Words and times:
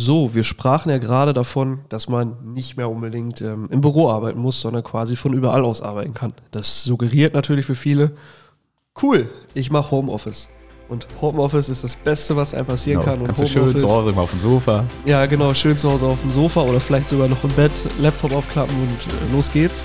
So, 0.00 0.32
wir 0.32 0.44
sprachen 0.44 0.90
ja 0.90 0.98
gerade 0.98 1.32
davon, 1.32 1.80
dass 1.88 2.08
man 2.08 2.36
nicht 2.54 2.76
mehr 2.76 2.88
unbedingt 2.88 3.40
ähm, 3.40 3.66
im 3.68 3.80
Büro 3.80 4.08
arbeiten 4.08 4.38
muss, 4.38 4.60
sondern 4.60 4.84
quasi 4.84 5.16
von 5.16 5.32
überall 5.32 5.64
aus 5.64 5.82
arbeiten 5.82 6.14
kann. 6.14 6.34
Das 6.52 6.84
suggeriert 6.84 7.34
natürlich 7.34 7.66
für 7.66 7.74
viele, 7.74 8.12
cool, 9.02 9.28
ich 9.54 9.72
mache 9.72 9.90
Homeoffice. 9.90 10.50
Und 10.88 11.08
Homeoffice 11.20 11.68
ist 11.68 11.82
das 11.82 11.96
Beste, 11.96 12.36
was 12.36 12.54
einem 12.54 12.66
passieren 12.66 13.00
Genau, 13.00 13.10
kann. 13.10 13.20
Und 13.22 13.26
kannst 13.26 13.42
du 13.42 13.46
Homeoffice, 13.46 13.72
schön 13.72 13.88
zu 13.88 13.92
Hause 13.92 14.10
immer 14.10 14.20
auf 14.20 14.30
dem 14.30 14.38
Sofa. 14.38 14.84
Ja, 15.04 15.26
genau, 15.26 15.52
schön 15.52 15.76
zu 15.76 15.90
Hause 15.90 16.06
auf 16.06 16.20
dem 16.20 16.30
Sofa 16.30 16.62
oder 16.62 16.78
vielleicht 16.78 17.08
sogar 17.08 17.26
noch 17.26 17.42
im 17.42 17.50
Bett, 17.50 17.72
Laptop 17.98 18.32
aufklappen 18.32 18.76
und 18.80 19.30
äh, 19.30 19.34
los 19.34 19.50
geht's. 19.50 19.84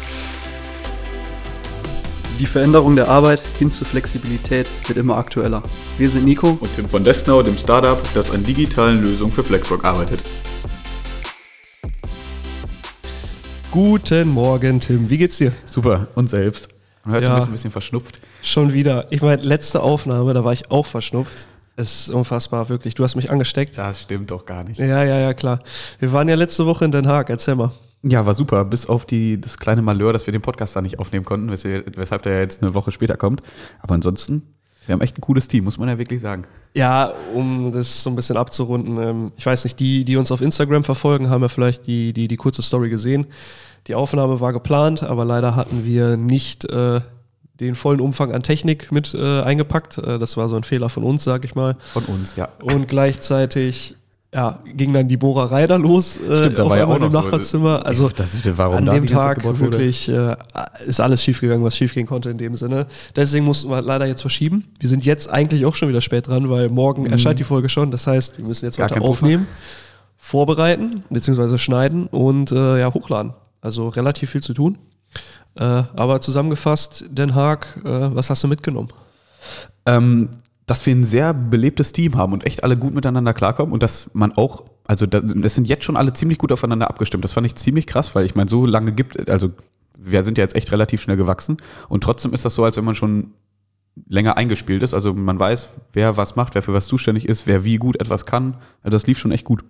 Die 2.40 2.46
Veränderung 2.46 2.96
der 2.96 3.08
Arbeit 3.10 3.42
hin 3.60 3.72
zur 3.72 3.86
Flexibilität 3.88 4.68
wird 4.88 4.98
immer 4.98 5.18
aktueller. 5.18 5.62
Wir 5.98 6.10
sind 6.10 6.26
Nico. 6.26 6.58
Und 6.60 6.76
Tim 6.76 6.88
von 6.90 7.04
Destnau, 7.04 7.42
dem 7.44 7.58
Startup, 7.58 7.98
das 8.14 8.32
an 8.32 8.44
digitalen 8.44 9.02
Lösungen 9.04 9.32
für 9.32 9.44
Flexwork 9.44 9.86
arbeitet. 9.86 10.20
Guten 13.72 14.30
Morgen, 14.30 14.80
Tim. 14.80 15.10
Wie 15.10 15.18
geht's 15.18 15.38
dir? 15.38 15.52
Super, 15.66 16.08
und 16.16 16.30
selbst. 16.30 16.70
Man 17.04 17.14
hört 17.16 17.24
Ja. 17.24 17.30
du 17.32 17.36
bist 17.38 17.48
ein 17.50 17.52
bisschen 17.54 17.72
verschnupft. 17.72 18.20
Schon 18.42 18.74
wieder. 18.74 19.08
Ich 19.12 19.22
meine, 19.22 19.42
letzte 19.42 19.82
Aufnahme, 19.82 20.34
da 20.34 20.44
war 20.44 20.54
ich 20.54 20.70
auch 20.72 20.86
verschnupft. 20.86 21.48
Es 21.76 22.02
ist 22.08 22.10
unfassbar, 22.12 22.70
wirklich. 22.70 22.94
Du 22.94 23.04
hast 23.04 23.16
mich 23.16 23.32
angesteckt. 23.32 23.78
Das 23.78 24.04
stimmt 24.04 24.30
doch 24.32 24.46
gar 24.46 24.64
nicht. 24.64 24.80
Ja, 24.80 25.04
ja, 25.04 25.18
ja, 25.20 25.34
klar. 25.34 25.60
Wir 26.00 26.12
waren 26.14 26.30
ja 26.30 26.36
letzte 26.36 26.66
Woche 26.68 26.86
in 26.86 26.92
Den 26.92 27.08
Haag. 27.08 27.30
Erzähl 27.30 27.56
mal. 27.56 27.72
Ja, 28.04 28.26
war 28.26 28.34
super, 28.34 28.66
bis 28.66 28.86
auf 28.86 29.06
die, 29.06 29.40
das 29.40 29.58
kleine 29.58 29.82
Malheur, 29.82 30.12
dass 30.12 30.28
wir 30.28 30.34
den 30.34 30.42
Podcast 30.42 30.76
da 30.76 30.82
nicht 30.82 31.00
aufnehmen 31.00 31.24
konnten, 31.24 31.50
weshalb 31.50 31.98
weshalb 31.98 32.24
der 32.24 32.40
jetzt 32.42 32.62
eine 32.62 32.74
Woche 32.74 32.92
später 32.92 33.16
kommt. 33.16 33.42
Aber 33.82 33.96
ansonsten, 33.96 34.44
wir 34.86 34.94
haben 34.94 35.02
echt 35.02 35.18
ein 35.18 35.22
cooles 35.22 35.48
Team, 35.48 35.64
muss 35.64 35.78
man 35.78 35.88
ja 35.88 35.98
wirklich 35.98 36.20
sagen. 36.20 36.44
Ja, 36.74 37.14
um 37.34 37.72
das 37.72 38.04
so 38.04 38.10
ein 38.10 38.18
bisschen 38.18 38.36
abzurunden. 38.36 38.98
ähm, 39.02 39.32
Ich 39.38 39.46
weiß 39.46 39.64
nicht, 39.64 39.80
die, 39.80 40.04
die 40.04 40.18
uns 40.18 40.32
auf 40.34 40.42
Instagram 40.42 40.84
verfolgen, 40.84 41.30
haben 41.30 41.42
ja 41.42 41.48
vielleicht 41.48 41.88
die, 41.88 42.12
die, 42.12 42.28
die 42.28 42.36
kurze 42.36 42.62
Story 42.62 42.90
gesehen. 42.90 43.28
Die 43.88 43.96
Aufnahme 43.96 44.42
war 44.42 44.52
geplant, 44.52 45.04
aber 45.04 45.24
leider 45.24 45.56
hatten 45.56 45.86
wir 45.86 46.18
nicht 46.18 46.66
äh, 46.66 47.00
den 47.62 47.76
vollen 47.76 48.02
Umfang 48.02 48.34
an 48.34 48.44
Technik 48.44 48.92
mit 48.92 49.14
äh, 49.14 49.42
eingepackt. 49.42 49.98
Äh, 50.00 50.20
das 50.20 50.36
war 50.36 50.50
so 50.50 50.58
ein 50.58 50.64
Fehler 50.64 50.90
von 50.90 51.04
uns, 51.04 51.24
sag 51.24 51.46
ich 51.46 51.56
mal. 51.56 51.78
Von 51.94 52.04
uns, 52.06 52.36
ja. 52.36 52.50
Und 52.62 52.88
gleichzeitig 52.90 53.96
ja, 54.34 54.60
ging 54.76 54.92
dann 54.94 55.08
die 55.08 55.18
Bohrerei 55.18 55.68
da 55.68 55.76
los 55.76 56.18
äh, 56.18 56.38
Stimmt, 56.38 56.58
da 56.58 56.64
auf 56.64 56.70
war 56.72 56.78
ja 56.78 56.84
einmal 56.84 57.00
auch 57.00 57.06
im 57.06 57.12
so- 57.12 57.22
Nachbarzimmer. 57.22 57.86
Also 57.86 58.10
das 58.10 58.34
ist, 58.34 58.58
warum 58.58 58.78
an 58.78 58.86
dem 58.86 59.06
Tag 59.06 59.44
wirklich 59.44 60.10
äh, 60.10 60.36
ist 60.88 61.00
alles 61.00 61.24
schiefgegangen, 61.24 61.64
was 61.64 61.78
schiefgehen 61.78 62.08
konnte 62.08 62.30
in 62.32 62.38
dem 62.40 62.56
Sinne. 62.56 62.88
Deswegen 63.16 63.46
mussten 63.46 63.70
wir 63.70 63.82
leider 63.82 64.06
jetzt 64.08 64.22
verschieben. 64.22 64.66
Wir 64.80 64.90
sind 64.90 65.06
jetzt 65.06 65.30
eigentlich 65.30 65.66
auch 65.68 65.76
schon 65.76 65.88
wieder 65.90 66.02
spät 66.02 66.28
dran, 66.28 66.50
weil 66.50 66.70
morgen 66.70 67.06
erscheint 67.06 67.40
die 67.40 67.44
Folge 67.44 67.70
schon. 67.70 67.92
Das 67.92 68.08
heißt, 68.08 68.38
wir 68.40 68.46
müssen 68.46 68.66
jetzt 68.66 68.78
Mhm. 68.78 68.82
Gar 68.82 68.90
weiter 68.90 69.00
Puffer. 69.02 69.10
aufnehmen, 69.12 69.48
vorbereiten, 70.18 71.04
beziehungsweise 71.10 71.58
schneiden 71.60 72.08
und 72.08 72.52
äh, 72.52 72.80
ja, 72.80 72.94
hochladen. 72.94 73.34
Also 73.62 73.88
relativ 73.90 74.32
viel 74.32 74.42
zu 74.42 74.54
tun. 74.54 74.78
Äh, 75.56 75.64
aber 75.64 76.22
zusammengefasst, 76.22 77.06
Den 77.10 77.36
Haag, 77.36 77.68
äh, 77.86 78.16
was 78.16 78.30
hast 78.30 78.44
du 78.44 78.48
mitgenommen? 78.48 78.90
ähm, 79.86 80.30
dass 80.66 80.86
wir 80.86 80.96
ein 80.96 81.06
sehr 81.06 81.34
belebtes 81.34 81.92
Team 81.92 82.16
haben 82.16 82.34
und 82.34 82.46
echt 82.46 82.64
alle 82.64 82.78
gut 82.78 82.94
miteinander 82.94 83.34
klarkommen 83.34 83.74
und 83.74 83.84
dass 83.84 84.10
man 84.14 84.32
auch, 84.34 84.64
also 84.86 85.06
da, 85.06 85.20
das 85.20 85.56
sind 85.56 85.68
jetzt 85.68 85.84
schon 85.84 85.98
alle 85.98 86.14
ziemlich 86.14 86.38
gut 86.38 86.52
aufeinander 86.52 86.90
abgestimmt. 86.90 87.24
Das 87.24 87.34
fand 87.34 87.46
ich 87.48 87.56
ziemlich 87.56 87.88
krass, 87.88 88.16
weil 88.16 88.26
ich 88.26 88.36
meine, 88.36 88.50
so 88.50 88.66
lange 88.66 88.92
gibt, 88.92 89.30
also 89.30 89.52
wir 89.98 90.24
sind 90.24 90.38
ja 90.38 90.44
jetzt 90.44 90.56
echt 90.56 90.72
relativ 90.72 91.02
schnell 91.02 91.18
gewachsen 91.18 91.58
und 91.90 92.04
trotzdem 92.04 92.34
ist 92.34 92.46
das 92.46 92.56
so, 92.56 92.64
als 92.64 92.78
wenn 92.78 92.86
man 92.86 92.96
schon 92.96 93.34
länger 94.08 94.38
eingespielt 94.38 94.84
ist. 94.84 94.94
Also 94.94 95.14
man 95.14 95.40
weiß, 95.40 95.80
wer 95.94 96.18
was 96.18 96.36
macht, 96.36 96.56
wer 96.56 96.62
für 96.62 96.74
was 96.74 96.88
zuständig 96.88 97.28
ist, 97.28 97.46
wer 97.46 97.64
wie 97.64 97.78
gut 97.78 98.00
etwas 98.00 98.26
kann. 98.26 98.58
Also 98.82 98.96
das 98.96 99.08
lief 99.08 99.20
schon 99.20 99.32
echt 99.32 99.46
gut. 99.46 99.64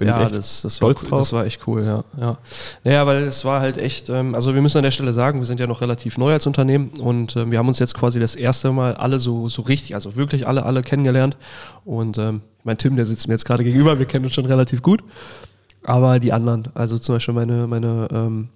Bin 0.00 0.08
ich 0.08 0.14
ja, 0.14 0.22
echt 0.22 0.34
das, 0.34 0.62
das, 0.62 0.80
war, 0.80 0.88
stolz 0.88 1.02
cool, 1.02 1.08
drauf. 1.10 1.18
das 1.20 1.32
war 1.34 1.44
echt 1.44 1.68
cool, 1.68 1.84
ja. 1.84 2.04
Ja, 2.18 2.38
naja, 2.84 3.06
weil 3.06 3.24
es 3.24 3.44
war 3.44 3.60
halt 3.60 3.76
echt, 3.76 4.08
ähm, 4.08 4.34
also 4.34 4.54
wir 4.54 4.62
müssen 4.62 4.78
an 4.78 4.84
der 4.84 4.92
Stelle 4.92 5.12
sagen, 5.12 5.40
wir 5.40 5.44
sind 5.44 5.60
ja 5.60 5.66
noch 5.66 5.82
relativ 5.82 6.16
neu 6.16 6.32
als 6.32 6.46
Unternehmen 6.46 6.88
und 6.98 7.36
ähm, 7.36 7.50
wir 7.50 7.58
haben 7.58 7.68
uns 7.68 7.80
jetzt 7.80 7.92
quasi 7.92 8.18
das 8.18 8.34
erste 8.34 8.72
Mal 8.72 8.94
alle 8.94 9.18
so, 9.18 9.50
so 9.50 9.60
richtig, 9.60 9.94
also 9.94 10.16
wirklich 10.16 10.46
alle, 10.46 10.64
alle 10.64 10.80
kennengelernt. 10.80 11.36
Und 11.84 12.16
ähm, 12.16 12.40
mein 12.64 12.78
Tim, 12.78 12.96
der 12.96 13.04
sitzt 13.04 13.28
mir 13.28 13.34
jetzt 13.34 13.44
gerade 13.44 13.62
gegenüber, 13.62 13.98
wir 13.98 14.06
kennen 14.06 14.24
uns 14.24 14.32
schon 14.32 14.46
relativ 14.46 14.80
gut. 14.80 15.04
Aber 15.82 16.18
die 16.18 16.32
anderen, 16.32 16.68
also 16.72 16.98
zum 16.98 17.16
Beispiel 17.16 17.34
meine, 17.34 17.66
meine 17.66 18.08
ähm, 18.10 18.48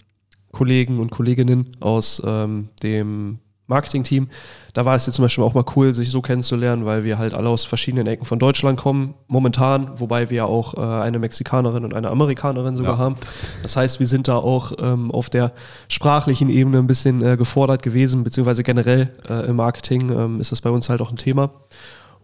Kollegen 0.51 0.99
und 0.99 1.11
Kolleginnen 1.11 1.77
aus 1.81 2.23
ähm, 2.25 2.71
dem 2.83 3.41
Marketing-Team, 3.67 4.29
da 4.75 4.85
war 4.85 4.95
es 4.95 5.07
jetzt 5.07 5.17
zum 5.17 5.25
Beispiel 5.25 5.43
auch 5.45 5.55
mal 5.55 5.65
cool, 5.77 5.95
sich 5.95 6.11
so 6.11 6.21
kennenzulernen, 6.21 6.85
weil 6.85 7.05
wir 7.05 7.17
halt 7.19 7.33
alle 7.33 7.49
aus 7.49 7.65
verschiedenen 7.65 8.07
Ecken 8.07 8.25
von 8.25 8.39
Deutschland 8.39 8.79
kommen, 8.79 9.15
momentan, 9.27 9.99
wobei 9.99 10.29
wir 10.31 10.47
auch 10.47 10.75
äh, 10.75 10.81
eine 11.03 11.19
Mexikanerin 11.19 11.85
und 11.85 11.95
eine 11.95 12.11
Amerikanerin 12.11 12.77
sogar 12.77 12.95
Ja. 12.95 12.99
haben. 12.99 13.17
Das 13.63 13.77
heißt, 13.77 14.01
wir 14.01 14.07
sind 14.07 14.29
da 14.29 14.37
auch 14.37 14.73
ähm, 14.79 15.11
auf 15.11 15.31
der 15.31 15.53
sprachlichen 15.89 16.51
Ebene 16.51 16.79
ein 16.79 16.87
bisschen 16.87 17.23
äh, 17.23 17.37
gefordert 17.37 17.83
gewesen, 17.83 18.23
beziehungsweise 18.25 18.63
generell 18.63 19.13
äh, 19.29 19.47
im 19.47 19.57
Marketing 19.57 20.11
ähm, 20.11 20.41
ist 20.41 20.53
das 20.53 20.61
bei 20.61 20.71
uns 20.71 20.89
halt 20.89 21.01
auch 21.01 21.11
ein 21.11 21.17
Thema. 21.17 21.51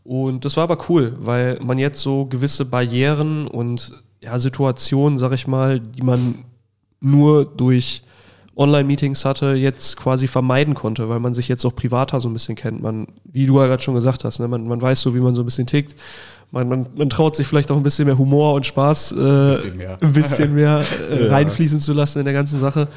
Und 0.05 0.45
das 0.45 0.57
war 0.57 0.65
aber 0.65 0.79
cool, 0.89 1.15
weil 1.21 1.59
man 1.63 1.79
jetzt 1.79 2.01
so 2.01 2.27
gewisse 2.27 2.65
Barrieren 2.65 3.47
und 3.47 3.93
ja, 4.21 4.39
Situationen, 4.39 5.19
sag 5.19 5.33
ich 5.33 5.47
mal, 5.47 5.81
die 5.81 6.03
man 6.03 6.45
nur 7.01 7.45
durch 7.45 8.03
Online-Meetings 8.61 9.25
hatte, 9.25 9.55
jetzt 9.55 9.97
quasi 9.97 10.27
vermeiden 10.27 10.75
konnte, 10.75 11.09
weil 11.09 11.19
man 11.19 11.33
sich 11.33 11.49
jetzt 11.49 11.65
auch 11.65 11.75
privater 11.75 12.21
so 12.21 12.29
ein 12.29 12.35
bisschen 12.35 12.57
kennt. 12.57 12.83
Man, 12.83 13.09
wie 13.25 13.47
du 13.47 13.59
ja 13.59 13.67
gerade 13.67 13.83
schon 13.83 13.95
gesagt 13.95 14.25
hast, 14.25 14.39
ne, 14.39 14.49
man, 14.49 14.69
man 14.69 14.81
weiß 14.81 15.01
so, 15.01 15.15
wie 15.15 15.21
man 15.21 15.35
so 15.35 15.43
ein 15.43 15.47
bisschen 15.47 15.67
tickt. 15.67 15.97
Man, 16.53 16.69
man, 16.69 16.87
man 16.95 17.09
traut 17.09 17.37
sich 17.37 17.47
vielleicht 17.47 17.71
auch 17.71 17.77
ein 17.77 17.83
bisschen 17.83 18.05
mehr 18.07 18.19
Humor 18.19 18.55
und 18.55 18.67
Spaß 18.67 19.13
äh, 19.13 19.15
Bisschen 19.15 19.77
mehr. 19.77 19.99
ein 20.01 20.13
bisschen 20.13 20.55
mehr 20.55 20.85
äh, 21.11 21.29
reinfließen 21.29 21.81
zu 21.81 21.95
lassen 21.95 22.19
in 22.19 22.25
der 22.27 22.35
ganzen 22.35 22.61
Sache. 22.61 22.89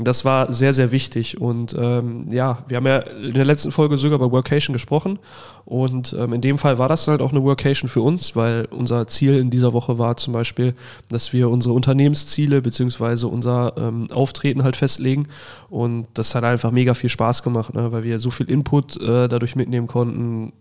Das 0.00 0.24
war 0.24 0.52
sehr, 0.52 0.72
sehr 0.72 0.92
wichtig. 0.92 1.40
Und 1.40 1.74
ähm, 1.76 2.26
ja, 2.30 2.58
wir 2.68 2.76
haben 2.76 2.86
ja 2.86 2.98
in 2.98 3.34
der 3.34 3.44
letzten 3.44 3.72
Folge 3.72 3.98
sogar 3.98 4.16
über 4.18 4.30
Workation 4.30 4.72
gesprochen. 4.72 5.18
Und 5.64 6.14
ähm, 6.16 6.32
in 6.34 6.40
dem 6.40 6.56
Fall 6.56 6.78
war 6.78 6.88
das 6.88 7.08
halt 7.08 7.20
auch 7.20 7.32
eine 7.32 7.42
Workation 7.42 7.88
für 7.88 8.00
uns, 8.00 8.36
weil 8.36 8.66
unser 8.70 9.08
Ziel 9.08 9.36
in 9.38 9.50
dieser 9.50 9.72
Woche 9.72 9.98
war 9.98 10.16
zum 10.16 10.32
Beispiel, 10.32 10.74
dass 11.08 11.32
wir 11.32 11.50
unsere 11.50 11.74
Unternehmensziele 11.74 12.62
beziehungsweise 12.62 13.26
unser 13.26 13.72
ähm, 13.76 14.06
Auftreten 14.12 14.62
halt 14.62 14.76
festlegen. 14.76 15.26
Und 15.68 16.06
das 16.14 16.32
hat 16.36 16.44
einfach 16.44 16.70
mega 16.70 16.94
viel 16.94 17.10
Spaß 17.10 17.42
gemacht, 17.42 17.74
ne? 17.74 17.90
weil 17.90 18.04
wir 18.04 18.20
so 18.20 18.30
viel 18.30 18.48
Input 18.48 18.96
äh, 18.98 19.26
dadurch 19.28 19.56
mitnehmen 19.56 19.88
konnten 19.88 20.52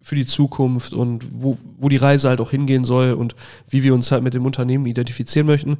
für 0.00 0.14
die 0.14 0.26
Zukunft 0.26 0.92
und 0.92 1.24
wo, 1.32 1.56
wo 1.78 1.88
die 1.88 1.96
Reise 1.96 2.28
halt 2.28 2.40
auch 2.40 2.50
hingehen 2.50 2.84
soll 2.84 3.12
und 3.12 3.34
wie 3.68 3.82
wir 3.82 3.94
uns 3.94 4.10
halt 4.12 4.22
mit 4.22 4.34
dem 4.34 4.44
Unternehmen 4.44 4.84
identifizieren 4.86 5.46
möchten. 5.46 5.78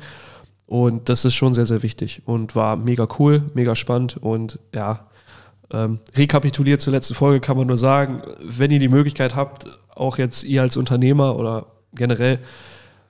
Und 0.66 1.08
das 1.08 1.24
ist 1.24 1.34
schon 1.34 1.54
sehr, 1.54 1.66
sehr 1.66 1.82
wichtig 1.82 2.22
und 2.24 2.56
war 2.56 2.76
mega 2.76 3.06
cool, 3.18 3.42
mega 3.54 3.74
spannend 3.74 4.16
und 4.16 4.60
ja, 4.72 5.06
ähm, 5.70 5.98
rekapituliert 6.14 6.80
zur 6.80 6.92
letzten 6.92 7.14
Folge 7.14 7.40
kann 7.40 7.56
man 7.56 7.66
nur 7.66 7.76
sagen, 7.76 8.22
wenn 8.40 8.70
ihr 8.70 8.78
die 8.78 8.88
Möglichkeit 8.88 9.34
habt, 9.34 9.66
auch 9.94 10.18
jetzt 10.18 10.44
ihr 10.44 10.62
als 10.62 10.76
Unternehmer 10.76 11.36
oder 11.36 11.66
generell, 11.94 12.38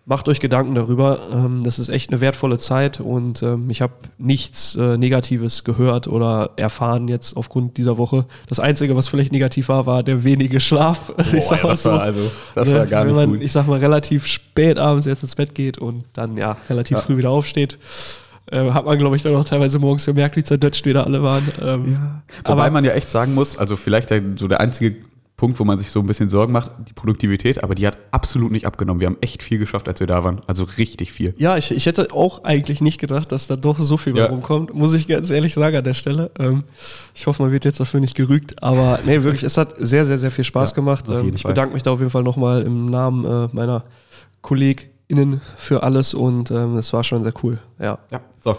macht 0.07 0.29
euch 0.29 0.39
Gedanken 0.41 0.75
darüber. 0.75 1.19
Ähm, 1.33 1.63
das 1.65 1.79
ist 1.79 1.89
echt 1.89 2.11
eine 2.11 2.21
wertvolle 2.21 2.59
Zeit 2.59 3.01
und 3.01 3.43
ähm, 3.43 3.71
ich 3.71 3.81
habe 3.81 3.95
nichts 4.19 4.77
äh, 4.77 4.99
Negatives 4.99 5.65
gehört 5.65 6.09
oder 6.09 6.51
erfahren 6.57 7.09
jetzt 7.09 7.37
aufgrund 7.37 7.79
dieser 7.79 7.97
Woche. 7.97 8.27
Das 8.47 8.61
Einzige, 8.61 8.97
was 8.97 9.09
vielleicht 9.09 9.33
negativ 9.33 9.69
war, 9.69 9.87
war 9.87 10.03
der 10.03 10.23
wenige 10.25 10.61
Schlaf. 10.61 11.07
Boah, 11.17 11.25
ja, 11.57 11.67
das 11.67 11.85
war 11.87 12.01
also, 12.03 12.21
das 12.55 12.69
Ne, 12.69 12.75
war 12.75 12.87
gar 12.87 13.01
wenn 13.03 13.07
nicht 13.09 13.17
man, 13.17 13.29
gut. 13.31 13.43
ich 13.43 13.53
sag 13.53 13.67
mal, 13.67 13.79
relativ 13.79 14.27
spät 14.27 14.79
abends 14.79 15.07
jetzt 15.07 15.23
ins 15.23 15.35
Bett 15.37 15.55
geht 15.55 15.79
und 15.79 16.05
dann 16.13 16.37
ja 16.37 16.57
relativ 16.69 16.99
Ja. 16.99 17.03
früh 17.03 17.17
wieder 17.17 17.31
aufsteht, 17.31 17.79
äh, 18.53 18.71
hat 18.73 18.85
man, 18.85 18.99
glaube 18.99 19.17
ich, 19.17 19.23
dann 19.23 19.35
auch 19.37 19.45
teilweise 19.47 19.79
morgens 19.79 20.05
gemerkt, 20.05 20.37
wie 20.37 20.45
zerdutscht 20.45 20.85
wir 20.85 20.93
da 20.93 21.05
alle 21.05 21.23
waren. 21.23 21.49
Ähm, 21.63 21.99
Wobei 22.45 22.65
aber- 22.65 22.71
man 22.73 22.85
ja 22.85 22.93
echt 22.93 23.09
sagen 23.09 23.33
muss, 23.35 23.57
also 23.57 23.75
vielleicht 23.77 24.11
der, 24.11 24.21
so 24.37 24.49
der 24.49 24.61
einzige 24.61 24.97
Punkt, 25.37 25.59
wo 25.59 25.65
man 25.65 25.79
sich 25.79 25.91
so 25.91 25.99
ein 25.99 26.07
bisschen 26.07 26.29
Sorgen 26.29 26.53
macht, 26.53 26.71
die 26.89 26.93
Produktivität, 26.93 27.65
aber 27.65 27.75
die 27.75 27.87
hat 27.89 27.99
absolut 28.13 28.53
nicht 28.53 28.67
abgenommen. 28.67 29.01
Wir 29.01 29.09
haben 29.09 29.17
echt 29.21 29.43
viel 29.43 29.59
geschafft, 29.59 29.89
als 29.89 29.99
wir 29.99 30.07
da 30.07 30.23
waren. 30.23 30.41
Also 30.47 30.63
richtig 30.79 31.11
viel. 31.13 31.35
Ja, 31.37 31.57
ich, 31.57 31.73
ich 31.73 31.87
hätte 31.87 32.13
auch 32.13 32.45
eigentlich 32.45 32.81
nicht 32.81 33.01
gedacht, 33.01 33.33
dass 33.33 33.49
da 33.49 33.57
doch 33.57 33.79
so 33.81 33.97
viel 33.97 34.17
Ja. 34.17 34.27
rumkommt, 34.27 34.73
muss 34.75 34.95
ich 34.95 35.09
ganz 35.09 35.31
ehrlich 35.31 35.53
sagen 35.55 35.77
an 35.77 35.83
der 35.85 35.95
Stelle. 35.95 36.31
Ähm, 36.39 36.63
ich 37.15 37.27
hoffe, 37.27 37.43
man 37.43 37.51
wird 37.51 37.65
jetzt 37.65 37.81
dafür 37.81 37.99
nicht 37.99 38.15
gerügt, 38.15 38.63
aber 38.63 39.01
nee, 39.05 39.23
wirklich, 39.25 39.43
es 39.43 39.59
hat 39.59 39.75
sehr, 39.77 40.05
sehr, 40.07 40.19
sehr 40.19 40.31
viel 40.31 40.45
Spaß 40.45 40.71
Ja, 40.71 40.75
gemacht. 40.77 41.07
Ähm, 41.09 41.33
ich 41.35 41.43
Fall. 41.43 41.51
bedanke 41.51 41.75
mich 41.75 41.83
da 41.83 41.91
auf 41.91 41.99
jeden 41.99 42.13
Fall 42.13 42.23
nochmal 42.23 42.63
im 42.63 42.87
Namen 42.89 43.25
äh, 43.25 43.49
meiner 43.53 43.83
KollegInnen 44.43 45.41
für 45.57 45.83
alles 45.83 46.15
und 46.15 46.53
ähm, 46.53 46.77
es 46.77 46.93
war 46.93 47.03
schon 47.03 47.25
sehr 47.25 47.35
cool. 47.43 47.59
Ja. 47.81 47.99
Ja. 48.13 48.21
So, 48.41 48.57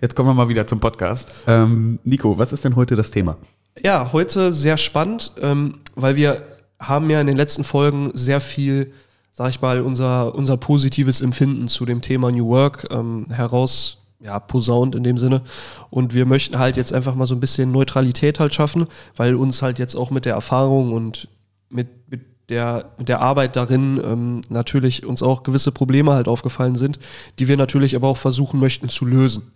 jetzt 0.00 0.16
kommen 0.16 0.28
wir 0.30 0.34
mal 0.34 0.48
wieder 0.48 0.66
zum 0.66 0.80
Podcast. 0.80 1.30
Ähm, 1.46 2.00
Nico, 2.02 2.36
was 2.38 2.52
ist 2.52 2.64
denn 2.64 2.74
heute 2.74 2.96
das 2.96 3.12
Thema? 3.12 3.36
Ja, 3.80 4.12
heute 4.12 4.52
sehr 4.52 4.76
spannend, 4.76 5.32
ähm, 5.40 5.80
weil 5.94 6.16
wir 6.16 6.42
haben 6.78 7.08
ja 7.10 7.20
in 7.20 7.26
den 7.26 7.36
letzten 7.36 7.64
Folgen 7.64 8.10
sehr 8.12 8.40
viel, 8.40 8.92
sag 9.32 9.50
ich 9.50 9.60
mal, 9.60 9.80
unser, 9.80 10.34
unser 10.34 10.56
positives 10.56 11.20
Empfinden 11.20 11.68
zu 11.68 11.86
dem 11.86 12.02
Thema 12.02 12.30
New 12.30 12.48
Work 12.48 12.88
ähm, 12.90 13.26
heraus 13.30 13.98
ja, 14.20 14.38
posaunt 14.38 14.94
in 14.94 15.02
dem 15.04 15.16
Sinne. 15.16 15.42
Und 15.90 16.14
wir 16.14 16.26
möchten 16.26 16.58
halt 16.58 16.76
jetzt 16.76 16.92
einfach 16.92 17.14
mal 17.14 17.26
so 17.26 17.34
ein 17.34 17.40
bisschen 17.40 17.72
Neutralität 17.72 18.40
halt 18.40 18.54
schaffen, 18.54 18.86
weil 19.16 19.34
uns 19.34 19.62
halt 19.62 19.78
jetzt 19.78 19.94
auch 19.94 20.10
mit 20.10 20.26
der 20.26 20.34
Erfahrung 20.34 20.92
und 20.92 21.28
mit, 21.68 21.88
mit 22.10 22.20
der, 22.48 22.92
mit 22.98 23.08
der 23.08 23.20
Arbeit 23.20 23.56
darin 23.56 24.00
ähm, 24.04 24.40
natürlich 24.48 25.06
uns 25.06 25.22
auch 25.22 25.42
gewisse 25.42 25.72
Probleme 25.72 26.12
halt 26.12 26.28
aufgefallen 26.28 26.76
sind, 26.76 26.98
die 27.38 27.48
wir 27.48 27.56
natürlich 27.56 27.96
aber 27.96 28.08
auch 28.08 28.16
versuchen 28.16 28.60
möchten 28.60 28.88
zu 28.88 29.06
lösen. 29.06 29.52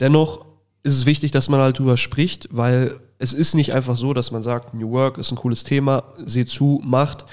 Dennoch 0.00 0.44
ist 0.82 0.96
es 0.96 1.06
wichtig, 1.06 1.30
dass 1.30 1.48
man 1.48 1.60
halt 1.60 1.78
drüber 1.78 1.96
spricht, 1.96 2.48
weil 2.50 3.00
es 3.18 3.32
ist 3.32 3.54
nicht 3.54 3.72
einfach 3.72 3.96
so, 3.96 4.12
dass 4.12 4.30
man 4.30 4.42
sagt, 4.42 4.74
New 4.74 4.90
Work 4.90 5.18
ist 5.18 5.30
ein 5.30 5.36
cooles 5.36 5.64
Thema, 5.64 6.04
seht 6.24 6.50
zu, 6.50 6.80
macht. 6.84 7.24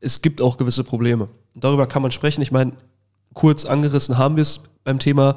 Es 0.00 0.22
gibt 0.22 0.42
auch 0.42 0.56
gewisse 0.56 0.84
Probleme. 0.84 1.28
darüber 1.54 1.86
kann 1.86 2.02
man 2.02 2.10
sprechen. 2.10 2.42
Ich 2.42 2.52
meine, 2.52 2.72
kurz 3.32 3.64
angerissen 3.64 4.18
haben 4.18 4.36
wir 4.36 4.42
es 4.42 4.60
beim 4.84 4.98
Thema 4.98 5.36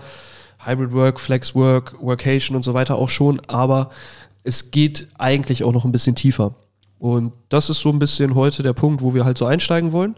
Hybrid 0.59 0.91
Work, 0.91 1.19
Flex 1.19 1.55
Work, 1.55 1.95
Workation 2.01 2.55
und 2.55 2.63
so 2.63 2.73
weiter 2.73 2.95
auch 2.95 3.09
schon, 3.09 3.39
aber 3.47 3.89
es 4.43 4.71
geht 4.71 5.07
eigentlich 5.17 5.63
auch 5.63 5.71
noch 5.71 5.85
ein 5.85 5.91
bisschen 5.91 6.15
tiefer. 6.15 6.53
Und 6.99 7.33
das 7.49 7.69
ist 7.69 7.79
so 7.79 7.89
ein 7.89 7.99
bisschen 7.99 8.35
heute 8.35 8.63
der 8.63 8.73
Punkt, 8.73 9.01
wo 9.01 9.13
wir 9.13 9.23
halt 9.23 9.37
so 9.37 9.45
einsteigen 9.45 9.91
wollen. 9.91 10.15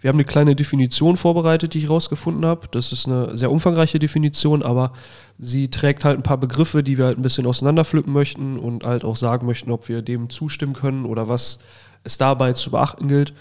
Wir 0.00 0.08
haben 0.08 0.16
eine 0.16 0.24
kleine 0.24 0.54
Definition 0.54 1.16
vorbereitet, 1.16 1.74
die 1.74 1.78
ich 1.78 1.88
rausgefunden 1.88 2.44
habe. 2.44 2.68
Das 2.70 2.92
ist 2.92 3.06
eine 3.06 3.36
sehr 3.36 3.50
umfangreiche 3.50 3.98
Definition, 3.98 4.62
aber 4.62 4.92
sie 5.38 5.68
trägt 5.68 6.04
halt 6.04 6.18
ein 6.18 6.22
paar 6.22 6.38
Begriffe, 6.38 6.82
die 6.82 6.98
wir 6.98 7.06
halt 7.06 7.18
ein 7.18 7.22
bisschen 7.22 7.46
auseinanderpflücken 7.46 8.12
möchten 8.12 8.58
und 8.58 8.84
halt 8.84 9.04
auch 9.04 9.16
sagen 9.16 9.46
möchten, 9.46 9.70
ob 9.70 9.88
wir 9.88 10.02
dem 10.02 10.30
zustimmen 10.30 10.74
können 10.74 11.06
oder 11.06 11.28
was 11.28 11.60
es 12.02 12.18
dabei 12.18 12.52
zu 12.52 12.70
beachten 12.70 13.08
gilt 13.08 13.32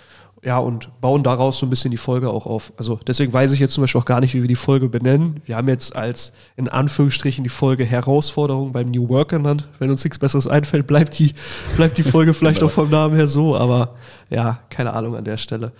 ja, 0.45 0.57
und 0.57 0.89
bauen 0.99 1.23
daraus 1.23 1.57
so 1.59 1.65
ein 1.65 1.69
bisschen 1.69 1.91
die 1.91 1.97
Folge 1.97 2.29
auch 2.29 2.45
auf. 2.45 2.73
Also 2.77 2.99
deswegen 3.07 3.31
weiß 3.31 3.53
ich 3.53 3.59
jetzt 3.59 3.73
zum 3.73 3.81
Beispiel 3.83 4.01
auch 4.01 4.05
gar 4.05 4.19
nicht, 4.19 4.33
wie 4.33 4.41
wir 4.41 4.47
die 4.49 4.55
Folge 4.55 4.89
benennen. 4.89 5.41
Wir 5.45 5.55
haben 5.55 5.69
jetzt 5.69 5.95
als 5.95 6.33
in 6.57 6.67
Anführungsstrichen 6.67 7.43
die 7.43 7.49
Folge 7.49 7.85
Herausforderung 7.85 8.73
beim 8.73 8.91
New 8.91 9.07
Work 9.07 9.29
genannt. 9.29 9.69
Wenn 9.79 9.89
uns 9.89 10.03
nichts 10.03 10.19
Besseres 10.19 10.47
einfällt, 10.47 10.85
bleibt 10.85 11.17
die, 11.17 11.33
bleibt 11.77 11.97
die 11.97 12.03
Folge 12.03 12.33
vielleicht 12.33 12.61
auch 12.61 12.71
vom 12.71 12.89
Namen 12.89 13.15
her 13.15 13.27
so, 13.27 13.55
aber 13.55 13.95
ja, 14.29 14.59
keine 14.69 14.93
Ahnung 14.93 15.15
an 15.15 15.23
der 15.23 15.37
Stelle. 15.37 15.71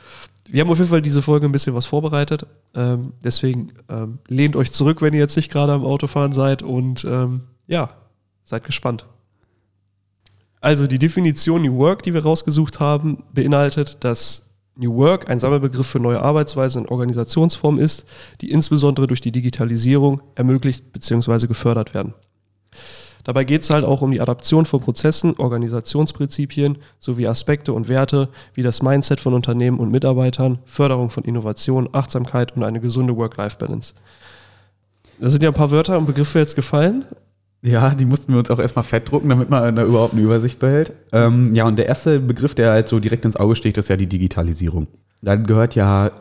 Wir 0.50 0.62
haben 0.62 0.70
auf 0.70 0.78
jeden 0.78 0.90
Fall 0.90 1.02
diese 1.02 1.22
Folge 1.22 1.46
ein 1.46 1.52
bisschen 1.52 1.74
was 1.74 1.86
vorbereitet. 1.86 2.46
Ähm, 2.76 3.14
deswegen 3.24 3.74
ähm, 3.90 4.20
lehnt 4.28 4.56
euch 4.56 4.72
zurück, 4.72 5.02
wenn 5.02 5.14
ihr 5.14 5.20
jetzt 5.20 5.36
nicht 5.36 5.52
gerade 5.52 5.72
am 5.72 5.86
Autofahren 5.86 6.34
seid 6.34 6.64
und 6.64 7.06
ähm, 7.06 7.42
ja, 7.68 7.90
seid 8.44 8.64
gespannt. 8.64 9.06
Also 10.60 10.88
die 10.88 11.00
Definition 11.00 11.62
New 11.62 11.78
Work, 11.78 12.04
die 12.04 12.14
wir 12.14 12.24
rausgesucht 12.24 12.80
haben, 12.80 13.24
beinhaltet, 13.34 13.98
dass 14.04 14.50
New 14.76 14.96
Work 14.96 15.30
ein 15.30 15.40
Sammelbegriff 15.40 15.88
für 15.88 16.00
neue 16.00 16.22
Arbeitsweisen 16.22 16.82
und 16.82 16.90
Organisationsformen 16.90 17.82
ist, 17.82 18.06
die 18.42 18.52
insbesondere 18.52 19.08
durch 19.08 19.22
die 19.22 19.32
Digitalisierung 19.32 20.22
ermöglicht 20.36 20.92
bzw. 20.92 21.48
gefördert 21.48 21.94
werden. 21.94 22.14
Dabei 23.24 23.44
geht 23.46 23.64
es 23.64 23.70
halt 23.70 23.86
auch 23.86 24.02
um 24.02 24.12
die 24.12 24.22
Adaption 24.22 24.66
von 24.66 24.82
Prozessen, 24.82 25.36
Organisationsprinzipien 25.38 26.78
sowie 27.00 27.28
Aspekte 27.28 27.74
und 27.74 27.88
Werte 27.88 28.30
wie 28.54 28.64
das 28.64 28.82
Mindset 28.82 29.20
von 29.20 29.34
Unternehmen 29.34 29.80
und 29.80 29.92
Mitarbeitern, 29.92 30.60
Förderung 30.66 31.10
von 31.10 31.24
Innovation, 31.24 31.90
Achtsamkeit 31.94 32.56
und 32.56 32.64
eine 32.64 32.80
gesunde 32.82 33.16
Work-Life-Balance. 33.16 33.94
Da 35.20 35.30
sind 35.30 35.44
ja 35.44 35.50
ein 35.50 35.56
paar 35.56 35.72
Wörter 35.72 35.98
und 35.98 36.06
Begriffe 36.06 36.40
jetzt 36.40 36.56
gefallen. 36.56 37.06
Ja, 37.62 37.92
die 37.92 38.04
mussten 38.04 38.34
wir 38.34 38.40
uns 38.40 38.52
auch 38.52 38.60
erstmal 38.60 38.84
fett 38.84 39.10
drucken, 39.10 39.30
damit 39.30 39.50
man 39.50 39.74
da 39.74 39.86
überhaupt 39.86 40.14
eine 40.14 40.22
Übersicht 40.22 40.60
behält. 40.60 40.92
Ähm, 41.14 41.56
ja, 41.56 41.66
und 41.66 41.78
der 41.78 41.86
erste 41.86 42.20
Begriff, 42.20 42.56
der 42.56 42.72
halt 42.72 42.90
so 42.90 43.00
direkt 43.00 43.24
ins 43.24 43.38
Auge 43.38 43.56
sticht, 43.56 43.78
ist 43.78 43.88
ja 43.88 43.96
die 43.96 44.08
Digitalisierung. 44.08 44.88
Da 45.22 45.38
gehört 45.38 45.76
ja 45.76 46.12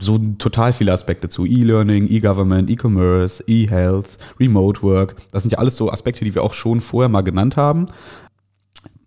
so 0.00 0.18
total 0.38 0.72
viele 0.72 0.92
Aspekte 0.92 1.28
zu. 1.28 1.44
E-Learning, 1.46 2.08
E-Government, 2.08 2.70
E-Commerce, 2.70 3.44
E-Health, 3.46 4.18
Remote 4.40 4.82
Work. 4.82 5.16
Das 5.32 5.42
sind 5.42 5.50
ja 5.52 5.58
alles 5.58 5.76
so 5.76 5.90
Aspekte, 5.90 6.24
die 6.24 6.34
wir 6.34 6.42
auch 6.42 6.54
schon 6.54 6.80
vorher 6.80 7.08
mal 7.08 7.22
genannt 7.22 7.56
haben 7.56 7.86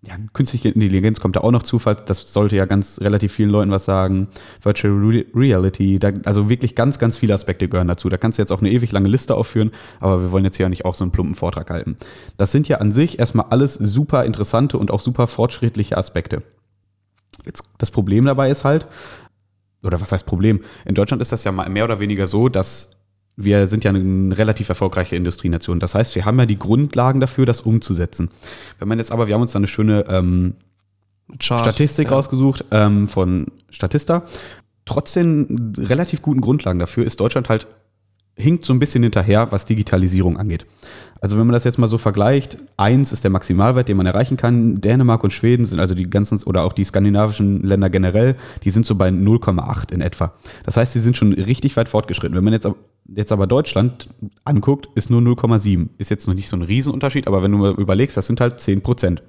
ja, 0.08 0.16
künstliche 0.32 0.68
Intelligenz 0.68 1.20
kommt 1.20 1.36
da 1.36 1.40
auch 1.40 1.50
noch 1.50 1.62
zu, 1.62 1.78
das 1.78 2.32
sollte 2.32 2.56
ja 2.56 2.64
ganz 2.64 3.00
relativ 3.00 3.32
vielen 3.32 3.50
Leuten 3.50 3.70
was 3.70 3.84
sagen. 3.84 4.28
Virtual 4.62 5.24
Reality, 5.34 5.98
da, 5.98 6.12
also 6.24 6.48
wirklich 6.48 6.74
ganz, 6.74 6.98
ganz 6.98 7.16
viele 7.16 7.34
Aspekte 7.34 7.68
gehören 7.68 7.88
dazu. 7.88 8.08
Da 8.08 8.16
kannst 8.16 8.38
du 8.38 8.42
jetzt 8.42 8.52
auch 8.52 8.60
eine 8.60 8.70
ewig 8.70 8.92
lange 8.92 9.08
Liste 9.08 9.34
aufführen, 9.34 9.70
aber 10.00 10.22
wir 10.22 10.32
wollen 10.32 10.44
jetzt 10.44 10.56
hier 10.56 10.68
nicht 10.68 10.84
auch 10.84 10.94
so 10.94 11.04
einen 11.04 11.10
plumpen 11.10 11.34
Vortrag 11.34 11.70
halten. 11.70 11.96
Das 12.36 12.52
sind 12.52 12.68
ja 12.68 12.78
an 12.78 12.92
sich 12.92 13.18
erstmal 13.18 13.46
alles 13.50 13.74
super 13.74 14.24
interessante 14.24 14.78
und 14.78 14.90
auch 14.90 15.00
super 15.00 15.26
fortschrittliche 15.26 15.96
Aspekte. 15.96 16.42
Jetzt, 17.44 17.64
das 17.78 17.90
Problem 17.90 18.24
dabei 18.24 18.50
ist 18.50 18.64
halt, 18.64 18.86
oder 19.82 20.00
was 20.00 20.12
heißt 20.12 20.26
Problem? 20.26 20.60
In 20.84 20.94
Deutschland 20.94 21.22
ist 21.22 21.32
das 21.32 21.44
ja 21.44 21.52
mehr 21.52 21.84
oder 21.84 22.00
weniger 22.00 22.26
so, 22.26 22.48
dass 22.48 22.92
wir 23.36 23.68
sind 23.68 23.84
ja 23.84 23.92
eine 23.92 24.36
relativ 24.36 24.68
erfolgreiche 24.68 25.14
Industrienation. 25.14 25.78
Das 25.78 25.94
heißt, 25.94 26.16
wir 26.16 26.24
haben 26.24 26.38
ja 26.40 26.46
die 26.46 26.58
Grundlagen 26.58 27.20
dafür, 27.20 27.46
das 27.46 27.60
umzusetzen. 27.60 28.30
Wenn 28.80 28.88
man 28.88 28.98
jetzt 28.98 29.12
aber, 29.12 29.28
wir 29.28 29.34
haben 29.34 29.42
uns 29.42 29.52
da 29.52 29.58
eine 29.58 29.68
schöne 29.68 30.04
ähm, 30.08 30.54
Statistik 31.40 32.08
ja. 32.08 32.14
rausgesucht 32.14 32.64
ähm, 32.72 33.06
von 33.06 33.46
Statista. 33.70 34.24
Trotzdem 34.84 35.72
relativ 35.78 36.20
guten 36.20 36.40
Grundlagen 36.40 36.80
dafür 36.80 37.04
ist 37.04 37.20
Deutschland 37.20 37.48
halt 37.48 37.68
hinkt 38.38 38.64
so 38.64 38.72
ein 38.72 38.78
bisschen 38.78 39.02
hinterher, 39.02 39.52
was 39.52 39.66
Digitalisierung 39.66 40.36
angeht. 40.36 40.66
Also 41.20 41.36
wenn 41.36 41.46
man 41.46 41.54
das 41.54 41.64
jetzt 41.64 41.78
mal 41.78 41.88
so 41.88 41.98
vergleicht, 41.98 42.58
eins 42.76 43.12
ist 43.12 43.24
der 43.24 43.30
Maximalwert, 43.30 43.88
den 43.88 43.96
man 43.96 44.06
erreichen 44.06 44.36
kann. 44.36 44.80
Dänemark 44.80 45.24
und 45.24 45.32
Schweden 45.32 45.64
sind 45.64 45.80
also 45.80 45.94
die 45.94 46.08
ganzen 46.08 46.40
oder 46.44 46.62
auch 46.62 46.72
die 46.72 46.84
skandinavischen 46.84 47.62
Länder 47.64 47.90
generell, 47.90 48.36
die 48.62 48.70
sind 48.70 48.86
so 48.86 48.94
bei 48.94 49.08
0,8 49.08 49.92
in 49.92 50.00
etwa. 50.00 50.34
Das 50.64 50.76
heißt, 50.76 50.92
sie 50.92 51.00
sind 51.00 51.16
schon 51.16 51.32
richtig 51.32 51.76
weit 51.76 51.88
fortgeschritten. 51.88 52.36
Wenn 52.36 52.44
man 52.44 52.52
jetzt, 52.52 52.68
jetzt 53.14 53.32
aber 53.32 53.48
Deutschland 53.48 54.08
anguckt, 54.44 54.88
ist 54.94 55.10
nur 55.10 55.20
0,7. 55.20 55.88
Ist 55.98 56.10
jetzt 56.10 56.28
noch 56.28 56.34
nicht 56.34 56.48
so 56.48 56.56
ein 56.56 56.62
Riesenunterschied, 56.62 57.26
aber 57.26 57.42
wenn 57.42 57.50
du 57.50 57.58
mal 57.58 57.72
überlegst, 57.72 58.16
das 58.16 58.26
sind 58.26 58.40
halt 58.40 58.60
10 58.60 58.82
Prozent. 58.82 59.22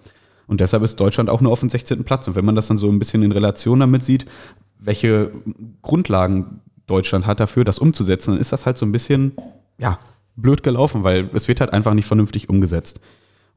Und 0.45 0.61
deshalb 0.61 0.83
ist 0.83 0.99
Deutschland 0.99 1.29
auch 1.29 1.41
nur 1.41 1.51
auf 1.51 1.59
dem 1.59 1.69
16. 1.69 2.03
Platz. 2.03 2.27
Und 2.27 2.35
wenn 2.35 2.45
man 2.45 2.55
das 2.55 2.67
dann 2.67 2.77
so 2.77 2.89
ein 2.89 2.99
bisschen 2.99 3.23
in 3.23 3.31
Relation 3.31 3.79
damit 3.79 4.03
sieht, 4.03 4.25
welche 4.79 5.31
Grundlagen 5.81 6.61
Deutschland 6.89 7.25
hat 7.25 7.39
dafür, 7.39 7.63
das 7.63 7.79
umzusetzen, 7.79 8.31
dann 8.31 8.39
ist 8.39 8.51
das 8.51 8.65
halt 8.65 8.77
so 8.77 8.85
ein 8.85 8.91
bisschen, 8.91 9.33
ja, 9.77 9.99
blöd 10.35 10.63
gelaufen, 10.63 11.03
weil 11.03 11.29
es 11.33 11.47
wird 11.47 11.61
halt 11.61 11.73
einfach 11.73 11.93
nicht 11.93 12.05
vernünftig 12.05 12.49
umgesetzt. 12.49 13.01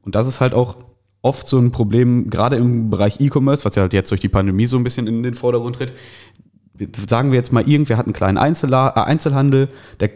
Und 0.01 0.15
das 0.15 0.27
ist 0.27 0.41
halt 0.41 0.53
auch 0.53 0.77
oft 1.21 1.47
so 1.47 1.57
ein 1.57 1.71
Problem, 1.71 2.29
gerade 2.29 2.57
im 2.57 2.89
Bereich 2.89 3.19
E-Commerce, 3.19 3.65
was 3.65 3.75
ja 3.75 3.81
halt 3.81 3.93
jetzt 3.93 4.11
durch 4.11 4.21
die 4.21 4.29
Pandemie 4.29 4.65
so 4.65 4.77
ein 4.77 4.83
bisschen 4.83 5.07
in 5.07 5.23
den 5.23 5.33
Vordergrund 5.33 5.77
tritt. 5.77 5.93
Sagen 7.07 7.31
wir 7.31 7.37
jetzt 7.37 7.53
mal, 7.53 7.67
irgendwer 7.67 7.97
hat 7.97 8.05
einen 8.05 8.13
kleinen 8.13 8.37
äh, 8.37 8.41
Einzelhandel, 8.41 9.69
der, 9.99 10.09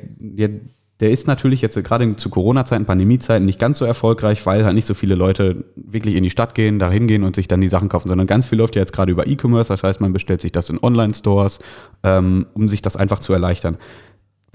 der, 0.99 1.11
ist 1.11 1.27
natürlich 1.27 1.61
jetzt 1.61 1.81
gerade 1.83 2.15
zu 2.15 2.29
Corona-Zeiten, 2.29 2.85
Pandemie-Zeiten 2.85 3.45
nicht 3.45 3.59
ganz 3.59 3.77
so 3.77 3.85
erfolgreich, 3.85 4.45
weil 4.45 4.65
halt 4.65 4.75
nicht 4.75 4.85
so 4.85 4.94
viele 4.94 5.15
Leute 5.15 5.65
wirklich 5.75 6.15
in 6.15 6.23
die 6.23 6.29
Stadt 6.29 6.55
gehen, 6.55 6.79
da 6.79 6.89
hingehen 6.89 7.23
und 7.23 7.35
sich 7.35 7.47
dann 7.47 7.61
die 7.61 7.67
Sachen 7.67 7.89
kaufen, 7.89 8.07
sondern 8.07 8.27
ganz 8.27 8.47
viel 8.47 8.57
läuft 8.57 8.75
ja 8.75 8.81
jetzt 8.81 8.94
gerade 8.94 9.11
über 9.11 9.27
E-Commerce, 9.27 9.69
das 9.69 9.83
heißt, 9.83 10.01
man 10.01 10.13
bestellt 10.13 10.41
sich 10.41 10.51
das 10.51 10.69
in 10.69 10.81
Online-Stores, 10.81 11.59
ähm, 12.03 12.47
um 12.53 12.67
sich 12.67 12.81
das 12.81 12.95
einfach 12.95 13.19
zu 13.19 13.33
erleichtern. 13.33 13.77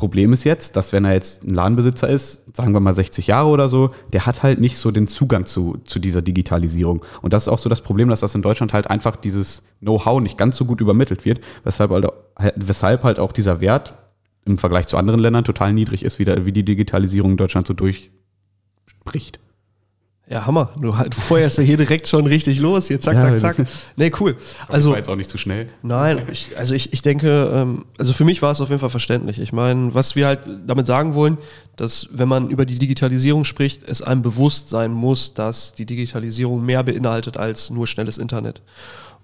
Problem 0.02 0.32
ist 0.32 0.42
jetzt, 0.42 0.74
dass 0.74 0.93
wenn 0.93 1.05
er 1.05 1.12
jetzt 1.12 1.44
ein 1.44 1.55
Ladenbesitzer 1.55 2.08
ist, 2.08 2.56
sagen 2.56 2.72
wir 2.72 2.81
mal 2.81 2.93
60 2.93 3.28
Jahre 3.28 3.48
oder 3.48 3.69
so, 3.69 3.93
der 4.12 4.26
hat 4.26 4.43
halt 4.43 4.60
nicht 4.60 4.76
so 4.76 4.90
den 4.90 5.06
Zugang 5.06 5.46
zu, 5.46 5.78
zu 5.84 6.00
dieser 6.00 6.22
Digitalisierung. 6.22 7.05
Und 7.20 7.32
das 7.32 7.44
ist 7.44 7.48
auch 7.48 7.60
so 7.60 7.69
das 7.69 7.82
Problem, 7.82 8.08
dass 8.08 8.19
das 8.19 8.34
in 8.34 8.43
Deutschland 8.43 8.72
halt 8.72 8.90
einfach 8.90 9.14
dieses 9.14 9.62
Know-how 9.78 10.20
nicht 10.20 10.36
ganz 10.36 10.56
so 10.56 10.64
gut 10.64 10.81
übermittelt 10.81 11.24
wird, 11.24 11.40
weshalb 11.62 11.93
halt, 11.93 12.08
weshalb 12.56 13.05
halt 13.05 13.20
auch 13.20 13.31
dieser 13.31 13.60
Wert 13.60 13.94
im 14.44 14.58
Vergleich 14.58 14.87
zu 14.87 14.96
anderen 14.96 15.20
Ländern 15.20 15.44
total 15.44 15.72
niedrig 15.72 16.05
ist, 16.05 16.19
wie, 16.19 16.25
der, 16.25 16.46
wie 16.46 16.53
die 16.53 16.65
Digitalisierung 16.65 17.32
in 17.32 17.37
Deutschland 17.37 17.67
so 17.67 17.75
durchbricht. 17.75 19.39
Ja, 20.29 20.46
Hammer. 20.46 20.70
Du, 20.81 20.93
du 20.93 21.20
feuerst 21.20 21.58
ja 21.58 21.65
hier 21.65 21.77
direkt 21.77 22.08
schon 22.08 22.25
richtig 22.25 22.58
los. 22.58 22.87
Hier 22.87 23.01
zack, 23.01 23.17
ja, 23.17 23.37
zack, 23.37 23.56
zack. 23.56 23.67
Nee, 23.96 24.11
cool. 24.19 24.37
Also 24.69 24.91
war 24.91 24.96
jetzt 24.96 25.11
auch 25.11 25.17
nicht 25.17 25.29
zu 25.29 25.37
schnell. 25.37 25.67
Nein, 25.82 26.22
ich, 26.31 26.56
also 26.56 26.75
ich, 26.75 26.93
ich 26.93 27.03
denke, 27.03 27.51
ähm, 27.53 27.84
also 27.99 28.15
für 28.15 28.25
mich 28.25 28.41
war 28.41 28.53
es 28.53 28.61
auf 28.63 28.70
jeden 28.70 28.79
Fall 28.79 28.89
verständlich. 28.89 29.39
Ich 29.41 29.53
meine, 29.53 29.94
was 29.94 30.17
wir 30.17 30.27
halt 30.29 30.49
damit 30.67 30.87
sagen 30.87 31.15
wollen, 31.15 31.37
dass 31.77 32.08
wenn 32.13 32.29
man 32.29 32.49
über 32.49 32.65
die 32.65 32.79
Digitalisierung 32.79 33.44
spricht, 33.44 33.82
es 33.82 34.01
einem 34.01 34.22
bewusst 34.22 34.70
sein 34.70 34.93
muss, 34.93 35.34
dass 35.34 35.75
die 35.75 35.87
Digitalisierung 35.87 36.65
mehr 36.65 36.82
beinhaltet 36.82 37.37
als 37.37 37.69
nur 37.69 37.87
schnelles 37.87 38.17
Internet. 38.17 38.63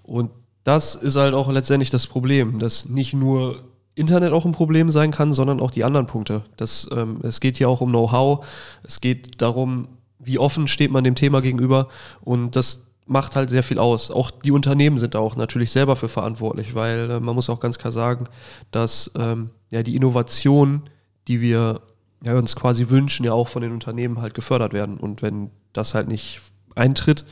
Und 0.03 0.29
das 0.63 0.93
ist 0.93 1.15
halt 1.15 1.33
auch 1.33 1.51
letztendlich 1.51 1.89
das 1.89 2.05
Problem, 2.05 2.59
dass 2.59 2.87
nicht 2.87 3.13
nur 3.13 3.63
Internet 3.99 4.33
auch 4.33 4.45
ein 4.45 4.51
Problem 4.51 4.89
sein 4.89 5.11
kann, 5.11 5.33
sondern 5.33 5.59
auch 5.59 5.71
die 5.71 5.83
anderen 5.83 6.05
Punkte. 6.05 6.43
Das, 6.57 6.89
ähm, 6.91 7.19
es 7.23 7.39
geht 7.39 7.57
hier 7.57 7.69
auch 7.69 7.81
um 7.81 7.89
Know-how, 7.89 8.45
es 8.83 9.01
geht 9.01 9.41
darum, 9.41 9.87
wie 10.19 10.39
offen 10.39 10.67
steht 10.67 10.91
man 10.91 11.03
dem 11.03 11.15
Thema 11.15 11.41
gegenüber 11.41 11.87
und 12.21 12.55
das 12.55 12.87
macht 13.05 13.35
halt 13.35 13.49
sehr 13.49 13.63
viel 13.63 13.79
aus. 13.79 14.11
Auch 14.11 14.29
die 14.29 14.51
Unternehmen 14.51 14.97
sind 14.97 15.15
da 15.15 15.19
auch 15.19 15.35
natürlich 15.35 15.71
selber 15.71 15.95
für 15.95 16.09
verantwortlich, 16.09 16.75
weil 16.75 17.09
äh, 17.09 17.19
man 17.19 17.35
muss 17.35 17.49
auch 17.49 17.59
ganz 17.59 17.79
klar 17.79 17.91
sagen, 17.91 18.25
dass 18.71 19.11
ähm, 19.17 19.49
ja 19.69 19.81
die 19.83 19.95
Innovationen, 19.95 20.83
die 21.27 21.41
wir 21.41 21.81
ja, 22.23 22.37
uns 22.37 22.55
quasi 22.55 22.89
wünschen, 22.89 23.25
ja 23.25 23.33
auch 23.33 23.47
von 23.47 23.61
den 23.61 23.71
Unternehmen 23.71 24.21
halt 24.21 24.33
gefördert 24.33 24.73
werden. 24.73 24.97
Und 24.97 25.21
wenn 25.21 25.49
das 25.73 25.95
halt 25.95 26.07
nicht 26.07 26.41
eintritt, 26.75 27.25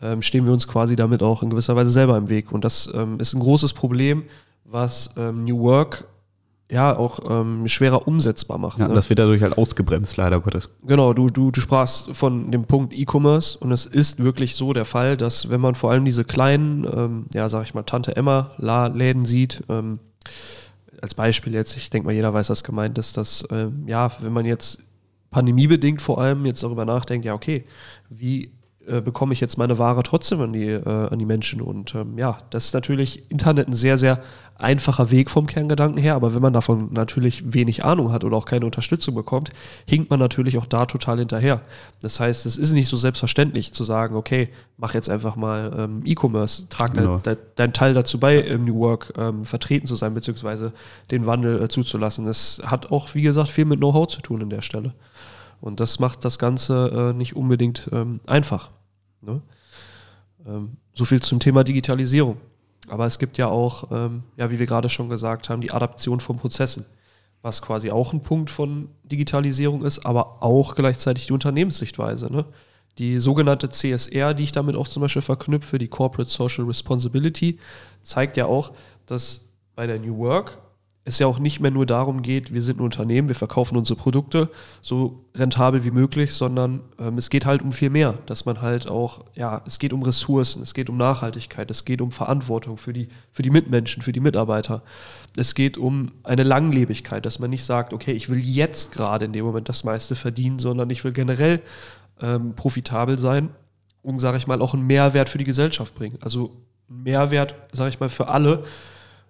ähm, 0.00 0.22
stehen 0.22 0.46
wir 0.46 0.52
uns 0.52 0.66
quasi 0.66 0.96
damit 0.96 1.22
auch 1.22 1.42
in 1.42 1.50
gewisser 1.50 1.76
Weise 1.76 1.90
selber 1.90 2.16
im 2.16 2.28
Weg. 2.28 2.50
Und 2.50 2.64
das 2.64 2.90
ähm, 2.94 3.20
ist 3.20 3.34
ein 3.34 3.40
großes 3.40 3.74
Problem, 3.74 4.24
was 4.64 5.14
ähm, 5.16 5.44
New 5.44 5.60
Work 5.60 6.06
ja 6.70 6.96
auch 6.96 7.18
ähm, 7.28 7.68
schwerer 7.68 8.08
umsetzbar 8.08 8.56
macht. 8.56 8.78
Ja, 8.78 8.88
ne? 8.88 8.94
Das 8.94 9.10
wird 9.10 9.18
dadurch 9.18 9.42
halt 9.42 9.58
ausgebremst, 9.58 10.16
leider 10.16 10.40
Gottes. 10.40 10.70
Genau, 10.86 11.12
du, 11.12 11.28
du, 11.28 11.50
du 11.50 11.60
sprachst 11.60 12.16
von 12.16 12.50
dem 12.50 12.64
Punkt 12.64 12.94
E-Commerce 12.94 13.58
und 13.58 13.72
es 13.72 13.84
ist 13.84 14.22
wirklich 14.22 14.56
so 14.56 14.72
der 14.72 14.86
Fall, 14.86 15.18
dass 15.18 15.50
wenn 15.50 15.60
man 15.60 15.74
vor 15.74 15.90
allem 15.90 16.06
diese 16.06 16.24
kleinen, 16.24 16.84
ähm, 16.84 17.26
ja, 17.34 17.50
sag 17.50 17.64
ich 17.64 17.74
mal, 17.74 17.82
Tante 17.82 18.16
Emma 18.16 18.52
La 18.56 18.86
Läden 18.86 19.22
sieht, 19.22 19.62
ähm, 19.68 19.98
als 21.02 21.14
Beispiel 21.14 21.52
jetzt, 21.52 21.76
ich 21.76 21.90
denke 21.90 22.06
mal, 22.06 22.14
jeder 22.14 22.32
weiß, 22.32 22.48
was 22.48 22.64
gemeint 22.64 22.96
ist, 22.96 23.16
dass, 23.18 23.46
ähm, 23.50 23.84
ja, 23.86 24.10
wenn 24.20 24.32
man 24.32 24.46
jetzt 24.46 24.78
pandemiebedingt 25.30 26.00
vor 26.00 26.20
allem 26.20 26.46
jetzt 26.46 26.62
darüber 26.62 26.84
nachdenkt, 26.86 27.26
ja, 27.26 27.34
okay, 27.34 27.64
wie 28.08 28.50
äh, 28.86 29.00
bekomme 29.00 29.32
ich 29.32 29.40
jetzt 29.40 29.58
meine 29.58 29.78
Ware 29.78 30.02
trotzdem 30.02 30.40
an 30.40 30.52
die, 30.52 30.68
äh, 30.68 31.08
an 31.08 31.18
die 31.18 31.24
Menschen. 31.24 31.60
Und 31.60 31.94
ähm, 31.94 32.18
ja, 32.18 32.38
das 32.50 32.66
ist 32.66 32.74
natürlich 32.74 33.30
Internet 33.30 33.68
ein 33.68 33.74
sehr, 33.74 33.96
sehr 33.96 34.20
einfacher 34.58 35.10
Weg 35.10 35.30
vom 35.30 35.46
Kerngedanken 35.46 36.00
her, 36.00 36.14
aber 36.14 36.34
wenn 36.34 36.42
man 36.42 36.52
davon 36.52 36.92
natürlich 36.92 37.52
wenig 37.52 37.84
Ahnung 37.84 38.12
hat 38.12 38.22
oder 38.24 38.36
auch 38.36 38.44
keine 38.44 38.64
Unterstützung 38.64 39.14
bekommt, 39.14 39.50
hinkt 39.86 40.10
man 40.10 40.20
natürlich 40.20 40.58
auch 40.58 40.66
da 40.66 40.86
total 40.86 41.18
hinterher. 41.18 41.62
Das 42.00 42.20
heißt, 42.20 42.46
es 42.46 42.58
ist 42.58 42.72
nicht 42.72 42.88
so 42.88 42.96
selbstverständlich 42.96 43.72
zu 43.72 43.82
sagen, 43.84 44.14
okay, 44.14 44.50
mach 44.76 44.94
jetzt 44.94 45.08
einfach 45.08 45.36
mal 45.36 45.72
ähm, 45.76 46.02
E-Commerce, 46.04 46.68
trag 46.68 46.94
Genau. 46.94 47.18
dein, 47.18 47.36
dein, 47.36 47.44
dein 47.56 47.72
Teil 47.72 47.94
dazu 47.94 48.20
bei, 48.20 48.38
im 48.38 48.64
New 48.64 48.78
Work 48.78 49.14
ähm, 49.16 49.44
vertreten 49.44 49.86
zu 49.86 49.94
sein, 49.94 50.14
beziehungsweise 50.14 50.72
den 51.10 51.26
Wandel 51.26 51.62
äh, 51.62 51.68
zuzulassen. 51.68 52.26
Das 52.26 52.60
hat 52.64 52.90
auch, 52.92 53.14
wie 53.14 53.22
gesagt, 53.22 53.48
viel 53.48 53.64
mit 53.64 53.78
Know-how 53.78 54.06
zu 54.06 54.20
tun 54.20 54.42
an 54.42 54.50
der 54.50 54.62
Stelle. 54.62 54.94
Und 55.62 55.78
das 55.78 56.00
macht 56.00 56.24
das 56.24 56.40
Ganze 56.40 57.12
äh, 57.12 57.16
nicht 57.16 57.36
unbedingt 57.36 57.88
ähm, 57.92 58.18
einfach. 58.26 58.72
Ne? 59.20 59.40
Ähm, 60.44 60.76
so 60.92 61.04
viel 61.04 61.22
zum 61.22 61.38
Thema 61.38 61.62
Digitalisierung. 61.62 62.38
Aber 62.88 63.06
es 63.06 63.20
gibt 63.20 63.38
ja 63.38 63.46
auch, 63.46 63.84
ähm, 63.92 64.24
ja, 64.36 64.50
wie 64.50 64.58
wir 64.58 64.66
gerade 64.66 64.88
schon 64.88 65.08
gesagt 65.08 65.48
haben, 65.48 65.60
die 65.60 65.70
Adaption 65.70 66.18
von 66.18 66.36
Prozessen, 66.36 66.84
was 67.42 67.62
quasi 67.62 67.92
auch 67.92 68.12
ein 68.12 68.22
Punkt 68.22 68.50
von 68.50 68.88
Digitalisierung 69.04 69.84
ist, 69.84 70.04
aber 70.04 70.42
auch 70.42 70.74
gleichzeitig 70.74 71.28
die 71.28 71.32
Unternehmenssichtweise. 71.32 72.30
Ne? 72.32 72.44
Die 72.98 73.20
sogenannte 73.20 73.68
CSR, 73.68 74.34
die 74.34 74.42
ich 74.42 74.52
damit 74.52 74.74
auch 74.74 74.88
zum 74.88 75.00
Beispiel 75.02 75.22
verknüpfe, 75.22 75.78
die 75.78 75.86
Corporate 75.86 76.28
Social 76.28 76.64
Responsibility, 76.64 77.60
zeigt 78.02 78.36
ja 78.36 78.46
auch, 78.46 78.72
dass 79.06 79.48
bei 79.76 79.86
der 79.86 80.00
New 80.00 80.18
Work 80.18 80.58
es 81.04 81.18
ja 81.18 81.26
auch 81.26 81.40
nicht 81.40 81.58
mehr 81.58 81.72
nur 81.72 81.84
darum 81.84 82.22
geht, 82.22 82.54
wir 82.54 82.62
sind 82.62 82.78
ein 82.78 82.84
Unternehmen, 82.84 83.26
wir 83.26 83.34
verkaufen 83.34 83.76
unsere 83.76 83.98
Produkte 83.98 84.50
so 84.80 85.24
rentabel 85.34 85.82
wie 85.84 85.90
möglich, 85.90 86.32
sondern 86.32 86.80
ähm, 87.00 87.18
es 87.18 87.28
geht 87.28 87.44
halt 87.44 87.60
um 87.60 87.72
viel 87.72 87.90
mehr, 87.90 88.18
dass 88.26 88.44
man 88.44 88.60
halt 88.62 88.88
auch, 88.88 89.24
ja, 89.34 89.62
es 89.66 89.80
geht 89.80 89.92
um 89.92 90.02
Ressourcen, 90.04 90.62
es 90.62 90.74
geht 90.74 90.88
um 90.88 90.96
Nachhaltigkeit, 90.96 91.68
es 91.72 91.84
geht 91.84 92.00
um 92.00 92.12
Verantwortung 92.12 92.76
für 92.76 92.92
die, 92.92 93.08
für 93.32 93.42
die 93.42 93.50
Mitmenschen, 93.50 94.00
für 94.00 94.12
die 94.12 94.20
Mitarbeiter. 94.20 94.82
Es 95.36 95.56
geht 95.56 95.76
um 95.76 96.12
eine 96.22 96.44
Langlebigkeit, 96.44 97.26
dass 97.26 97.40
man 97.40 97.50
nicht 97.50 97.64
sagt, 97.64 97.92
okay, 97.92 98.12
ich 98.12 98.28
will 98.28 98.38
jetzt 98.38 98.92
gerade 98.92 99.24
in 99.24 99.32
dem 99.32 99.44
Moment 99.44 99.68
das 99.68 99.82
meiste 99.82 100.14
verdienen, 100.14 100.60
sondern 100.60 100.88
ich 100.90 101.02
will 101.02 101.12
generell 101.12 101.62
ähm, 102.20 102.54
profitabel 102.54 103.18
sein 103.18 103.48
und, 104.02 104.20
sage 104.20 104.36
ich 104.38 104.46
mal, 104.46 104.62
auch 104.62 104.74
einen 104.74 104.86
Mehrwert 104.86 105.28
für 105.28 105.38
die 105.38 105.44
Gesellschaft 105.44 105.96
bringen. 105.96 106.18
Also 106.20 106.52
einen 106.88 107.02
Mehrwert, 107.02 107.56
sage 107.72 107.90
ich 107.90 107.98
mal, 107.98 108.08
für 108.08 108.28
alle, 108.28 108.62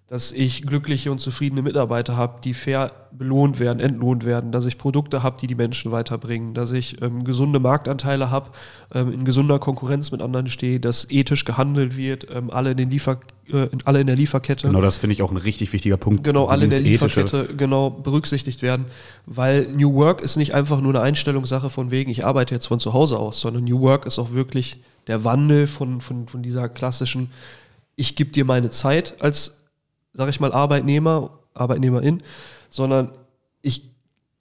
dass 0.09 0.31
ich 0.31 0.63
glückliche 0.63 1.11
und 1.11 1.21
zufriedene 1.21 1.63
Mitarbeiter 1.63 2.17
habe, 2.19 2.41
die 2.43 2.53
fair 2.53 2.93
belohnt 3.13 3.61
werden, 3.61 3.81
entlohnt 3.81 4.27
werden, 4.27 4.53
dass 4.53 4.67
ich 4.67 4.77
Produkte 4.77 5.23
habe, 5.23 5.39
die 5.41 5.47
die 5.47 5.55
Menschen 5.55 5.91
weiterbringen, 5.91 6.53
dass 6.53 6.73
ich 6.73 7.01
ähm, 7.01 7.25
gesunde 7.25 7.61
Marktanteile 7.61 8.31
habe, 8.31 8.51
ähm, 8.95 9.11
in 9.11 9.25
gesunder 9.25 9.59
Konkurrenz 9.59 10.11
mit 10.11 10.21
anderen 10.21 10.49
stehe, 10.49 10.81
dass 10.81 11.11
ethisch 11.11 11.45
gehandelt 11.45 11.97
wird, 11.97 12.27
ähm, 12.31 12.51
alle, 12.51 12.73
in 12.73 12.77
den 12.77 12.91
Liefer, 12.91 13.21
äh, 13.51 13.69
alle 13.85 14.01
in 14.03 14.07
der 14.07 14.17
Lieferkette. 14.17 14.67
Genau, 14.67 14.83
das 14.83 14.99
finde 14.99 15.15
ich 15.15 15.23
auch 15.23 15.31
ein 15.31 15.39
richtig 15.39 15.73
wichtiger 15.73 15.97
Punkt. 15.97 16.25
Genau, 16.25 16.47
alle 16.47 16.65
in 16.65 16.71
der 16.71 16.81
Ethische. 16.81 17.23
Lieferkette 17.23 17.55
genau 17.55 17.89
berücksichtigt 17.91 18.61
werden, 18.61 18.87
weil 19.25 19.73
New 19.73 19.95
Work 19.95 20.21
ist 20.21 20.37
nicht 20.37 20.55
einfach 20.55 20.81
nur 20.81 20.95
eine 20.95 21.01
Einstellungssache 21.01 21.71
von 21.71 21.91
wegen, 21.91 22.11
ich 22.11 22.25
arbeite 22.25 22.55
jetzt 22.55 22.67
von 22.67 22.81
zu 22.81 22.93
Hause 22.93 23.19
aus, 23.19 23.41
sondern 23.41 23.65
New 23.65 23.81
Work 23.81 24.05
ist 24.05 24.19
auch 24.19 24.33
wirklich 24.33 24.83
der 25.07 25.25
Wandel 25.25 25.67
von, 25.67 26.01
von, 26.01 26.29
von 26.29 26.43
dieser 26.43 26.69
klassischen, 26.69 27.31
ich 27.97 28.17
gebe 28.17 28.31
dir 28.31 28.45
meine 28.45 28.71
Zeit 28.71 29.15
als, 29.21 29.62
sag 30.13 30.29
ich 30.29 30.41
mal, 30.41 30.53
Arbeitnehmer, 30.53 31.31
Arbeitnehmerin, 31.55 32.23
sondern 32.71 33.11
ich, 33.63 33.91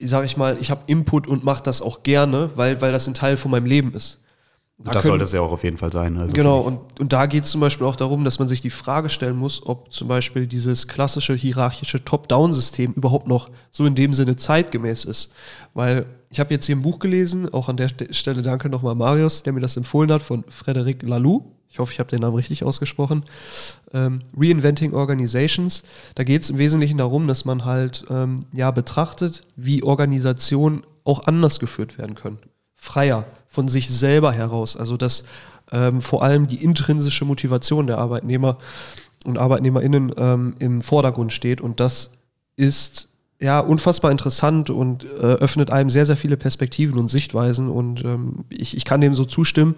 sag 0.00 0.24
ich 0.24 0.36
mal, 0.36 0.56
ich 0.60 0.70
habe 0.70 0.82
Input 0.86 1.26
und 1.26 1.44
mache 1.44 1.62
das 1.62 1.82
auch 1.82 2.02
gerne, 2.02 2.50
weil, 2.56 2.80
weil 2.80 2.92
das 2.92 3.06
ein 3.06 3.14
Teil 3.14 3.36
von 3.36 3.50
meinem 3.50 3.66
Leben 3.66 3.94
ist. 3.94 4.18
Da 4.78 4.90
Das 4.92 5.02
können- 5.04 5.12
soll 5.12 5.18
das 5.20 5.32
ja 5.32 5.40
auch 5.42 5.52
auf 5.52 5.62
jeden 5.62 5.78
Fall 5.78 5.92
sein. 5.92 6.16
Also 6.16 6.32
Genau, 6.32 6.58
und, 6.58 6.80
und 6.98 7.12
da 7.12 7.26
geht 7.26 7.44
es 7.44 7.50
zum 7.52 7.60
Beispiel 7.60 7.86
auch 7.86 7.94
darum, 7.94 8.24
dass 8.24 8.40
man 8.40 8.48
sich 8.48 8.60
die 8.62 8.70
Frage 8.70 9.10
stellen 9.10 9.36
muss, 9.36 9.64
ob 9.64 9.92
zum 9.92 10.08
Beispiel 10.08 10.46
dieses 10.48 10.88
klassische 10.88 11.34
hierarchische 11.34 12.04
Top-Down-System 12.04 12.92
überhaupt 12.94 13.28
noch 13.28 13.48
so 13.70 13.84
in 13.86 13.94
dem 13.94 14.12
Sinne 14.12 14.34
zeitgemäß 14.34 15.04
ist. 15.04 15.32
Weil 15.72 16.06
ich 16.30 16.40
habe 16.40 16.52
jetzt 16.52 16.66
hier 16.66 16.74
ein 16.74 16.82
Buch 16.82 16.98
gelesen, 16.98 17.52
auch 17.52 17.68
an 17.68 17.76
der 17.76 17.90
Ste- 17.90 18.12
Stelle 18.12 18.42
danke 18.42 18.68
nochmal 18.70 18.96
Marius, 18.96 19.44
der 19.44 19.52
mir 19.52 19.60
das 19.60 19.76
empfohlen 19.76 20.10
hat, 20.10 20.22
von 20.22 20.42
Frederic 20.48 21.02
Laloux. 21.04 21.44
Ich 21.72 21.78
hoffe, 21.78 21.92
ich 21.92 21.98
habe 21.98 22.10
den 22.10 22.20
Namen 22.20 22.36
richtig 22.36 22.64
ausgesprochen. 22.64 23.24
Ähm, 23.94 24.20
Reinventing 24.36 24.92
Organizations. 24.92 25.84
Da 26.14 26.22
geht 26.22 26.42
es 26.42 26.50
im 26.50 26.58
Wesentlichen 26.58 26.98
darum, 26.98 27.26
dass 27.26 27.46
man 27.46 27.64
halt 27.64 28.04
ähm, 28.10 28.44
ja 28.52 28.70
betrachtet, 28.70 29.46
wie 29.56 29.82
Organisationen 29.82 30.84
auch 31.04 31.26
anders 31.26 31.60
geführt 31.60 31.96
werden 31.96 32.14
können. 32.14 32.38
Freier, 32.76 33.24
von 33.46 33.68
sich 33.68 33.88
selber 33.88 34.32
heraus. 34.32 34.76
Also 34.76 34.98
dass 34.98 35.24
ähm, 35.72 36.02
vor 36.02 36.22
allem 36.22 36.46
die 36.46 36.62
intrinsische 36.62 37.24
Motivation 37.24 37.86
der 37.86 37.96
Arbeitnehmer 37.96 38.58
und 39.24 39.38
ArbeitnehmerInnen 39.38 40.12
ähm, 40.16 40.54
im 40.58 40.82
Vordergrund 40.82 41.32
steht. 41.32 41.62
Und 41.62 41.80
das 41.80 42.12
ist 42.56 43.08
ja 43.40 43.58
unfassbar 43.60 44.10
interessant 44.12 44.70
und 44.70 45.04
äh, 45.04 45.08
öffnet 45.08 45.70
einem 45.70 45.90
sehr, 45.90 46.06
sehr 46.06 46.16
viele 46.16 46.36
Perspektiven 46.36 46.98
und 46.98 47.08
Sichtweisen. 47.08 47.68
Und 47.68 48.04
ähm, 48.04 48.44
ich, 48.50 48.76
ich 48.76 48.84
kann 48.84 49.00
dem 49.00 49.14
so 49.14 49.24
zustimmen, 49.24 49.74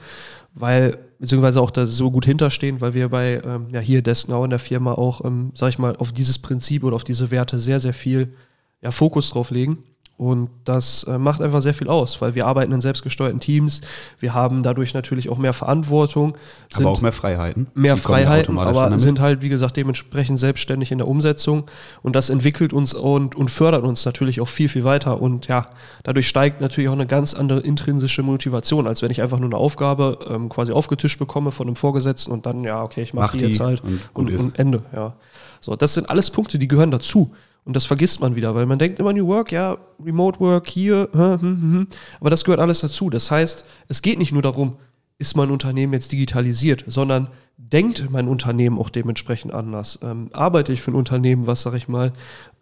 weil, 0.55 0.99
beziehungsweise 1.25 1.63
auch 1.63 1.71
da 1.71 1.87
so 1.87 2.11
gut 2.11 2.27
hinterstehen, 2.27 2.83
weil 2.83 2.93
wir 2.93 3.09
bei 3.09 3.41
ähm, 3.47 3.69
ja, 3.73 3.81
hier 3.81 4.03
Deskenau 4.03 4.45
in 4.45 4.51
der 4.51 4.59
Firma 4.59 4.93
auch, 4.93 5.25
ähm, 5.25 5.53
sag 5.55 5.71
ich 5.71 5.79
mal, 5.79 5.97
auf 5.97 6.13
dieses 6.13 6.39
Prinzip 6.39 6.85
oder 6.85 6.97
auf 6.97 7.05
diese 7.05 7.31
Werte 7.31 7.59
sehr, 7.59 7.81
sehr 7.81 7.95
viel 7.95 8.35
ja, 8.83 8.91
Fokus 8.91 9.31
drauf 9.31 9.51
legen. 9.51 9.79
Und 10.17 10.49
das 10.65 11.03
äh, 11.05 11.19
macht 11.19 11.43
einfach 11.43 11.61
sehr 11.61 11.75
viel 11.75 11.89
aus, 11.89 12.21
weil 12.21 12.37
wir 12.37 12.47
arbeiten 12.47 12.71
in 12.71 12.81
selbstgesteuerten 12.81 13.41
Teams. 13.41 13.81
Wir 14.21 14.33
haben 14.33 14.63
dadurch 14.63 14.95
natürlich 14.95 15.29
auch 15.29 15.39
mehr 15.39 15.53
Verantwortung. 15.53 16.37
Aber 16.75 16.91
auch 16.91 17.01
mehr 17.01 17.11
Freiheiten. 17.11 17.67
mehr 17.75 17.97
Die 17.97 18.01
kommen 18.01 18.21
ja 18.21 18.27
Freiheiten, 18.27 18.59
aber 18.59 18.97
sind 19.01 19.19
halt, 19.19 19.43
wie 19.43 19.49
gesagt, 19.49 19.77
dementsprechend 19.77 20.39
selbstständig 20.39 20.93
in 20.93 20.99
der 20.99 21.09
Umsetzung. 21.09 21.65
Und 22.03 22.15
das 22.15 22.31
entwickelt 22.31 22.73
uns 22.73 22.95
und, 22.95 23.35
und 23.35 23.51
fördert 23.51 23.83
uns 23.83 24.05
natürlich 24.05 24.41
auch 24.41 24.47
viel, 24.49 24.69
viel 24.69 24.85
weiter. 24.85 25.21
Und 25.21 25.49
ja, 25.49 25.67
dadurch 26.05 26.29
steigt 26.29 26.61
natürlich 26.61 26.89
auch 26.89 26.95
eine 26.95 27.09
ganz 27.09 27.35
andere 27.35 27.59
intrinsische 27.61 28.23
Motivation, 28.23 28.87
als 28.87 29.03
wenn 29.03 29.11
ich 29.11 29.21
einfach 29.21 29.41
nur 29.41 29.49
eine 29.49 29.57
Aufgabe 29.57 30.21
ähm, 30.31 30.49
quasi 30.49 30.71
aufgetischt 30.71 31.19
bekomme 31.19 31.51
von 31.51 31.67
einem 31.67 31.77
Vorgesetzten 31.77 32.31
und 32.31 32.47
dann, 32.47 32.63
ja, 32.63 32.85
okay, 32.85 33.03
ich 33.03 33.15
mache 33.15 33.25
Mach 33.25 33.33
die 33.33 33.39
die 33.39 33.45
jetzt 33.47 33.59
halt 33.59 33.83
und 34.13 34.31
ist. 34.31 34.45
und 34.45 34.59
Ende, 34.61 34.83
ja. 34.95 35.15
So, 35.61 35.75
das 35.75 35.95
sind 35.95 36.09
alles 36.09 36.31
Punkte, 36.31 36.59
die 36.59 36.69
gehören 36.69 36.91
dazu. 36.91 37.33
Und 37.65 37.77
das 37.77 37.87
vergisst 37.87 38.21
man 38.21 38.35
wieder, 38.35 38.55
weil 38.55 38.67
man 38.67 38.79
denkt 38.79 38.99
immer 38.99 39.13
New 39.13 39.27
Work, 39.27 39.51
ja, 39.51 39.79
Remote 40.05 40.39
Work 40.41 40.69
hier, 40.69 41.09
hm, 41.13 41.41
hm, 41.41 41.61
hm. 41.61 41.87
aber 42.21 42.31
das 42.31 42.45
gehört 42.45 42.61
alles 42.61 42.81
dazu. 42.81 43.09
Das 43.09 43.31
heißt, 43.31 43.67
es 43.89 44.03
geht 44.03 44.19
nicht 44.19 44.33
nur 44.33 44.43
darum, 44.43 44.77
ist 45.19 45.37
mein 45.37 45.51
Unternehmen 45.51 45.93
jetzt 45.93 46.13
digitalisiert, 46.13 46.85
sondern 46.87 47.29
denkt 47.57 48.11
mein 48.11 48.29
Unternehmen 48.29 48.79
auch 48.79 48.91
dementsprechend 48.91 49.55
anders. 49.55 49.99
Ähm, 50.03 50.29
arbeite 50.33 50.73
ich 50.73 50.83
für 50.83 50.91
ein 50.91 50.97
Unternehmen, 50.97 51.47
was, 51.47 51.63
sag 51.63 51.75
ich 51.75 51.89
mal, 51.89 52.13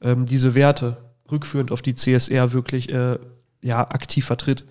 ähm, 0.02 0.26
diese 0.26 0.54
Werte 0.54 0.98
rückführend 1.30 1.72
auf 1.72 1.82
die 1.82 1.94
CSR 1.94 2.52
wirklich 2.52 2.90
äh, 2.92 3.18
ja, 3.62 3.80
aktiv 3.80 4.24
vertritt. 4.24 4.66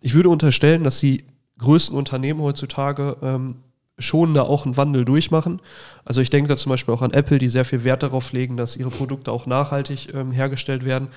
Ich 0.00 0.14
würde 0.14 0.28
unterstellen, 0.28 0.84
dass 0.84 0.98
die 0.98 1.24
größten 1.58 1.96
Unternehmen 1.96 2.40
heutzutage 2.40 3.16
ähm, 3.22 3.56
schon 4.00 4.34
da 4.34 4.42
auch 4.42 4.64
einen 4.64 4.76
Wandel 4.76 5.04
durchmachen. 5.04 5.60
Also 6.04 6.20
ich 6.20 6.30
denke 6.30 6.48
da 6.48 6.56
zum 6.56 6.70
Beispiel 6.70 6.94
auch 6.94 7.02
an 7.02 7.12
Apple, 7.12 7.38
die 7.38 7.48
sehr 7.48 7.64
viel 7.64 7.84
Wert 7.84 8.02
darauf 8.02 8.32
legen, 8.32 8.56
dass 8.56 8.76
ihre 8.76 8.90
Produkte 8.90 9.30
auch 9.30 9.46
nachhaltig 9.46 10.12
ähm, 10.14 10.32
hergestellt 10.32 10.84
werden. 10.84 11.08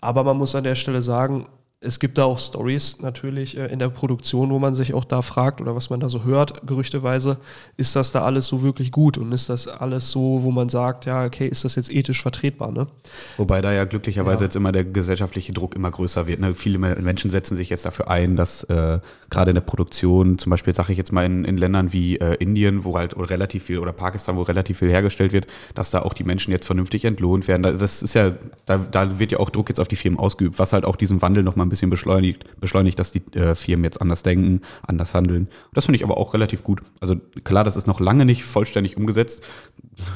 Aber 0.00 0.24
man 0.24 0.36
muss 0.36 0.54
an 0.54 0.64
der 0.64 0.74
Stelle 0.74 1.02
sagen, 1.02 1.46
es 1.82 1.98
gibt 1.98 2.18
da 2.18 2.24
auch 2.24 2.38
Stories 2.38 3.00
natürlich 3.00 3.56
äh, 3.56 3.66
in 3.72 3.78
der 3.78 3.88
Produktion, 3.88 4.50
wo 4.50 4.58
man 4.58 4.74
sich 4.74 4.92
auch 4.92 5.06
da 5.06 5.22
fragt 5.22 5.62
oder 5.62 5.74
was 5.74 5.88
man 5.88 5.98
da 5.98 6.10
so 6.10 6.24
hört, 6.24 6.66
gerüchteweise, 6.66 7.38
ist 7.78 7.96
das 7.96 8.12
da 8.12 8.20
alles 8.22 8.46
so 8.48 8.62
wirklich 8.62 8.92
gut 8.92 9.16
und 9.16 9.32
ist 9.32 9.48
das 9.48 9.66
alles 9.66 10.10
so, 10.10 10.40
wo 10.42 10.50
man 10.50 10.68
sagt, 10.68 11.06
ja, 11.06 11.24
okay, 11.24 11.46
ist 11.48 11.64
das 11.64 11.76
jetzt 11.76 11.90
ethisch 11.90 12.20
vertretbar, 12.20 12.70
ne? 12.70 12.86
Wobei 13.38 13.62
da 13.62 13.72
ja 13.72 13.84
glücklicherweise 13.84 14.44
Ja. 14.44 14.48
jetzt 14.48 14.56
immer 14.56 14.72
der 14.72 14.84
gesellschaftliche 14.84 15.54
Druck 15.54 15.74
immer 15.74 15.90
größer 15.90 16.26
wird. 16.26 16.40
Ne? 16.40 16.52
Viele 16.54 16.78
Me- 16.78 16.96
Menschen 17.00 17.30
setzen 17.30 17.56
sich 17.56 17.70
jetzt 17.70 17.86
dafür 17.86 18.08
ein, 18.10 18.36
dass 18.36 18.64
äh, 18.64 18.98
gerade 19.30 19.50
in 19.52 19.54
der 19.54 19.62
Produktion, 19.62 20.36
zum 20.38 20.50
Beispiel 20.50 20.74
sage 20.74 20.92
ich 20.92 20.98
jetzt 20.98 21.12
mal 21.12 21.24
in, 21.24 21.46
in 21.46 21.56
Ländern 21.56 21.94
wie 21.94 22.16
äh, 22.18 22.34
Indien, 22.34 22.84
wo 22.84 22.98
halt 22.98 23.16
relativ 23.18 23.64
viel, 23.64 23.78
oder 23.78 23.94
Pakistan, 23.94 24.36
wo 24.36 24.42
relativ 24.42 24.80
viel 24.80 24.90
hergestellt 24.90 25.32
wird, 25.32 25.46
dass 25.74 25.90
da 25.90 26.02
auch 26.02 26.12
die 26.12 26.24
Menschen 26.24 26.50
jetzt 26.52 26.66
vernünftig 26.66 27.06
entlohnt 27.06 27.48
werden. 27.48 27.62
Da- 27.62 27.72
Das 27.72 28.02
ist 28.02 28.12
ja 28.14 28.32
Da, 28.66 28.76
da 28.76 29.18
wird 29.18 29.32
ja 29.32 29.38
auch 29.40 29.48
Druck 29.48 29.70
jetzt 29.70 29.80
auf 29.80 29.88
die 29.88 29.96
Firmen 29.96 30.20
ausgeübt, 30.20 30.58
was 30.58 30.74
halt 30.74 30.84
auch 30.84 30.96
diesen 30.96 31.22
Wandel 31.22 31.42
noch 31.42 31.56
mal 31.56 31.69
ein 31.70 31.72
bisschen 31.72 31.90
beschleunigt, 31.90 32.44
beschleunigt 32.60 32.98
dass 32.98 33.12
die 33.12 33.22
äh, 33.34 33.54
Firmen 33.54 33.84
jetzt 33.84 34.00
anders 34.00 34.22
denken, 34.22 34.60
anders 34.82 35.14
handeln. 35.14 35.48
Das 35.72 35.86
finde 35.86 35.96
ich 35.96 36.04
aber 36.04 36.18
auch 36.18 36.34
relativ 36.34 36.64
gut. 36.64 36.80
Also 37.00 37.16
klar, 37.44 37.64
das 37.64 37.76
ist 37.76 37.86
noch 37.86 38.00
lange 38.00 38.24
nicht 38.24 38.44
vollständig 38.44 38.96
umgesetzt. 38.96 39.42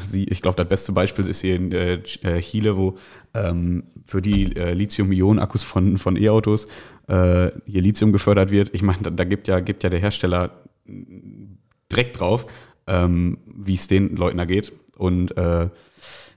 Sie, 0.02 0.24
ich 0.24 0.42
glaube, 0.42 0.56
das 0.56 0.68
beste 0.68 0.92
Beispiel 0.92 1.26
ist 1.26 1.40
hier 1.40 1.56
in 1.56 1.72
äh, 1.72 1.94
äh, 2.22 2.40
Chile, 2.40 2.76
wo 2.76 2.96
ähm, 3.34 3.84
für 4.06 4.20
die 4.20 4.56
äh, 4.56 4.74
Lithium-Ionen-Akkus 4.74 5.62
von, 5.62 5.98
von 5.98 6.16
E-Autos 6.16 6.66
äh, 7.08 7.50
hier 7.66 7.82
Lithium 7.82 8.12
gefördert 8.12 8.50
wird. 8.50 8.74
Ich 8.74 8.82
meine, 8.82 9.02
da, 9.02 9.10
da, 9.10 9.24
gibt, 9.24 9.48
ja, 9.48 9.60
gibt 9.60 9.82
ja 9.82 9.90
der 9.90 10.00
Hersteller 10.00 10.50
direkt 11.90 12.20
drauf, 12.20 12.46
ähm, 12.86 13.38
wie 13.46 13.74
es 13.74 13.88
den 13.88 14.16
Leuten 14.16 14.38
da 14.38 14.44
geht. 14.44 14.72
Und 14.96 15.36
äh, 15.36 15.68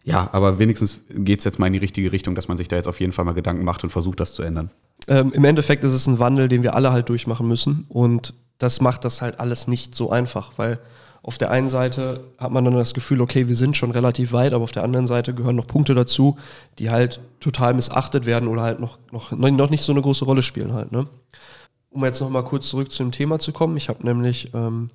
ja, 0.07 0.29
aber 0.31 0.57
wenigstens 0.57 1.01
geht 1.09 1.39
es 1.39 1.45
jetzt 1.45 1.59
mal 1.59 1.67
in 1.67 1.73
die 1.73 1.79
richtige 1.79 2.13
Richtung, 2.13 2.33
dass 2.33 2.47
man 2.47 2.57
sich 2.57 2.69
da 2.69 2.77
jetzt 2.77 2.87
auf 2.87 2.99
jeden 3.01 3.11
Fall 3.11 3.25
mal 3.25 3.33
Gedanken 3.33 3.65
macht 3.65 3.83
und 3.83 3.89
versucht, 3.89 4.21
das 4.21 4.33
zu 4.33 4.41
ändern. 4.41 4.71
Ähm, 5.07 5.31
Im 5.33 5.45
Endeffekt 5.45 5.83
ist 5.83 5.93
es 5.93 6.07
ein 6.07 6.19
Wandel, 6.19 6.47
den 6.47 6.63
wir 6.63 6.75
alle 6.75 6.91
halt 6.91 7.09
durchmachen 7.09 7.47
müssen. 7.47 7.85
Und 7.89 8.33
das 8.57 8.81
macht 8.81 9.05
das 9.05 9.21
halt 9.21 9.39
alles 9.39 9.67
nicht 9.67 9.95
so 9.95 10.09
einfach, 10.09 10.53
weil 10.57 10.79
auf 11.27 11.37
der 11.37 11.51
einen 11.51 11.69
Seite 11.69 12.21
hat 12.37 12.51
man 12.51 12.63
dann 12.63 12.75
das 12.75 12.93
Gefühl, 12.93 13.19
okay, 13.19 13.47
wir 13.49 13.55
sind 13.57 13.75
schon 13.75 13.91
relativ 13.91 14.31
weit, 14.31 14.53
aber 14.53 14.63
auf 14.63 14.71
der 14.71 14.83
anderen 14.83 15.07
Seite 15.07 15.33
gehören 15.33 15.57
noch 15.57 15.67
Punkte 15.67 15.93
dazu, 15.93 16.37
die 16.79 16.89
halt 16.89 17.19
total 17.41 17.73
missachtet 17.73 18.25
werden 18.25 18.47
oder 18.47 18.61
halt 18.61 18.79
noch, 18.79 18.97
noch, 19.11 19.31
noch 19.31 19.69
nicht 19.69 19.83
so 19.83 19.91
eine 19.91 20.01
große 20.01 20.23
Rolle 20.23 20.41
spielen 20.41 20.73
halt. 20.73 20.93
Ne? 20.93 21.07
Um 21.89 22.05
jetzt 22.05 22.21
noch 22.21 22.29
mal 22.29 22.43
kurz 22.43 22.69
zurück 22.69 22.93
zu 22.93 23.03
dem 23.03 23.11
Thema 23.11 23.39
zu 23.39 23.51
kommen, 23.51 23.75
ich 23.75 23.89
habe 23.89 24.05
nämlich, 24.05 24.53
ähm, 24.53 24.89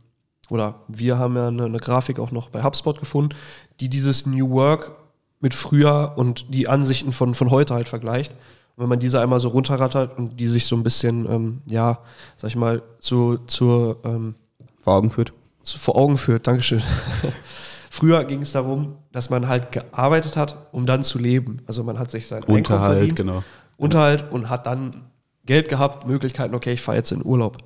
oder 0.48 0.76
wir 0.88 1.18
haben 1.18 1.36
ja 1.36 1.48
eine, 1.48 1.66
eine 1.66 1.78
Grafik 1.78 2.18
auch 2.18 2.30
noch 2.30 2.48
bei 2.48 2.62
HubSpot 2.62 2.98
gefunden, 2.98 3.34
die 3.80 3.90
dieses 3.90 4.24
New 4.24 4.50
Work 4.50 4.92
mit 5.40 5.52
früher 5.52 6.14
und 6.16 6.46
die 6.54 6.66
Ansichten 6.66 7.12
von, 7.12 7.34
von 7.34 7.50
heute 7.50 7.74
halt 7.74 7.90
vergleicht. 7.90 8.32
Und 8.76 8.82
wenn 8.82 8.88
man 8.88 9.00
diese 9.00 9.20
einmal 9.20 9.40
so 9.40 9.48
runterrattert 9.48 10.16
und 10.18 10.38
die 10.40 10.48
sich 10.48 10.66
so 10.66 10.76
ein 10.76 10.82
bisschen, 10.82 11.26
ähm, 11.30 11.62
ja, 11.66 11.98
sag 12.36 12.48
ich 12.48 12.56
mal, 12.56 12.82
zu, 13.00 13.38
zur 13.46 13.98
ähm, 14.04 14.34
vor 14.78 14.94
Augen 14.94 15.10
führt. 15.10 15.32
Zu, 15.62 15.78
vor 15.78 15.96
Augen 15.96 16.16
führt, 16.16 16.46
Dankeschön. 16.46 16.82
früher 17.90 18.24
ging 18.24 18.40
es 18.42 18.52
darum, 18.52 18.96
dass 19.12 19.28
man 19.28 19.48
halt 19.48 19.70
gearbeitet 19.70 20.36
hat, 20.36 20.68
um 20.72 20.86
dann 20.86 21.02
zu 21.02 21.18
leben. 21.18 21.60
Also 21.66 21.84
man 21.84 21.98
hat 21.98 22.10
sich 22.10 22.26
sein 22.26 22.42
Unterhalt, 22.42 22.70
Einkommen 22.70 22.90
verdient, 22.90 23.16
genau. 23.16 23.44
Unterhalt 23.76 24.32
und 24.32 24.48
hat 24.48 24.66
dann 24.66 25.10
Geld 25.44 25.68
gehabt, 25.68 26.06
Möglichkeiten, 26.06 26.54
okay, 26.54 26.72
ich 26.72 26.80
fahre 26.80 26.96
jetzt 26.96 27.12
in 27.12 27.24
Urlaub. 27.24 27.58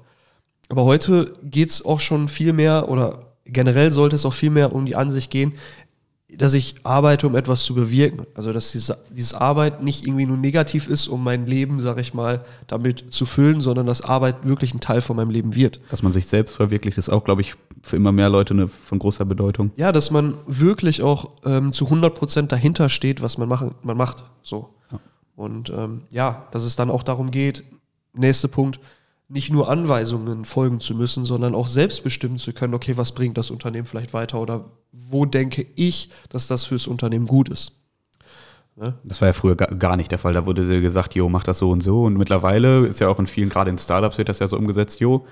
Aber 0.68 0.84
heute 0.84 1.32
geht 1.44 1.70
es 1.70 1.84
auch 1.84 2.00
schon 2.00 2.28
viel 2.28 2.52
mehr 2.52 2.88
oder 2.88 3.36
generell 3.44 3.92
sollte 3.92 4.16
es 4.16 4.26
auch 4.26 4.32
viel 4.32 4.50
mehr 4.50 4.72
um 4.74 4.86
die 4.86 4.96
Ansicht 4.96 5.30
gehen, 5.30 5.54
dass 6.34 6.54
ich 6.54 6.74
arbeite, 6.82 7.26
um 7.26 7.36
etwas 7.36 7.64
zu 7.64 7.74
bewirken. 7.74 8.26
Also 8.34 8.52
dass 8.52 8.72
diese, 8.72 8.98
dieses 9.10 9.32
Arbeit 9.32 9.82
nicht 9.82 10.04
irgendwie 10.06 10.26
nur 10.26 10.36
negativ 10.36 10.88
ist, 10.88 11.06
um 11.06 11.22
mein 11.22 11.46
Leben, 11.46 11.78
sag 11.78 11.98
ich 11.98 12.14
mal, 12.14 12.44
damit 12.66 13.04
zu 13.10 13.26
füllen, 13.26 13.60
sondern 13.60 13.86
dass 13.86 14.02
Arbeit 14.02 14.44
wirklich 14.44 14.74
ein 14.74 14.80
Teil 14.80 15.00
von 15.00 15.16
meinem 15.16 15.30
Leben 15.30 15.54
wird. 15.54 15.80
Dass 15.88 16.02
man 16.02 16.10
sich 16.10 16.26
selbst 16.26 16.56
verwirklicht, 16.56 16.98
ist 16.98 17.10
auch, 17.10 17.22
glaube 17.22 17.42
ich, 17.42 17.54
für 17.82 17.96
immer 17.96 18.10
mehr 18.10 18.28
Leute 18.28 18.54
eine, 18.54 18.66
von 18.66 18.98
großer 18.98 19.24
Bedeutung. 19.24 19.70
Ja, 19.76 19.92
dass 19.92 20.10
man 20.10 20.34
wirklich 20.46 21.02
auch 21.02 21.30
ähm, 21.44 21.72
zu 21.72 21.84
100 21.84 22.14
Prozent 22.14 22.50
dahinter 22.50 22.88
steht, 22.88 23.22
was 23.22 23.38
man, 23.38 23.48
machen, 23.48 23.76
man 23.82 23.96
macht. 23.96 24.24
So. 24.42 24.74
Ja. 24.90 24.98
Und 25.36 25.70
ähm, 25.70 26.02
ja, 26.10 26.48
dass 26.50 26.64
es 26.64 26.74
dann 26.74 26.90
auch 26.90 27.04
darum 27.04 27.30
geht, 27.30 27.62
nächster 28.14 28.48
Punkt, 28.48 28.80
nicht 29.28 29.50
nur 29.50 29.68
Anweisungen 29.68 30.44
folgen 30.44 30.80
zu 30.80 30.94
müssen, 30.94 31.24
sondern 31.24 31.54
auch 31.54 31.66
selbst 31.66 32.04
bestimmen 32.04 32.38
zu 32.38 32.52
können, 32.52 32.74
okay, 32.74 32.96
was 32.96 33.12
bringt 33.12 33.36
das 33.36 33.50
Unternehmen 33.50 33.86
vielleicht 33.86 34.12
weiter 34.12 34.40
oder 34.40 34.70
wo 34.92 35.24
denke 35.24 35.66
ich, 35.74 36.10
dass 36.28 36.46
das 36.46 36.64
fürs 36.64 36.86
Unternehmen 36.86 37.26
gut 37.26 37.48
ist. 37.48 37.72
Ne? 38.76 38.94
Das 39.04 39.20
war 39.20 39.28
ja 39.28 39.32
früher 39.32 39.56
gar 39.56 39.96
nicht 39.96 40.12
der 40.12 40.18
Fall. 40.18 40.34
Da 40.34 40.46
wurde 40.46 40.80
gesagt, 40.80 41.14
jo, 41.14 41.28
mach 41.28 41.42
das 41.42 41.58
so 41.58 41.70
und 41.70 41.82
so. 41.82 42.04
Und 42.04 42.16
mittlerweile 42.16 42.86
ist 42.86 43.00
ja 43.00 43.08
auch 43.08 43.18
in 43.18 43.26
vielen, 43.26 43.48
gerade 43.48 43.70
in 43.70 43.78
Startups 43.78 44.18
wird 44.18 44.28
das 44.28 44.38
ja 44.38 44.46
so 44.46 44.56
umgesetzt, 44.56 45.00
jo, 45.00 45.26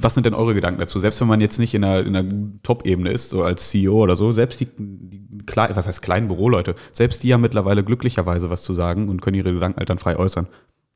was 0.00 0.14
sind 0.14 0.26
denn 0.26 0.34
eure 0.34 0.54
Gedanken 0.54 0.78
dazu? 0.78 1.00
Selbst 1.00 1.20
wenn 1.20 1.26
man 1.26 1.40
jetzt 1.40 1.58
nicht 1.58 1.74
in 1.74 1.82
einer, 1.82 2.06
in 2.06 2.14
einer 2.14 2.32
Top-Ebene 2.62 3.10
ist, 3.10 3.30
so 3.30 3.42
als 3.42 3.70
CEO 3.70 3.94
oder 3.94 4.14
so, 4.14 4.30
selbst 4.30 4.60
die, 4.60 4.68
die 4.76 5.26
was 5.56 5.86
heißt 5.86 6.02
kleinen 6.02 6.28
Büroleute, 6.28 6.76
selbst 6.92 7.22
die 7.22 7.32
haben 7.32 7.40
mittlerweile 7.40 7.82
glücklicherweise 7.82 8.50
was 8.50 8.62
zu 8.62 8.74
sagen 8.74 9.08
und 9.08 9.22
können 9.22 9.36
ihre 9.36 9.52
Gedanken 9.52 9.78
halt 9.78 9.90
dann 9.90 9.98
frei 9.98 10.16
äußern. 10.16 10.46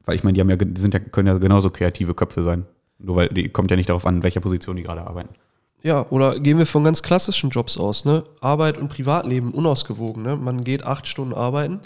Weil 0.04 0.16
ich 0.16 0.24
meine, 0.24 0.34
die 0.34 0.40
haben 0.40 0.50
ja, 0.50 0.56
sind 0.76 0.94
ja, 0.94 1.00
können 1.00 1.28
ja 1.28 1.38
genauso 1.38 1.70
kreative 1.70 2.14
Köpfe 2.14 2.42
sein. 2.42 2.66
Nur 2.98 3.16
weil 3.16 3.28
die 3.28 3.48
kommt 3.48 3.70
ja 3.70 3.76
nicht 3.76 3.88
darauf 3.88 4.06
an, 4.06 4.16
in 4.16 4.22
welcher 4.22 4.40
Position 4.40 4.76
die 4.76 4.82
gerade 4.82 5.06
arbeiten. 5.06 5.34
Ja, 5.82 6.06
oder 6.10 6.38
gehen 6.38 6.58
wir 6.58 6.66
von 6.66 6.84
ganz 6.84 7.02
klassischen 7.02 7.50
Jobs 7.50 7.76
aus, 7.76 8.04
ne? 8.04 8.22
Arbeit 8.40 8.78
und 8.78 8.88
Privatleben 8.88 9.50
unausgewogen, 9.50 10.22
ne? 10.22 10.36
Man 10.36 10.62
geht 10.62 10.84
acht 10.84 11.08
Stunden 11.08 11.34
arbeiten, 11.34 11.80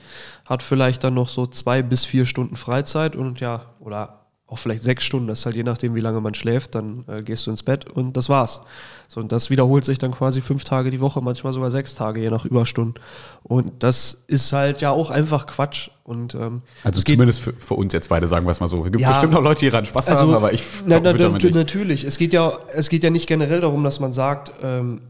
hat 0.45 0.63
vielleicht 0.63 1.03
dann 1.03 1.15
noch 1.15 1.31
so 1.31 1.47
zwei 1.47 1.81
bis 1.81 2.05
vier 2.05 2.27
Stunden 2.27 2.57
Freizeit 2.57 3.17
und 3.17 3.41
ja, 3.41 3.63
oder 3.81 4.16
auch 4.49 4.59
vielleicht 4.59 4.85
sechs 4.85 5.05
Stunden, 5.05 5.27
das 5.27 5.41
ist 5.41 5.47
halt 5.47 5.57
je 5.57 5.65
nachdem, 5.65 5.97
wie 5.97 6.01
lange 6.01 6.21
man 6.21 6.33
schläft, 6.33 6.77
dann 6.77 7.05
äh, 7.09 7.23
gehst 7.23 7.47
du 7.47 7.51
ins 7.51 7.65
Bett 7.65 7.91
und 7.91 8.17
das 8.17 8.29
war's. 8.29 8.61
So, 9.09 9.21
und 9.21 9.33
das 9.33 9.51
wiederholt 9.51 9.85
sich 9.85 9.99
dann 9.99 10.13
quasi 10.13 10.41
fünf 10.41 10.63
Tage 10.63 10.93
die 10.93 11.01
Woche, 11.01 11.21
manchmal 11.21 11.53
sogar 11.53 11.73
sechs 11.73 11.97
Tage, 11.97 12.21
je 12.21 12.31
nach 12.31 12.45
Überstunden. 12.45 13.03
Und 13.43 13.83
das 13.83 14.25
ist 14.29 14.53
halt 14.53 14.81
ja 14.81 14.91
auch 14.91 15.11
einfach 15.11 15.47
Quatsch. 15.47 15.91
Und, 16.05 16.37
ähm, 16.37 16.63
also 16.85 17.01
zumindest 17.01 17.41
für, 17.41 17.55
für, 17.55 17.75
uns 17.75 17.93
jetzt 17.93 18.09
beide, 18.09 18.29
sagen 18.29 18.47
wir 18.47 18.53
es 18.53 18.61
mal 18.61 18.69
so. 18.69 18.85
Es 18.85 18.93
gibt 18.93 19.01
ja, 19.01 19.11
bestimmt 19.11 19.35
auch 19.35 19.43
Leute, 19.43 19.61
die 19.61 19.71
daran 19.71 19.85
Spaß 19.85 20.09
also, 20.09 20.23
haben, 20.23 20.35
aber 20.35 20.53
ich 20.53 20.63
na, 20.87 21.01
na, 21.01 21.13
na, 21.13 21.29
Natürlich. 21.29 22.05
Es 22.05 22.17
geht, 22.17 22.33
ja, 22.33 22.57
es 22.73 22.89
geht 22.89 23.03
ja 23.03 23.11
nicht 23.11 23.27
generell 23.27 23.61
darum, 23.61 23.83
dass 23.83 23.99
man 23.99 24.13
sagt, 24.13 24.53
ähm, 24.63 25.01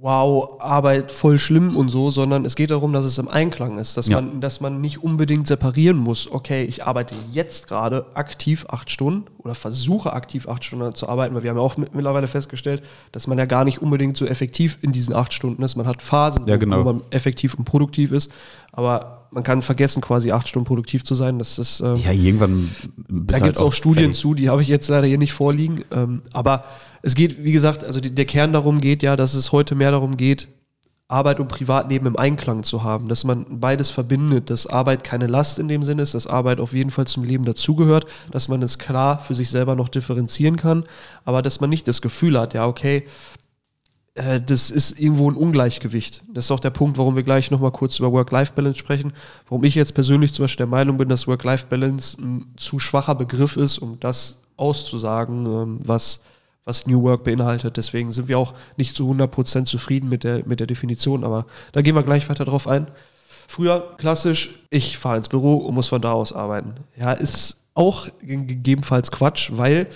wow, 0.00 0.56
Arbeit 0.60 1.12
voll 1.12 1.38
schlimm 1.38 1.76
und 1.76 1.90
so, 1.90 2.10
sondern 2.10 2.46
es 2.46 2.56
geht 2.56 2.70
darum, 2.70 2.92
dass 2.92 3.04
es 3.04 3.18
im 3.18 3.28
Einklang 3.28 3.76
ist, 3.76 3.96
dass, 3.96 4.06
ja. 4.06 4.20
man, 4.20 4.40
dass 4.40 4.60
man 4.60 4.80
nicht 4.80 5.02
unbedingt 5.02 5.46
separieren 5.46 5.98
muss, 5.98 6.30
okay, 6.30 6.64
ich 6.64 6.84
arbeite 6.84 7.14
jetzt 7.32 7.68
gerade 7.68 8.06
aktiv 8.14 8.64
acht 8.68 8.90
Stunden 8.90 9.26
oder 9.38 9.54
versuche 9.54 10.14
aktiv 10.14 10.48
acht 10.48 10.64
Stunden 10.64 10.94
zu 10.94 11.08
arbeiten, 11.08 11.34
weil 11.34 11.42
wir 11.42 11.50
haben 11.50 11.58
ja 11.58 11.62
auch 11.62 11.76
mittlerweile 11.76 12.28
festgestellt, 12.28 12.82
dass 13.12 13.26
man 13.26 13.36
ja 13.36 13.44
gar 13.44 13.64
nicht 13.64 13.82
unbedingt 13.82 14.16
so 14.16 14.24
effektiv 14.24 14.78
in 14.80 14.92
diesen 14.92 15.14
acht 15.14 15.34
Stunden 15.34 15.62
ist. 15.62 15.76
Man 15.76 15.86
hat 15.86 16.00
Phasen, 16.00 16.46
ja, 16.46 16.56
genau. 16.56 16.78
wo 16.78 16.84
man 16.84 17.02
effektiv 17.10 17.54
und 17.54 17.64
produktiv 17.64 18.10
ist, 18.12 18.32
aber 18.72 19.19
man 19.30 19.42
kann 19.42 19.62
vergessen, 19.62 20.00
quasi 20.00 20.32
acht 20.32 20.48
Stunden 20.48 20.66
produktiv 20.66 21.04
zu 21.04 21.14
sein. 21.14 21.38
Das 21.38 21.58
ist, 21.58 21.80
ähm, 21.80 21.96
ja, 21.96 22.12
irgendwann. 22.12 22.70
Da 23.08 23.34
halt 23.34 23.44
gibt 23.44 23.56
es 23.56 23.62
auch, 23.62 23.72
Studien 23.72 24.06
fertig. 24.06 24.20
zu, 24.20 24.34
die 24.34 24.48
habe 24.48 24.62
ich 24.62 24.68
jetzt 24.68 24.88
leider 24.88 25.06
hier 25.06 25.18
nicht 25.18 25.32
vorliegen. 25.32 25.84
Ähm, 25.92 26.22
aber 26.32 26.62
es 27.02 27.14
geht, 27.14 27.42
wie 27.42 27.52
gesagt, 27.52 27.84
also 27.84 28.00
die, 28.00 28.14
der 28.14 28.24
Kern 28.24 28.52
darum 28.52 28.80
geht 28.80 29.02
ja, 29.02 29.16
dass 29.16 29.34
es 29.34 29.52
heute 29.52 29.74
mehr 29.74 29.92
darum 29.92 30.16
geht, 30.16 30.48
Arbeit 31.10 31.40
und 31.40 31.48
Privatleben 31.48 32.06
im 32.06 32.16
Einklang 32.16 32.62
zu 32.62 32.84
haben, 32.84 33.08
dass 33.08 33.24
man 33.24 33.58
beides 33.58 33.90
verbindet, 33.90 34.48
dass 34.48 34.68
Arbeit 34.68 35.02
keine 35.02 35.26
Last 35.26 35.58
in 35.58 35.66
dem 35.66 35.82
Sinne 35.82 36.02
ist, 36.02 36.14
dass 36.14 36.28
Arbeit 36.28 36.60
auf 36.60 36.72
jeden 36.72 36.92
Fall 36.92 37.08
zum 37.08 37.24
Leben 37.24 37.44
dazugehört, 37.44 38.06
dass 38.30 38.46
man 38.46 38.62
es 38.62 38.78
klar 38.78 39.18
für 39.18 39.34
sich 39.34 39.50
selber 39.50 39.74
noch 39.74 39.88
differenzieren 39.88 40.54
kann, 40.54 40.84
aber 41.24 41.42
dass 41.42 41.60
man 41.60 41.68
nicht 41.68 41.88
das 41.88 42.00
Gefühl 42.00 42.38
hat, 42.38 42.54
ja, 42.54 42.64
okay, 42.66 43.06
äh, 44.14 44.40
das 44.40 44.70
ist 44.70 44.98
irgendwo 44.98 45.30
ein 45.30 45.36
Ungleichgewicht. 45.36 46.24
Das 46.32 46.44
ist 46.46 46.50
auch 46.50 46.60
der 46.60 46.70
Punkt, 46.70 46.98
warum 46.98 47.16
wir 47.16 47.22
gleich 47.22 47.50
nochmal 47.50 47.72
kurz 47.72 47.98
über 47.98 48.12
Work-Life-Balance 48.12 48.78
sprechen, 48.78 49.12
warum 49.48 49.64
ich 49.64 49.74
jetzt 49.74 49.94
persönlich 49.94 50.32
zum 50.32 50.44
Beispiel 50.44 50.66
der 50.66 50.66
Meinung 50.66 50.96
bin, 50.96 51.08
dass 51.08 51.26
Work-Life-Balance 51.26 52.20
ein 52.20 52.54
zu 52.56 52.78
schwacher 52.78 53.14
Begriff 53.14 53.56
ist, 53.56 53.78
um 53.78 53.98
das 54.00 54.42
auszusagen, 54.56 55.46
ähm, 55.46 55.80
was 55.84 56.20
was 56.64 56.86
New 56.86 57.02
Work 57.02 57.24
beinhaltet. 57.24 57.76
Deswegen 57.76 58.12
sind 58.12 58.28
wir 58.28 58.38
auch 58.38 58.54
nicht 58.76 58.96
zu 58.96 59.10
100% 59.10 59.64
zufrieden 59.64 60.08
mit 60.08 60.24
der, 60.24 60.46
mit 60.46 60.60
der 60.60 60.66
Definition, 60.66 61.24
aber 61.24 61.46
da 61.72 61.82
gehen 61.82 61.94
wir 61.94 62.02
gleich 62.02 62.28
weiter 62.28 62.44
drauf 62.44 62.68
ein. 62.68 62.86
Früher 63.48 63.96
klassisch, 63.98 64.54
ich 64.70 64.96
fahre 64.96 65.16
ins 65.16 65.28
Büro 65.28 65.56
und 65.56 65.74
muss 65.74 65.88
von 65.88 66.00
da 66.00 66.12
aus 66.12 66.32
arbeiten. 66.32 66.74
Ja, 66.96 67.12
ist 67.12 67.64
auch 67.74 68.08
gegebenenfalls 68.20 69.10
Quatsch, 69.10 69.50
weil 69.54 69.88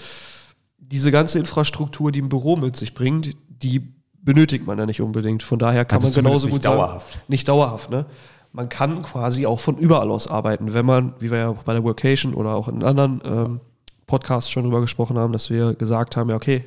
diese 0.78 1.12
ganze 1.12 1.38
Infrastruktur, 1.38 2.10
die 2.10 2.22
ein 2.22 2.28
Büro 2.28 2.56
mit 2.56 2.76
sich 2.76 2.94
bringt, 2.94 3.36
die 3.48 3.93
benötigt 4.24 4.66
man 4.66 4.78
ja 4.78 4.86
nicht 4.86 5.00
unbedingt. 5.00 5.42
Von 5.42 5.58
daher 5.58 5.84
kann 5.84 6.02
also 6.02 6.08
man 6.08 6.24
genauso 6.24 6.48
gut 6.48 6.64
dauerhaft. 6.64 7.12
sagen, 7.12 7.24
nicht 7.28 7.48
dauerhaft, 7.48 7.90
ne? 7.90 8.06
Man 8.52 8.68
kann 8.68 9.02
quasi 9.02 9.46
auch 9.46 9.58
von 9.58 9.76
überall 9.76 10.10
aus 10.10 10.28
arbeiten, 10.28 10.74
wenn 10.74 10.86
man, 10.86 11.14
wie 11.18 11.30
wir 11.30 11.38
ja 11.38 11.52
bei 11.52 11.72
der 11.72 11.82
Workation 11.82 12.34
oder 12.34 12.54
auch 12.54 12.68
in 12.68 12.84
anderen 12.84 13.20
ähm, 13.24 13.60
Podcast 14.06 14.52
schon 14.52 14.62
drüber 14.62 14.80
gesprochen 14.80 15.18
haben, 15.18 15.32
dass 15.32 15.50
wir 15.50 15.74
gesagt 15.74 16.16
haben, 16.16 16.30
ja, 16.30 16.36
okay, 16.36 16.64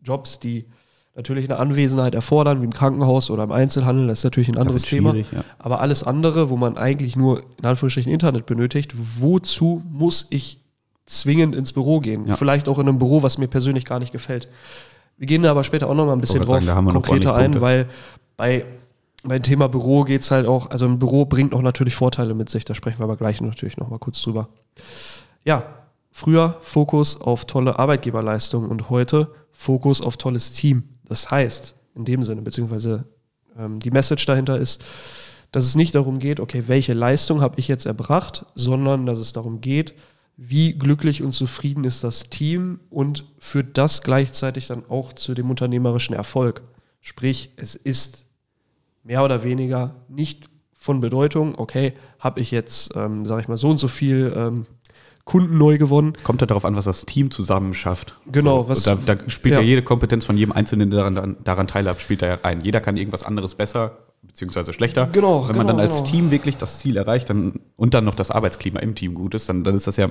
Jobs, 0.00 0.38
die 0.38 0.66
natürlich 1.16 1.44
eine 1.50 1.58
Anwesenheit 1.58 2.14
erfordern, 2.14 2.60
wie 2.60 2.64
im 2.64 2.72
Krankenhaus 2.72 3.30
oder 3.30 3.44
im 3.44 3.52
Einzelhandel, 3.52 4.06
das 4.06 4.18
ist 4.18 4.24
natürlich 4.24 4.48
ein 4.48 4.58
anderes 4.58 4.84
Thema. 4.84 5.14
Ja. 5.14 5.44
Aber 5.58 5.80
alles 5.80 6.04
andere, 6.04 6.50
wo 6.50 6.56
man 6.56 6.76
eigentlich 6.76 7.16
nur 7.16 7.42
in 7.58 7.64
Anführungsstrichen 7.64 8.12
Internet 8.12 8.46
benötigt, 8.46 8.94
wozu 8.94 9.82
muss 9.90 10.26
ich 10.30 10.60
zwingend 11.06 11.54
ins 11.54 11.72
Büro 11.72 12.00
gehen? 12.00 12.26
Ja. 12.26 12.36
Vielleicht 12.36 12.68
auch 12.68 12.78
in 12.78 12.88
einem 12.88 12.98
Büro, 12.98 13.22
was 13.22 13.38
mir 13.38 13.46
persönlich 13.46 13.84
gar 13.84 13.98
nicht 13.98 14.12
gefällt. 14.12 14.48
Wir 15.16 15.26
gehen 15.26 15.42
da 15.42 15.50
aber 15.50 15.64
später 15.64 15.88
auch 15.88 15.94
noch 15.94 16.06
mal 16.06 16.12
ein 16.12 16.20
bisschen 16.20 16.42
drauf 16.42 16.62
sagen, 16.62 16.88
konkreter 16.88 17.34
ein, 17.34 17.60
weil 17.60 17.86
bei 18.36 18.64
beim 19.26 19.42
Thema 19.42 19.68
Büro 19.68 20.04
geht 20.04 20.20
es 20.20 20.30
halt 20.30 20.46
auch, 20.46 20.68
also 20.68 20.84
ein 20.84 20.98
Büro 20.98 21.24
bringt 21.24 21.54
auch 21.54 21.62
natürlich 21.62 21.94
Vorteile 21.94 22.34
mit 22.34 22.50
sich, 22.50 22.66
da 22.66 22.74
sprechen 22.74 22.98
wir 22.98 23.04
aber 23.04 23.16
gleich 23.16 23.40
natürlich 23.40 23.78
noch 23.78 23.88
mal 23.88 23.98
kurz 23.98 24.20
drüber. 24.20 24.48
Ja, 25.44 25.64
Früher 26.16 26.58
Fokus 26.62 27.20
auf 27.20 27.44
tolle 27.44 27.76
Arbeitgeberleistung 27.76 28.68
und 28.68 28.88
heute 28.88 29.34
Fokus 29.50 30.00
auf 30.00 30.16
tolles 30.16 30.52
Team. 30.52 30.84
Das 31.08 31.28
heißt, 31.28 31.74
in 31.96 32.04
dem 32.04 32.22
Sinne, 32.22 32.40
beziehungsweise 32.42 33.06
ähm, 33.58 33.80
die 33.80 33.90
Message 33.90 34.24
dahinter 34.24 34.56
ist, 34.56 34.84
dass 35.50 35.64
es 35.64 35.74
nicht 35.74 35.96
darum 35.96 36.20
geht, 36.20 36.38
okay, 36.38 36.64
welche 36.68 36.92
Leistung 36.92 37.40
habe 37.40 37.58
ich 37.58 37.66
jetzt 37.66 37.84
erbracht, 37.84 38.46
sondern 38.54 39.06
dass 39.06 39.18
es 39.18 39.32
darum 39.32 39.60
geht, 39.60 39.94
wie 40.36 40.72
glücklich 40.72 41.22
und 41.22 41.32
zufrieden 41.32 41.84
ist 41.84 42.02
das 42.02 42.24
Team 42.30 42.80
und 42.90 43.24
führt 43.38 43.78
das 43.78 44.02
gleichzeitig 44.02 44.66
dann 44.66 44.84
auch 44.88 45.12
zu 45.12 45.34
dem 45.34 45.48
unternehmerischen 45.50 46.14
Erfolg. 46.14 46.62
Sprich, 47.00 47.52
es 47.56 47.76
ist 47.76 48.26
mehr 49.04 49.22
oder 49.24 49.44
weniger 49.44 49.94
nicht 50.08 50.48
von 50.72 51.00
Bedeutung, 51.00 51.54
okay, 51.56 51.94
habe 52.18 52.40
ich 52.40 52.50
jetzt, 52.50 52.90
ähm, 52.96 53.26
sage 53.26 53.42
ich 53.42 53.48
mal, 53.48 53.56
so 53.56 53.70
und 53.70 53.78
so 53.78 53.88
viel 53.88 54.32
ähm, 54.36 54.66
Kunden 55.24 55.56
neu 55.56 55.78
gewonnen. 55.78 56.12
Kommt 56.24 56.40
ja 56.42 56.46
darauf 56.46 56.64
an, 56.66 56.76
was 56.76 56.84
das 56.84 57.06
Team 57.06 57.30
zusammen 57.30 57.72
schafft. 57.72 58.18
Genau, 58.30 58.64
So, 58.64 58.68
was- 58.68 58.82
da, 58.82 58.94
da 58.96 59.16
spielt 59.30 59.54
ja. 59.54 59.60
ja. 59.60 59.66
jede 59.66 59.82
Kompetenz 59.82 60.24
von 60.26 60.36
jedem 60.36 60.52
Einzelnen, 60.52 60.90
der 60.90 61.10
daran, 61.10 61.36
daran 61.44 61.66
teilhabt, 61.68 62.00
spielt 62.02 62.20
da 62.22 62.26
ja 62.26 62.34
rein. 62.34 62.60
Jeder 62.60 62.80
kann 62.80 62.96
irgendwas 62.96 63.22
anderes 63.24 63.54
besser 63.54 63.98
beziehungsweise 64.26 64.72
schlechter. 64.72 65.08
Genau, 65.12 65.48
Wenn 65.48 65.56
man 65.56 65.66
dann 65.66 65.76
genau, 65.76 65.88
als 65.88 66.02
genau. 66.02 66.10
Team 66.10 66.30
wirklich 66.30 66.56
das 66.56 66.78
Ziel 66.78 66.96
erreicht 66.96 67.30
dann, 67.30 67.60
und 67.76 67.94
dann 67.94 68.04
noch 68.04 68.14
das 68.14 68.30
Arbeitsklima 68.30 68.80
im 68.80 68.94
Team 68.94 69.14
gut 69.14 69.34
ist, 69.34 69.48
dann, 69.48 69.64
dann 69.64 69.74
ist 69.74 69.86
das 69.86 69.96
ja 69.96 70.08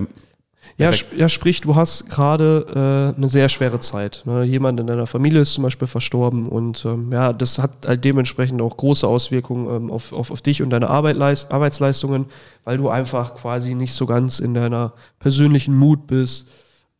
Ja, 0.77 0.89
Perfekt. 0.89 1.17
ja, 1.17 1.29
sprich, 1.29 1.61
du 1.61 1.75
hast 1.75 2.09
gerade 2.09 3.13
äh, 3.13 3.17
eine 3.17 3.27
sehr 3.27 3.49
schwere 3.49 3.79
Zeit. 3.79 4.23
Ne? 4.25 4.43
Jemand 4.43 4.79
in 4.79 4.87
deiner 4.87 5.07
Familie 5.07 5.41
ist 5.41 5.53
zum 5.53 5.63
Beispiel 5.63 5.87
verstorben 5.87 6.47
und 6.47 6.85
ähm, 6.85 7.11
ja, 7.11 7.33
das 7.33 7.59
hat 7.59 7.85
halt 7.85 8.05
dementsprechend 8.05 8.61
auch 8.61 8.77
große 8.77 9.05
Auswirkungen 9.05 9.67
ähm, 9.75 9.91
auf, 9.91 10.13
auf, 10.13 10.31
auf 10.31 10.41
dich 10.41 10.61
und 10.61 10.69
deine 10.69 10.89
Arbeit, 10.89 11.17
Arbeitsleistungen, 11.51 12.25
weil 12.63 12.77
du 12.77 12.89
einfach 12.89 13.35
quasi 13.35 13.75
nicht 13.75 13.93
so 13.93 14.05
ganz 14.05 14.39
in 14.39 14.53
deiner 14.53 14.93
persönlichen 15.19 15.75
Mut 15.75 16.07
bist. 16.07 16.49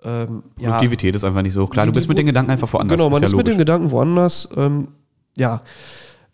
Ähm, 0.04 0.44
ja, 0.60 0.72
Produktivität 0.72 1.16
ist 1.16 1.24
einfach 1.24 1.42
nicht 1.42 1.54
so 1.54 1.64
hoch. 1.64 1.70
Klar, 1.70 1.86
du 1.86 1.94
bist 1.94 2.10
mit 2.10 2.18
den 2.18 2.26
Gedanken 2.26 2.52
einfach 2.52 2.72
woanders. 2.74 2.98
Genau, 2.98 3.10
man 3.10 3.22
ja 3.22 3.28
ist 3.28 3.36
mit 3.36 3.48
den. 3.48 3.58
Gedanken 3.58 3.92
woanders. 3.92 4.50
Ähm, 4.58 4.90
ja, 5.38 5.62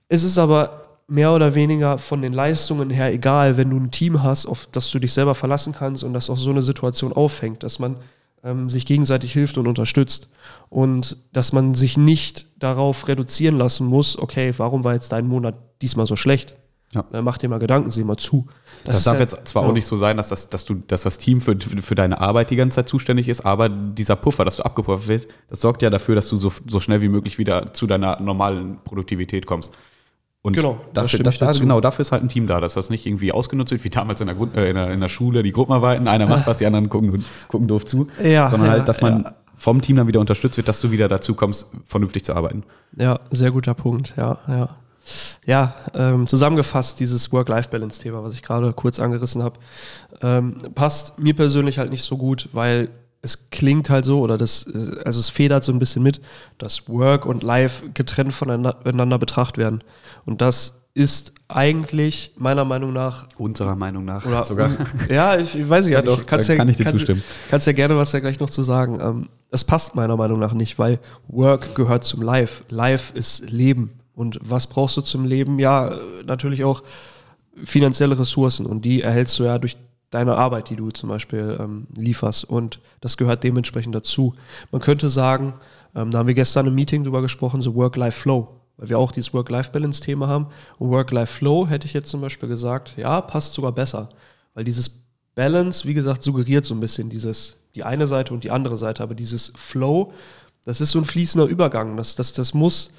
es 0.09 0.23
ist 0.23 0.37
aber 0.37 0.85
mehr 1.07 1.33
oder 1.33 1.55
weniger 1.55 1.97
von 1.97 2.21
den 2.21 2.33
Leistungen 2.33 2.89
her 2.89 3.11
egal, 3.13 3.57
wenn 3.57 3.69
du 3.69 3.77
ein 3.77 3.91
Team 3.91 4.21
hast, 4.21 4.45
auf 4.45 4.67
das 4.71 4.91
du 4.91 4.99
dich 4.99 5.13
selber 5.13 5.33
verlassen 5.33 5.73
kannst 5.73 6.03
und 6.03 6.13
das 6.13 6.29
auch 6.29 6.37
so 6.37 6.51
eine 6.51 6.61
Situation 6.61 7.13
auffängt, 7.13 7.63
dass 7.63 7.79
man 7.79 7.95
ähm, 8.43 8.69
sich 8.69 8.85
gegenseitig 8.85 9.33
hilft 9.33 9.57
und 9.57 9.67
unterstützt 9.67 10.29
und 10.69 11.17
dass 11.33 11.51
man 11.51 11.73
sich 11.73 11.97
nicht 11.97 12.45
darauf 12.57 13.07
reduzieren 13.07 13.57
lassen 13.57 13.87
muss, 13.87 14.17
okay, 14.17 14.53
warum 14.57 14.83
war 14.83 14.93
jetzt 14.93 15.11
dein 15.11 15.27
Monat 15.27 15.57
diesmal 15.81 16.05
so 16.05 16.15
schlecht? 16.15 16.55
Ja. 16.93 17.05
Dann 17.11 17.23
mach 17.23 17.37
dir 17.37 17.49
mal 17.49 17.59
Gedanken, 17.59 17.91
sieh 17.91 18.03
mal 18.03 18.17
zu. 18.17 18.47
Das, 18.83 18.97
ist 18.97 19.07
darf 19.07 19.19
halt- 19.19 19.31
jetzt 19.31 19.47
zwar 19.47 19.63
ja. 19.63 19.69
auch 19.69 19.73
nicht 19.73 19.85
so 19.85 19.97
sein, 19.97 20.17
dass 20.17 20.29
das, 20.29 20.49
dass 20.49 20.65
du, 20.65 20.75
dass 20.87 21.03
das 21.03 21.19
Team 21.19 21.39
für, 21.39 21.55
für 21.59 21.93
deine 21.93 22.19
Arbeit 22.19 22.49
die 22.49 22.55
ganze 22.55 22.77
Zeit 22.77 22.89
zuständig 22.89 23.29
ist, 23.29 23.45
aber 23.45 23.69
dieser 23.69 24.15
Puffer, 24.15 24.43
dass 24.43 24.57
du 24.57 24.63
abgepuffert 24.63 25.07
wirst, 25.07 25.27
das 25.49 25.61
sorgt 25.61 25.83
ja 25.83 25.91
dafür, 25.91 26.15
dass 26.15 26.29
du 26.29 26.37
so, 26.37 26.51
so 26.67 26.79
schnell 26.79 27.01
wie 27.01 27.09
möglich 27.09 27.37
wieder 27.37 27.73
zu 27.73 27.85
deiner 27.85 28.19
normalen 28.19 28.77
Produktivität 28.77 29.45
kommst. 29.45 29.71
Und 30.41 30.53
Genau, 30.53 30.79
da 30.93 31.01
dafür, 31.01 31.23
das, 31.23 31.37
dazu. 31.37 31.59
genau 31.59 31.81
dafür 31.81 32.01
ist 32.01 32.11
halt 32.13 32.23
ein 32.23 32.29
Team 32.29 32.47
da, 32.47 32.61
dass 32.61 32.73
das 32.73 32.89
nicht 32.89 33.05
irgendwie 33.05 33.33
ausgenutzt 33.33 33.71
wird, 33.71 33.83
wie 33.83 33.89
damals 33.89 34.21
in 34.21 34.27
der, 34.27 34.35
Grund, 34.35 34.55
äh, 34.55 34.69
in 34.69 34.75
der, 34.75 34.91
in 34.91 35.01
der 35.01 35.09
Schule, 35.09 35.43
die 35.43 35.51
Gruppenarbeiten, 35.51 36.07
einer 36.07 36.27
macht 36.27 36.47
was, 36.47 36.59
die 36.59 36.65
anderen 36.65 36.87
gucken, 36.87 37.25
gucken 37.49 37.67
doof 37.67 37.85
zu, 37.85 38.07
Ja, 38.23 38.49
sondern 38.49 38.69
ja, 38.69 38.73
halt, 38.77 38.87
dass 38.87 39.01
man 39.01 39.23
ja. 39.23 39.33
vom 39.57 39.81
Team 39.81 39.97
dann 39.97 40.07
wieder 40.07 40.21
unterstützt 40.21 40.55
wird, 40.55 40.69
dass 40.69 40.79
du 40.79 40.91
wieder 40.91 41.09
dazu 41.09 41.33
kommst, 41.35 41.71
vernünftig 41.85 42.23
zu 42.23 42.33
arbeiten. 42.33 42.63
Ja, 42.95 43.19
sehr 43.31 43.51
guter 43.51 43.73
Punkt, 43.73 44.13
ja, 44.15 44.37
ja. 44.47 44.69
Ja, 45.45 45.73
ähm, 45.95 46.27
zusammengefasst, 46.27 46.99
dieses 46.99 47.31
Work-Life-Balance-Thema, 47.33 48.23
was 48.23 48.33
ich 48.33 48.43
gerade 48.43 48.71
kurz 48.73 48.99
angerissen 48.99 49.43
habe, 49.43 49.59
ähm, 50.21 50.55
passt 50.75 51.19
mir 51.19 51.35
persönlich 51.35 51.79
halt 51.79 51.89
nicht 51.89 52.03
so 52.03 52.15
gut, 52.15 52.47
weil 52.53 52.89
es 53.21 53.49
klingt 53.49 53.89
halt 53.89 54.05
so, 54.05 54.21
oder 54.21 54.37
das, 54.37 54.67
äh, 54.67 55.01
also 55.05 55.19
es 55.19 55.29
federt 55.29 55.63
so 55.63 55.71
ein 55.71 55.79
bisschen 55.79 56.03
mit, 56.03 56.21
dass 56.57 56.87
Work 56.87 57.25
und 57.25 57.43
Life 57.43 57.89
getrennt 57.93 58.33
voneinander 58.33 59.17
betrachtet 59.17 59.57
werden. 59.57 59.83
Und 60.25 60.41
das 60.41 60.79
ist 60.93 61.33
eigentlich 61.47 62.33
meiner 62.35 62.65
Meinung 62.65 62.93
nach 62.93 63.27
Unserer 63.37 63.75
Meinung 63.75 64.05
nach 64.05 64.25
oder 64.25 64.43
sogar. 64.43 64.69
Ja, 65.09 65.37
ich, 65.37 65.55
ich 65.55 65.69
weiß 65.69 65.87
Ja, 65.87 65.99
ja 65.99 66.01
doch, 66.01 66.23
da 66.23 66.37
kann 66.37 66.67
ich 66.69 66.77
dir 66.77 66.91
zustimmen. 66.91 67.23
Kannst 67.49 67.67
ja 67.67 67.73
gerne 67.73 67.95
was 67.95 68.11
da 68.11 68.19
gleich 68.19 68.39
noch 68.39 68.49
zu 68.49 68.63
sagen. 68.63 68.99
Ähm, 69.01 69.29
das 69.49 69.63
passt 69.63 69.95
meiner 69.95 70.17
Meinung 70.17 70.39
nach 70.39 70.53
nicht, 70.53 70.77
weil 70.77 70.99
Work 71.27 71.75
gehört 71.75 72.03
zum 72.03 72.21
Life. 72.21 72.63
Life 72.69 73.13
ist 73.13 73.49
Leben. 73.49 73.99
Und 74.13 74.39
was 74.41 74.67
brauchst 74.67 74.97
du 74.97 75.01
zum 75.01 75.25
Leben? 75.25 75.59
Ja, 75.59 75.97
natürlich 76.25 76.63
auch 76.63 76.83
finanzielle 77.63 78.19
Ressourcen. 78.19 78.65
Und 78.65 78.83
die 78.83 79.01
erhältst 79.01 79.39
du 79.39 79.43
ja 79.43 79.57
durch 79.57 79.77
deine 80.11 80.35
Arbeit, 80.35 80.69
die 80.69 80.75
du 80.75 80.89
zum 80.91 81.09
Beispiel 81.09 81.57
ähm, 81.59 81.87
lieferst. 81.95 82.45
Und 82.45 82.79
das 83.01 83.17
gehört 83.17 83.43
dementsprechend 83.43 83.93
dazu. 83.93 84.33
Man 84.71 84.81
könnte 84.81 85.09
sagen, 85.09 85.53
ähm, 85.95 86.11
da 86.11 86.19
haben 86.19 86.27
wir 86.27 86.33
gestern 86.33 86.67
im 86.67 86.75
Meeting 86.75 87.03
drüber 87.03 87.21
gesprochen, 87.21 87.61
so 87.61 87.75
Work-Life-Flow. 87.75 88.47
Weil 88.77 88.89
wir 88.89 88.97
auch 88.97 89.11
dieses 89.11 89.33
Work-Life-Balance-Thema 89.33 90.27
haben. 90.27 90.47
Und 90.77 90.89
Work-Life-Flow 90.89 91.67
hätte 91.67 91.85
ich 91.85 91.93
jetzt 91.93 92.09
zum 92.09 92.21
Beispiel 92.21 92.49
gesagt, 92.49 92.93
ja, 92.97 93.21
passt 93.21 93.53
sogar 93.53 93.71
besser. 93.71 94.09
Weil 94.53 94.63
dieses 94.63 95.03
Balance, 95.35 95.87
wie 95.87 95.93
gesagt, 95.93 96.23
suggeriert 96.23 96.65
so 96.65 96.73
ein 96.73 96.79
bisschen 96.79 97.09
dieses, 97.09 97.57
die 97.75 97.83
eine 97.83 98.07
Seite 98.07 98.33
und 98.33 98.43
die 98.43 98.51
andere 98.51 98.77
Seite. 98.77 99.03
Aber 99.03 99.15
dieses 99.15 99.53
Flow, 99.55 100.13
das 100.65 100.81
ist 100.81 100.91
so 100.91 100.99
ein 100.99 101.05
fließender 101.05 101.45
Übergang. 101.45 101.97
Das, 101.97 102.15
das, 102.15 102.33
das 102.33 102.53
muss, 102.53 102.91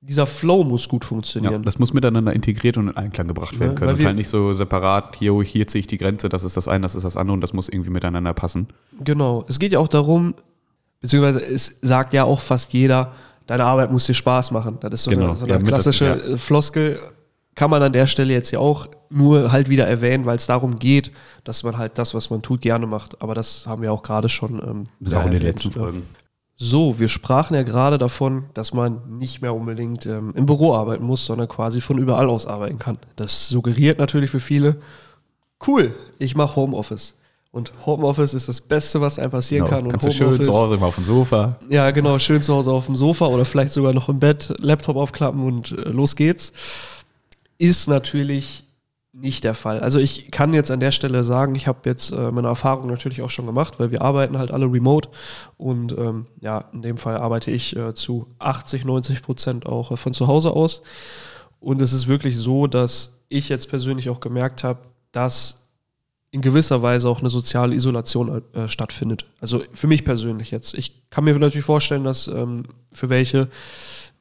dieser 0.00 0.26
Flow 0.26 0.62
muss 0.62 0.88
gut 0.88 1.04
Ja, 1.04 1.08
funktionieren. 1.08 1.62
das 1.62 1.78
muss 1.78 1.92
miteinander 1.92 2.32
integriert 2.32 2.76
und 2.76 2.88
in 2.88 2.96
Einklang 2.96 3.26
gebracht 3.28 3.58
werden 3.58 3.72
Ja, 3.72 3.78
können. 3.78 3.98
Und 3.98 4.04
halt 4.04 4.16
nicht 4.16 4.28
so 4.28 4.52
separat, 4.52 5.16
hier, 5.16 5.40
hier 5.42 5.66
ziehe 5.66 5.80
ich 5.80 5.86
die 5.86 5.98
Grenze, 5.98 6.28
das 6.28 6.44
ist 6.44 6.56
das 6.56 6.68
eine, 6.68 6.82
das 6.82 6.94
ist 6.94 7.02
das 7.04 7.16
andere 7.16 7.34
und 7.34 7.40
das 7.40 7.52
muss 7.52 7.68
irgendwie 7.68 7.90
miteinander 7.90 8.32
passen. 8.34 8.68
Genau. 9.02 9.44
Es 9.48 9.58
geht 9.58 9.72
ja 9.72 9.78
auch 9.78 9.88
darum, 9.88 10.34
beziehungsweise 11.00 11.44
es 11.44 11.78
sagt 11.82 12.12
ja 12.14 12.24
auch 12.24 12.40
fast 12.40 12.72
jeder, 12.72 13.12
deine 13.46 13.64
Arbeit 13.64 13.90
muss 13.90 14.06
dir 14.06 14.14
Spaß 14.14 14.50
machen. 14.50 14.78
Das 14.80 14.92
ist 14.94 15.04
so 15.04 15.10
Genau. 15.10 15.26
eine, 15.26 15.36
so 15.36 15.44
eine 15.44 15.54
Ja, 15.54 15.58
das- 15.60 15.68
klassische 15.68 16.04
ja. 16.04 16.14
äh, 16.16 16.38
Floskel. 16.38 16.98
Kann 17.54 17.70
man 17.70 17.82
an 17.82 17.92
der 17.94 18.06
Stelle 18.06 18.34
jetzt 18.34 18.50
ja 18.50 18.58
auch 18.58 18.86
nur 19.08 19.50
halt 19.50 19.70
wieder 19.70 19.86
erwähnen, 19.86 20.26
weil 20.26 20.36
es 20.36 20.46
darum 20.46 20.76
geht, 20.76 21.10
dass 21.44 21.62
man 21.62 21.78
halt 21.78 21.96
das, 21.96 22.12
was 22.12 22.28
man 22.28 22.42
tut, 22.42 22.60
gerne 22.60 22.86
macht. 22.86 23.22
Aber 23.22 23.34
das 23.34 23.66
haben 23.66 23.80
wir 23.80 23.92
auch 23.94 24.02
gerade 24.02 24.28
schon 24.28 24.60
ähm, 24.62 24.84
ja, 25.00 25.20
auch 25.20 25.24
in 25.26 25.32
den 25.32 25.40
letzten 25.42 25.70
ja. 25.70 25.74
Folgen. 25.78 26.02
So, 26.58 26.98
wir 26.98 27.08
sprachen 27.08 27.54
ja 27.54 27.62
gerade 27.64 27.98
davon, 27.98 28.44
dass 28.54 28.72
man 28.72 29.18
nicht 29.18 29.42
mehr 29.42 29.54
unbedingt 29.54 30.06
ähm, 30.06 30.32
im 30.34 30.46
Büro 30.46 30.74
arbeiten 30.74 31.04
muss, 31.04 31.26
sondern 31.26 31.48
quasi 31.48 31.80
von 31.82 31.98
überall 31.98 32.30
aus 32.30 32.46
arbeiten 32.46 32.78
kann. 32.78 32.96
Das 33.16 33.48
suggeriert 33.50 33.98
natürlich 33.98 34.30
für 34.30 34.40
viele, 34.40 34.76
cool, 35.66 35.94
ich 36.18 36.34
mache 36.34 36.56
Homeoffice. 36.56 37.14
Und 37.52 37.72
Homeoffice 37.86 38.34
ist 38.34 38.48
das 38.48 38.60
Beste, 38.60 39.00
was 39.00 39.18
einem 39.18 39.30
passieren 39.30 39.64
Genau. 39.66 39.76
kann. 39.76 39.84
Und 39.86 39.90
Kannst 39.92 40.06
du 40.06 40.12
schön 40.12 40.26
Homeoffice, 40.26 40.46
zu 40.46 40.52
Hause 40.54 40.74
immer 40.76 40.86
auf 40.86 40.94
dem 40.94 41.04
Sofa. 41.04 41.56
ja, 41.70 41.90
genau, 41.90 42.18
schön 42.18 42.42
zu 42.42 42.54
Hause 42.54 42.70
auf 42.70 42.86
dem 42.86 42.96
Sofa 42.96 43.26
oder 43.26 43.44
vielleicht 43.44 43.72
sogar 43.72 43.92
noch 43.94 44.08
im 44.08 44.18
Bett, 44.18 44.54
Laptop 44.58 44.96
aufklappen 44.96 45.42
und 45.42 45.72
äh, 45.72 45.88
los 45.90 46.16
geht's. 46.16 46.52
Ist 47.58 47.88
natürlich 47.88 48.64
nicht 49.18 49.44
der 49.44 49.54
Fall. 49.54 49.80
Also 49.80 49.98
ich 49.98 50.30
kann 50.30 50.52
jetzt 50.52 50.70
an 50.70 50.80
der 50.80 50.90
Stelle 50.90 51.24
sagen, 51.24 51.54
ich 51.54 51.66
habe 51.66 51.80
jetzt 51.84 52.12
äh, 52.12 52.30
meine 52.30 52.48
Erfahrung 52.48 52.86
natürlich 52.86 53.22
auch 53.22 53.30
schon 53.30 53.46
gemacht, 53.46 53.80
weil 53.80 53.90
wir 53.90 54.02
arbeiten 54.02 54.38
halt 54.38 54.50
alle 54.50 54.66
remote 54.66 55.08
und 55.56 55.92
ähm, 55.96 56.26
ja, 56.40 56.66
in 56.72 56.82
dem 56.82 56.98
Fall 56.98 57.16
arbeite 57.16 57.50
ich 57.50 57.74
äh, 57.76 57.94
zu 57.94 58.26
80, 58.38 58.84
90 58.84 59.22
Prozent 59.22 59.66
auch 59.66 59.90
äh, 59.90 59.96
von 59.96 60.12
zu 60.12 60.26
Hause 60.26 60.50
aus. 60.50 60.82
Und 61.60 61.80
es 61.80 61.94
ist 61.94 62.08
wirklich 62.08 62.36
so, 62.36 62.66
dass 62.66 63.22
ich 63.28 63.48
jetzt 63.48 63.70
persönlich 63.70 64.10
auch 64.10 64.20
gemerkt 64.20 64.64
habe, 64.64 64.80
dass 65.12 65.66
in 66.30 66.42
gewisser 66.42 66.82
Weise 66.82 67.08
auch 67.08 67.20
eine 67.20 67.30
soziale 67.30 67.74
Isolation 67.74 68.42
äh, 68.52 68.68
stattfindet. 68.68 69.24
Also 69.40 69.62
für 69.72 69.86
mich 69.86 70.04
persönlich 70.04 70.50
jetzt. 70.50 70.74
Ich 70.74 71.08
kann 71.08 71.24
mir 71.24 71.38
natürlich 71.38 71.64
vorstellen, 71.64 72.04
dass 72.04 72.28
ähm, 72.28 72.64
für 72.92 73.08
welche 73.08 73.48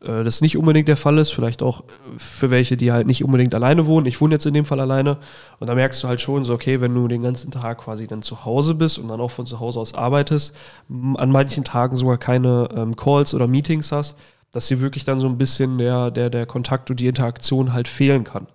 äh, 0.06 0.24
das 0.24 0.42
nicht 0.42 0.58
unbedingt 0.58 0.88
der 0.88 0.98
Fall 0.98 1.18
ist, 1.18 1.32
vielleicht 1.32 1.62
auch 1.62 1.82
äh, 1.82 1.84
für 2.18 2.50
welche, 2.50 2.78
die 2.78 2.92
halt 2.92 3.08
nicht 3.08 3.24
unbedingt 3.24 3.54
alleine 3.54 3.86
wohnen. 3.86 4.06
Ich 4.06 4.22
wohne 4.22 4.36
jetzt 4.36 4.46
in 4.46 4.54
dem 4.54 4.66
Fall 4.66 4.80
alleine 4.80 5.18
und 5.60 5.68
da 5.68 5.76
merkst 5.76 6.04
du 6.04 6.08
halt 6.08 6.22
schon 6.22 6.44
so, 6.44 6.54
okay, 6.54 6.82
wenn 6.82 6.94
du 6.94 7.08
den 7.08 7.24
ganzen 7.24 7.52
Tag 7.52 7.80
quasi 7.80 8.08
dann 8.08 8.22
zu 8.22 8.46
Hause 8.46 8.76
bist 8.76 8.98
und 8.98 9.08
dann 9.08 9.20
auch 9.20 9.32
von 9.32 9.46
zu 9.46 9.60
Hause 9.60 9.80
aus 9.80 9.94
arbeitest, 9.94 10.56
an 10.90 11.32
manchen 11.32 11.64
Tagen 11.64 11.98
sogar 11.98 12.18
keine 12.18 12.70
ähm, 12.76 12.96
Calls 12.96 13.34
oder 13.34 13.48
Meetings 13.48 13.92
hast, 13.92 14.18
dass 14.52 14.68
dir 14.68 14.80
wirklich 14.82 15.04
dann 15.04 15.20
so 15.20 15.28
ein 15.28 15.38
bisschen 15.38 15.78
der, 15.78 16.12
der, 16.12 16.30
der 16.30 16.46
Kontakt 16.46 16.90
und 16.90 17.00
die 17.00 17.08
Interaktion 17.08 17.74
halt 17.74 17.88
fehlen 17.88 18.24
kann. 18.24 18.48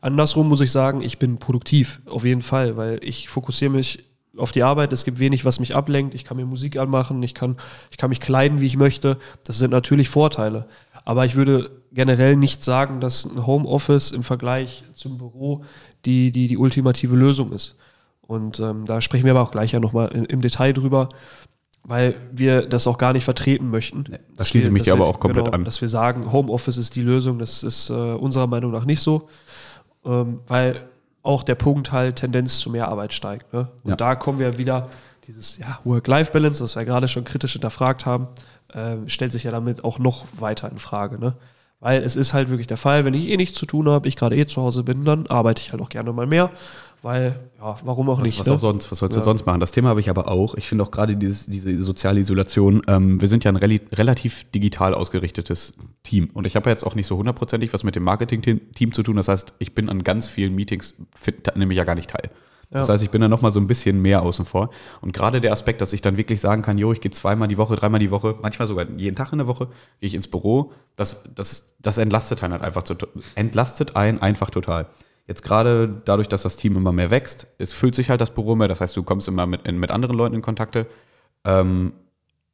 Andersrum 0.00 0.48
muss 0.48 0.60
ich 0.60 0.70
sagen, 0.70 1.00
ich 1.00 1.18
bin 1.18 1.38
produktiv, 1.38 2.00
auf 2.06 2.24
jeden 2.24 2.42
Fall, 2.42 2.76
weil 2.76 3.00
ich 3.02 3.28
fokussiere 3.28 3.72
mich 3.72 4.04
auf 4.38 4.52
die 4.52 4.62
Arbeit. 4.62 4.92
Es 4.92 5.04
gibt 5.04 5.18
wenig, 5.18 5.44
was 5.44 5.60
mich 5.60 5.74
ablenkt. 5.74 6.14
Ich 6.14 6.24
kann 6.24 6.36
mir 6.36 6.46
Musik 6.46 6.76
anmachen, 6.76 7.22
ich 7.22 7.34
kann, 7.34 7.56
ich 7.90 7.96
kann 7.96 8.10
mich 8.10 8.20
kleiden, 8.20 8.60
wie 8.60 8.66
ich 8.66 8.76
möchte. 8.76 9.18
Das 9.44 9.58
sind 9.58 9.70
natürlich 9.70 10.08
Vorteile. 10.08 10.66
Aber 11.08 11.24
ich 11.24 11.36
würde 11.36 11.70
generell 11.90 12.36
nicht 12.36 12.62
sagen, 12.62 13.00
dass 13.00 13.24
ein 13.24 13.46
Homeoffice 13.46 14.10
im 14.10 14.22
Vergleich 14.22 14.84
zum 14.94 15.16
Büro 15.16 15.64
die, 16.04 16.30
die, 16.32 16.48
die 16.48 16.58
ultimative 16.58 17.16
Lösung 17.16 17.50
ist. 17.52 17.76
Und 18.20 18.60
ähm, 18.60 18.84
da 18.84 19.00
sprechen 19.00 19.24
wir 19.24 19.30
aber 19.32 19.40
auch 19.40 19.50
gleich 19.50 19.72
ja 19.72 19.80
nochmal 19.80 20.08
im 20.08 20.42
Detail 20.42 20.74
drüber, 20.74 21.08
weil 21.82 22.16
wir 22.30 22.66
das 22.66 22.86
auch 22.86 22.98
gar 22.98 23.14
nicht 23.14 23.24
vertreten 23.24 23.70
möchten. 23.70 24.04
da 24.04 24.18
Dass 24.36 24.48
schließe 24.48 24.64
wir- 24.64 24.68
ich 24.68 24.72
mich 24.74 24.82
dass 24.82 24.92
aber 24.92 25.04
wir- 25.04 25.08
auch 25.08 25.18
komplett 25.18 25.46
genau, 25.46 25.54
an. 25.56 25.64
Dass 25.64 25.80
wir 25.80 25.88
sagen, 25.88 26.30
Homeoffice 26.30 26.76
ist 26.76 26.94
die 26.94 27.00
Lösung, 27.02 27.38
das 27.38 27.62
ist 27.62 27.88
äh, 27.88 27.94
unserer 27.94 28.46
Meinung 28.46 28.70
nach 28.70 28.84
nicht 28.84 29.00
so 29.00 29.28
ähm, 30.04 30.40
weil 30.46 30.88
auch 31.22 31.42
der 31.42 31.54
Punkt 31.54 31.90
halt 31.90 32.16
Tendenz 32.16 32.58
zu 32.58 32.68
mehr 32.70 32.88
Arbeit 32.88 33.14
steigt. 33.14 33.52
Ne? 33.54 33.68
Und 33.82 33.90
Ja. 33.92 33.96
da 33.96 34.14
kommen 34.14 34.38
wir 34.38 34.58
wieder, 34.58 34.88
dieses 35.26 35.56
ja, 35.58 35.78
Work-Life-Balance, 35.84 36.62
was 36.62 36.76
wir 36.76 36.84
gerade 36.84 37.08
schon 37.08 37.24
kritisch 37.24 37.52
hinterfragt 37.54 38.04
haben, 38.06 38.28
ähm, 38.74 39.08
stellt 39.08 39.32
sich 39.32 39.44
ja 39.44 39.50
damit 39.50 39.84
auch 39.84 39.98
noch 39.98 40.26
weiter 40.38 40.70
in 40.70 40.78
Frage. 40.78 41.18
Ne? 41.18 41.34
Weil 41.80 42.02
es 42.02 42.16
ist 42.16 42.34
halt 42.34 42.48
wirklich 42.48 42.66
der 42.66 42.76
Fall, 42.76 43.04
wenn 43.04 43.14
ich 43.14 43.28
eh 43.28 43.36
nichts 43.36 43.58
zu 43.58 43.64
tun 43.66 43.88
habe, 43.88 44.08
ich 44.08 44.16
gerade 44.16 44.36
eh 44.36 44.46
zu 44.46 44.62
Hause 44.62 44.82
bin, 44.82 45.04
dann 45.04 45.26
arbeite 45.28 45.62
ich 45.62 45.72
halt 45.72 45.80
auch 45.80 45.88
gerne 45.88 46.12
mal 46.12 46.26
mehr. 46.26 46.50
Weil, 47.00 47.38
ja, 47.60 47.76
warum 47.84 48.10
auch 48.10 48.18
Was, 48.18 48.26
nicht? 48.26 48.40
was 48.40 48.48
ne? 48.48 48.54
auch 48.54 48.58
sonst, 48.60 48.90
was 48.90 48.98
sollst 48.98 49.14
Ja. 49.14 49.20
du 49.20 49.24
sonst 49.24 49.46
machen? 49.46 49.60
Das 49.60 49.70
Thema 49.70 49.90
habe 49.90 50.00
ich 50.00 50.10
aber 50.10 50.26
auch. 50.26 50.56
Ich 50.56 50.66
finde 50.66 50.82
auch 50.82 50.90
gerade 50.90 51.14
dieses, 51.16 51.46
diese 51.46 51.80
soziale 51.84 52.18
Isolation, 52.18 52.82
ähm, 52.88 53.20
wir 53.20 53.28
sind 53.28 53.44
ja 53.44 53.52
ein 53.52 53.56
relativ 53.56 54.50
digital 54.50 54.94
ausgerichtetes 54.94 55.74
Team. 56.02 56.28
Und 56.34 56.44
ich 56.48 56.56
habe 56.56 56.68
ja 56.68 56.72
jetzt 56.72 56.82
auch 56.82 56.96
nicht 56.96 57.06
so 57.06 57.16
hundertprozentig 57.16 57.72
was 57.72 57.84
mit 57.84 57.94
dem 57.94 58.02
Marketing-Team 58.02 58.92
zu 58.92 59.04
tun. 59.04 59.14
Das 59.14 59.28
heißt, 59.28 59.54
ich 59.60 59.76
bin 59.76 59.88
an 59.88 60.02
ganz 60.02 60.26
vielen 60.26 60.56
Meetings, 60.56 60.96
nehme 61.54 61.72
ich 61.72 61.78
ja 61.78 61.84
gar 61.84 61.94
nicht 61.94 62.10
teil. 62.10 62.30
Das 62.70 62.86
Ja. 62.88 62.94
heißt, 62.94 63.02
ich 63.02 63.10
bin 63.10 63.20
da 63.20 63.28
noch 63.28 63.40
mal 63.40 63.50
so 63.50 63.60
ein 63.60 63.66
bisschen 63.66 64.02
mehr 64.02 64.22
außen 64.22 64.44
vor. 64.44 64.70
Und 65.00 65.12
gerade 65.12 65.40
der 65.40 65.52
Aspekt, 65.52 65.80
dass 65.80 65.92
ich 65.92 66.02
dann 66.02 66.16
wirklich 66.16 66.40
sagen 66.40 66.62
kann, 66.62 66.76
jo, 66.76 66.92
ich 66.92 67.00
gehe 67.00 67.10
zweimal 67.10 67.48
die 67.48 67.56
Woche, 67.56 67.76
dreimal 67.76 68.00
die 68.00 68.10
Woche, 68.10 68.36
manchmal 68.42 68.68
sogar 68.68 68.86
jeden 68.96 69.16
Tag 69.16 69.32
in 69.32 69.38
der 69.38 69.46
Woche, 69.46 69.66
gehe 70.00 70.08
ich 70.08 70.14
ins 70.14 70.28
Büro, 70.28 70.72
das, 70.96 71.24
das, 71.34 71.74
das 71.80 71.98
entlastet 71.98 72.42
einen 72.42 72.52
halt 72.52 72.62
einfach, 72.62 72.82
zu, 72.82 72.94
entlastet 73.34 73.96
einen 73.96 74.20
einfach 74.20 74.50
total. 74.50 74.86
Jetzt 75.26 75.42
gerade 75.42 76.00
dadurch, 76.04 76.28
dass 76.28 76.42
das 76.42 76.56
Team 76.56 76.76
immer 76.76 76.92
mehr 76.92 77.10
wächst, 77.10 77.48
es 77.58 77.72
füllt 77.72 77.94
sich 77.94 78.10
halt 78.10 78.20
das 78.20 78.30
Büro 78.32 78.54
mehr, 78.54 78.68
das 78.68 78.80
heißt, 78.80 78.96
du 78.96 79.02
kommst 79.02 79.28
immer 79.28 79.46
mit, 79.46 79.70
mit 79.70 79.90
anderen 79.90 80.16
Leuten 80.16 80.34
in 80.34 80.42
Kontakte. 80.42 80.86
Ähm, 81.44 81.92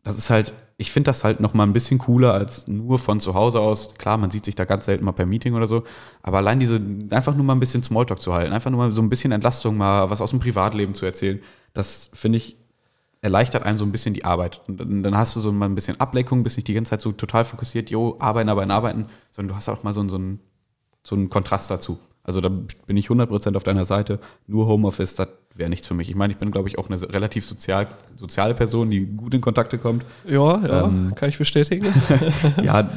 das 0.04 0.18
ist 0.18 0.30
halt, 0.30 0.52
ich 0.76 0.92
finde 0.92 1.08
das 1.08 1.24
halt 1.24 1.40
noch 1.40 1.54
mal 1.54 1.64
ein 1.64 1.72
bisschen 1.72 1.98
cooler 1.98 2.32
als 2.34 2.68
nur 2.68 2.98
von 2.98 3.20
zu 3.20 3.34
Hause 3.34 3.60
aus. 3.60 3.94
Klar, 3.94 4.18
man 4.18 4.30
sieht 4.30 4.44
sich 4.44 4.54
da 4.54 4.64
ganz 4.64 4.84
selten 4.84 5.04
mal 5.04 5.12
per 5.12 5.26
Meeting 5.26 5.54
oder 5.54 5.66
so, 5.66 5.84
aber 6.22 6.38
allein 6.38 6.60
diese, 6.60 6.80
einfach 7.10 7.34
nur 7.34 7.44
mal 7.44 7.54
ein 7.54 7.60
bisschen 7.60 7.82
Smalltalk 7.82 8.20
zu 8.20 8.32
halten, 8.34 8.52
einfach 8.52 8.70
nur 8.70 8.78
mal 8.78 8.92
so 8.92 9.02
ein 9.02 9.08
bisschen 9.08 9.32
Entlastung, 9.32 9.76
mal 9.76 10.10
was 10.10 10.20
aus 10.20 10.30
dem 10.30 10.40
Privatleben 10.40 10.94
zu 10.94 11.06
erzählen, 11.06 11.40
das 11.72 12.10
finde 12.12 12.38
ich 12.38 12.56
erleichtert 13.22 13.62
einem 13.62 13.78
so 13.78 13.86
ein 13.86 13.92
bisschen 13.92 14.12
die 14.12 14.26
Arbeit. 14.26 14.60
Und 14.68 14.76
dann, 14.76 15.16
hast 15.16 15.34
du 15.34 15.40
so 15.40 15.50
mal 15.50 15.64
ein 15.64 15.74
bisschen 15.74 15.98
Ablenkung, 15.98 16.42
bist 16.42 16.58
nicht 16.58 16.68
die 16.68 16.74
ganze 16.74 16.90
Zeit 16.90 17.00
so 17.00 17.10
total 17.10 17.46
fokussiert, 17.46 17.88
jo, 17.88 18.16
arbeiten, 18.18 18.50
arbeiten, 18.50 18.70
arbeiten, 18.70 19.06
sondern 19.30 19.48
du 19.48 19.56
hast 19.56 19.70
auch 19.70 19.82
mal 19.82 19.94
so, 19.94 20.06
so, 20.10 20.16
einen, 20.16 20.40
so 21.02 21.16
einen 21.16 21.30
Kontrast 21.30 21.70
dazu. 21.70 21.98
Also 22.22 22.42
da 22.42 22.50
bin 22.50 22.98
ich 22.98 23.08
100% 23.08 23.56
auf 23.56 23.62
deiner 23.62 23.86
Seite. 23.86 24.20
Nur 24.46 24.66
Homeoffice, 24.66 25.14
das 25.14 25.28
wäre 25.56 25.70
nichts 25.70 25.86
für 25.86 25.94
mich. 25.94 26.08
Ich 26.08 26.16
meine, 26.16 26.32
ich 26.32 26.38
bin, 26.38 26.50
glaube 26.50 26.68
ich, 26.68 26.78
auch 26.78 26.90
eine 26.90 27.00
relativ 27.12 27.44
sozial, 27.44 27.86
soziale 28.16 28.54
Person, 28.54 28.90
die 28.90 29.06
gut 29.06 29.34
in 29.34 29.40
Kontakte 29.40 29.78
kommt. 29.78 30.04
Ja, 30.28 30.60
ja, 30.66 30.84
Ähm, 30.84 31.12
kann 31.14 31.28
ich 31.28 31.38
bestätigen. 31.38 31.86
Ja, 32.62 32.88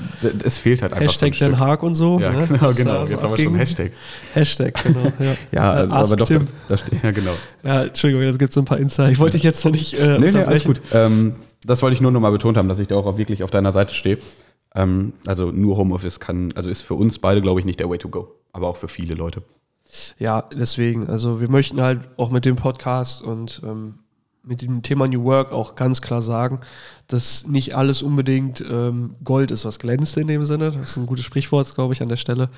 es 0.43 0.57
fehlt 0.57 0.81
halt 0.81 0.93
einfach 0.93 1.05
Hashtag 1.05 1.35
so 1.35 1.45
ein 1.45 1.51
Den. 1.51 1.59
Haag 1.59 1.83
und 1.83 1.95
so. 1.95 2.19
Ja, 2.19 2.31
ne? 2.31 2.47
genau, 2.47 2.61
Was 2.61 2.75
genau. 2.77 2.91
da 2.93 3.05
so 3.07 3.13
Jetzt 3.13 3.23
haben 3.23 3.37
wir 3.37 3.43
schon. 3.43 3.55
Hashtag. 3.55 3.91
Hashtag, 4.33 4.83
genau. 4.83 5.11
Ja, 5.19 5.35
Ja, 5.51 5.71
also, 5.73 5.93
Ask 5.93 6.05
aber 6.07 6.15
doch, 6.17 6.27
Tim. 6.27 6.47
da 6.67 6.77
steht, 6.77 7.03
ja, 7.03 7.11
genau. 7.11 7.33
Ja, 7.63 7.83
Entschuldigung, 7.83 8.23
jetzt 8.25 8.39
gibt 8.39 8.51
es 8.51 8.57
ein 8.57 8.65
paar 8.65 8.79
Insider. 8.79 9.09
Ich 9.09 9.19
wollte 9.19 9.37
dich 9.37 9.43
jetzt 9.43 9.63
noch 9.63 9.71
nicht 9.71 9.93
äh, 9.99 10.17
Nee, 10.19 10.31
nee, 10.31 10.43
alles 10.43 10.63
gut. 10.63 10.81
Ähm, 10.93 11.33
das 11.65 11.81
wollte 11.81 11.93
ich 11.95 12.01
nur 12.01 12.11
noch 12.11 12.19
mal 12.21 12.31
betont 12.31 12.57
haben, 12.57 12.67
dass 12.69 12.79
ich 12.79 12.87
da 12.87 12.95
auch 12.95 13.17
wirklich 13.17 13.43
auf 13.43 13.51
deiner 13.51 13.71
Seite 13.71 13.93
stehe. 13.93 14.17
Ähm, 14.73 15.13
also 15.25 15.51
nur 15.51 15.77
Homeoffice 15.77 16.19
kann, 16.19 16.53
also 16.55 16.69
ist 16.69 16.81
für 16.81 16.93
uns 16.95 17.19
beide, 17.19 17.41
glaube 17.41 17.59
ich, 17.59 17.65
nicht 17.65 17.79
der 17.79 17.89
Way 17.89 17.97
to 17.99 18.09
go. 18.09 18.35
Aber 18.51 18.67
auch 18.67 18.77
für 18.77 18.87
viele 18.87 19.13
Leute. 19.15 19.41
Ja, 20.19 20.43
deswegen, 20.53 21.09
also 21.09 21.41
wir 21.41 21.49
möchten 21.49 21.81
halt 21.81 22.01
auch 22.17 22.29
mit 22.29 22.45
dem 22.45 22.55
Podcast 22.55 23.21
und 23.21 23.61
ähm, 23.63 23.99
mit 24.43 24.61
dem 24.61 24.81
Thema 24.81 25.07
New 25.07 25.23
Work 25.23 25.51
auch 25.51 25.75
ganz 25.75 26.01
klar 26.01 26.21
sagen, 26.21 26.61
dass 27.07 27.47
nicht 27.47 27.75
alles 27.75 28.01
unbedingt 28.01 28.61
ähm, 28.61 29.15
Gold 29.23 29.51
ist, 29.51 29.65
was 29.65 29.79
glänzt 29.79 30.17
in 30.17 30.27
dem 30.27 30.43
Sinne. 30.43 30.71
Das 30.71 30.91
ist 30.91 30.97
ein 30.97 31.05
gutes 31.05 31.25
Sprichwort, 31.25 31.73
glaube 31.75 31.93
ich, 31.93 32.01
an 32.01 32.09
der 32.09 32.17
Stelle. 32.17 32.49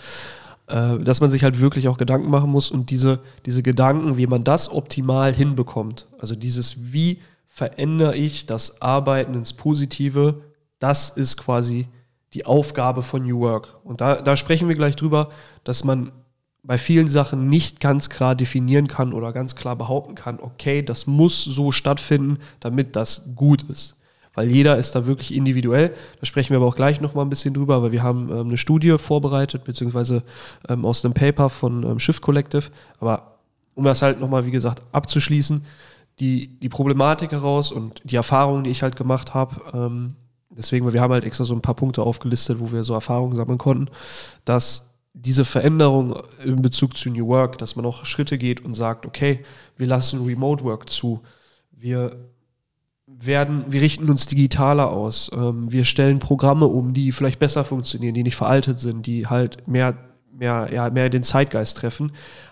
Äh, 0.69 0.99
dass 0.99 1.19
man 1.19 1.32
sich 1.32 1.43
halt 1.43 1.60
wirklich 1.60 1.88
auch 1.88 1.97
Gedanken 1.97 2.30
machen 2.30 2.52
muss 2.52 2.69
und 2.69 2.91
diese, 2.91 3.19
diese 3.45 3.63
Gedanken, 3.63 4.17
wie 4.17 4.28
man 4.28 4.43
das 4.43 4.71
optimal 4.71 5.34
hinbekommt. 5.34 6.08
Also 6.19 6.36
dieses, 6.36 6.93
wie 6.93 7.19
verändere 7.47 8.15
ich 8.15 8.45
das 8.45 8.82
Arbeiten 8.82 9.34
ins 9.34 9.54
Positive, 9.54 10.41
das 10.78 11.10
ist 11.10 11.38
quasi 11.38 11.88
die 12.36 12.45
Aufgabe 12.45 13.02
von 13.02 13.25
New 13.25 13.39
Work. 13.39 13.80
Und 13.84 13.99
da, 14.02 14.21
da 14.21 14.38
sprechen 14.38 14.67
wir 14.67 14.75
gleich 14.75 14.95
drüber, 14.95 15.30
dass 15.63 15.84
man 15.84 16.12
bei 16.63 16.78
vielen 16.78 17.08
Sachen 17.08 17.50
nicht 17.50 17.80
ganz 17.80 18.10
klar 18.10 18.36
definieren 18.36 18.88
kann 18.88 19.13
oder 19.13 19.32
ganz 19.34 19.56
klar 19.56 19.76
behaupten 19.76 20.15
kann, 20.15 20.39
okay, 20.39 20.82
das 20.82 21.08
muss 21.08 21.43
so 21.43 21.72
stattfinden, 21.72 22.39
damit 22.60 22.95
das 22.95 23.30
gut 23.36 23.63
ist. 23.63 23.95
Weil 24.36 24.52
jeder 24.52 24.78
ist 24.78 24.93
da 24.95 25.06
wirklich 25.06 25.34
individuell. 25.34 25.93
Da 26.19 26.26
sprechen 26.26 26.52
wir 26.52 26.58
aber 26.58 26.67
auch 26.67 26.76
gleich 26.76 27.02
nochmal 27.02 27.26
ein 27.26 27.30
bisschen 27.30 27.54
drüber, 27.54 27.82
weil 27.82 27.91
wir 27.91 28.04
haben 28.04 28.30
ähm, 28.30 28.48
eine 28.48 28.58
Studie 28.58 28.98
vorbereitet, 28.98 29.63
beziehungsweise 29.63 30.24
ähm, 30.67 30.86
aus 30.86 31.04
einem 31.04 31.13
Paper 31.13 31.50
von 31.50 31.84
ähm, 31.84 32.00
Shift 32.00 32.22
Collective. 32.22 32.69
Aber 33.00 33.39
um 33.76 33.84
das 33.84 34.02
halt 34.02 34.19
nochmal, 34.19 34.45
wie 34.45 34.52
gesagt, 34.52 34.84
abzuschließen, 34.91 35.65
die, 36.19 36.60
die 36.60 36.69
Problematik 36.69 37.32
heraus 37.32 37.72
und 37.72 38.02
die 38.04 38.17
Erfahrungen, 38.17 38.63
die 38.65 38.69
ich 38.69 38.84
halt 38.84 38.95
gemacht 38.95 39.34
habe, 39.34 39.62
ähm, 39.74 40.15
deswegen, 40.50 40.86
weil 40.86 40.93
wir 40.93 41.02
haben 41.02 41.13
halt 41.13 41.24
extra 41.24 41.45
so 41.45 41.56
ein 41.56 41.62
paar 41.62 41.76
Punkte 41.76 42.04
aufgelistet, 42.04 42.60
wo 42.60 42.72
wir 42.72 42.84
so 42.84 42.93
Erfahrungen 42.93 43.36
sammeln 43.36 43.58
konnten, 43.58 43.89
dass 44.45 44.88
diese 45.13 45.45
Veränderung 45.45 46.22
in 46.43 46.62
Bezug 46.62 46.95
zu 46.95 47.10
New 47.10 47.28
Work, 47.28 47.58
dass 47.58 47.76
man 47.76 47.86
auch 47.86 48.06
Schritte 48.06 48.38
geht 48.38 48.63
und 48.63 48.74
sagt, 48.74 49.06
okay, 49.06 49.43
wir 49.76 49.88
lassen 49.88 50.24
Remote 50.24 50.63
Work 50.63 50.89
zu, 50.89 51.22
wir 51.72 52.30
werden, 53.08 53.65
wir 53.67 53.82
richten 53.82 54.10
uns 54.10 54.28
digitaler 54.28 54.91
aus, 54.91 55.32
ähm, 55.34 55.72
wir 55.72 55.84
stellen 55.84 56.19
Programme 56.19 56.67
um, 56.67 56.93
die 56.93 57.12
vielleicht 57.12 57.39
besser 57.39 57.65
funktionieren, 57.65 58.13
die 58.13 58.24
nicht 58.24 58.36
veraltet 58.36 58.80
sind, 58.80 59.08
die 59.08 59.28
halt 59.28 59.67
mehr, 59.67 59.98
mehr, 60.32 60.69
ja, 60.72 60.89
mehr 60.89 61.10
den 61.10 61.24
Zeitgeist 61.24 61.78
treffen, 61.78 62.12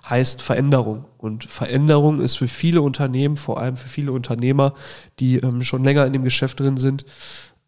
heißt 0.10 0.42
Veränderung. 0.42 1.06
Und 1.18 1.46
Veränderung 1.46 2.20
ist 2.20 2.38
für 2.38 2.48
viele 2.48 2.82
Unternehmen, 2.82 3.38
vor 3.38 3.62
allem 3.62 3.78
für 3.78 3.88
viele 3.88 4.12
Unternehmer, 4.12 4.74
die 5.20 5.38
ähm, 5.38 5.62
schon 5.62 5.84
länger 5.84 6.06
in 6.06 6.14
dem 6.14 6.24
Geschäft 6.24 6.60
drin 6.60 6.78
sind, 6.78 7.06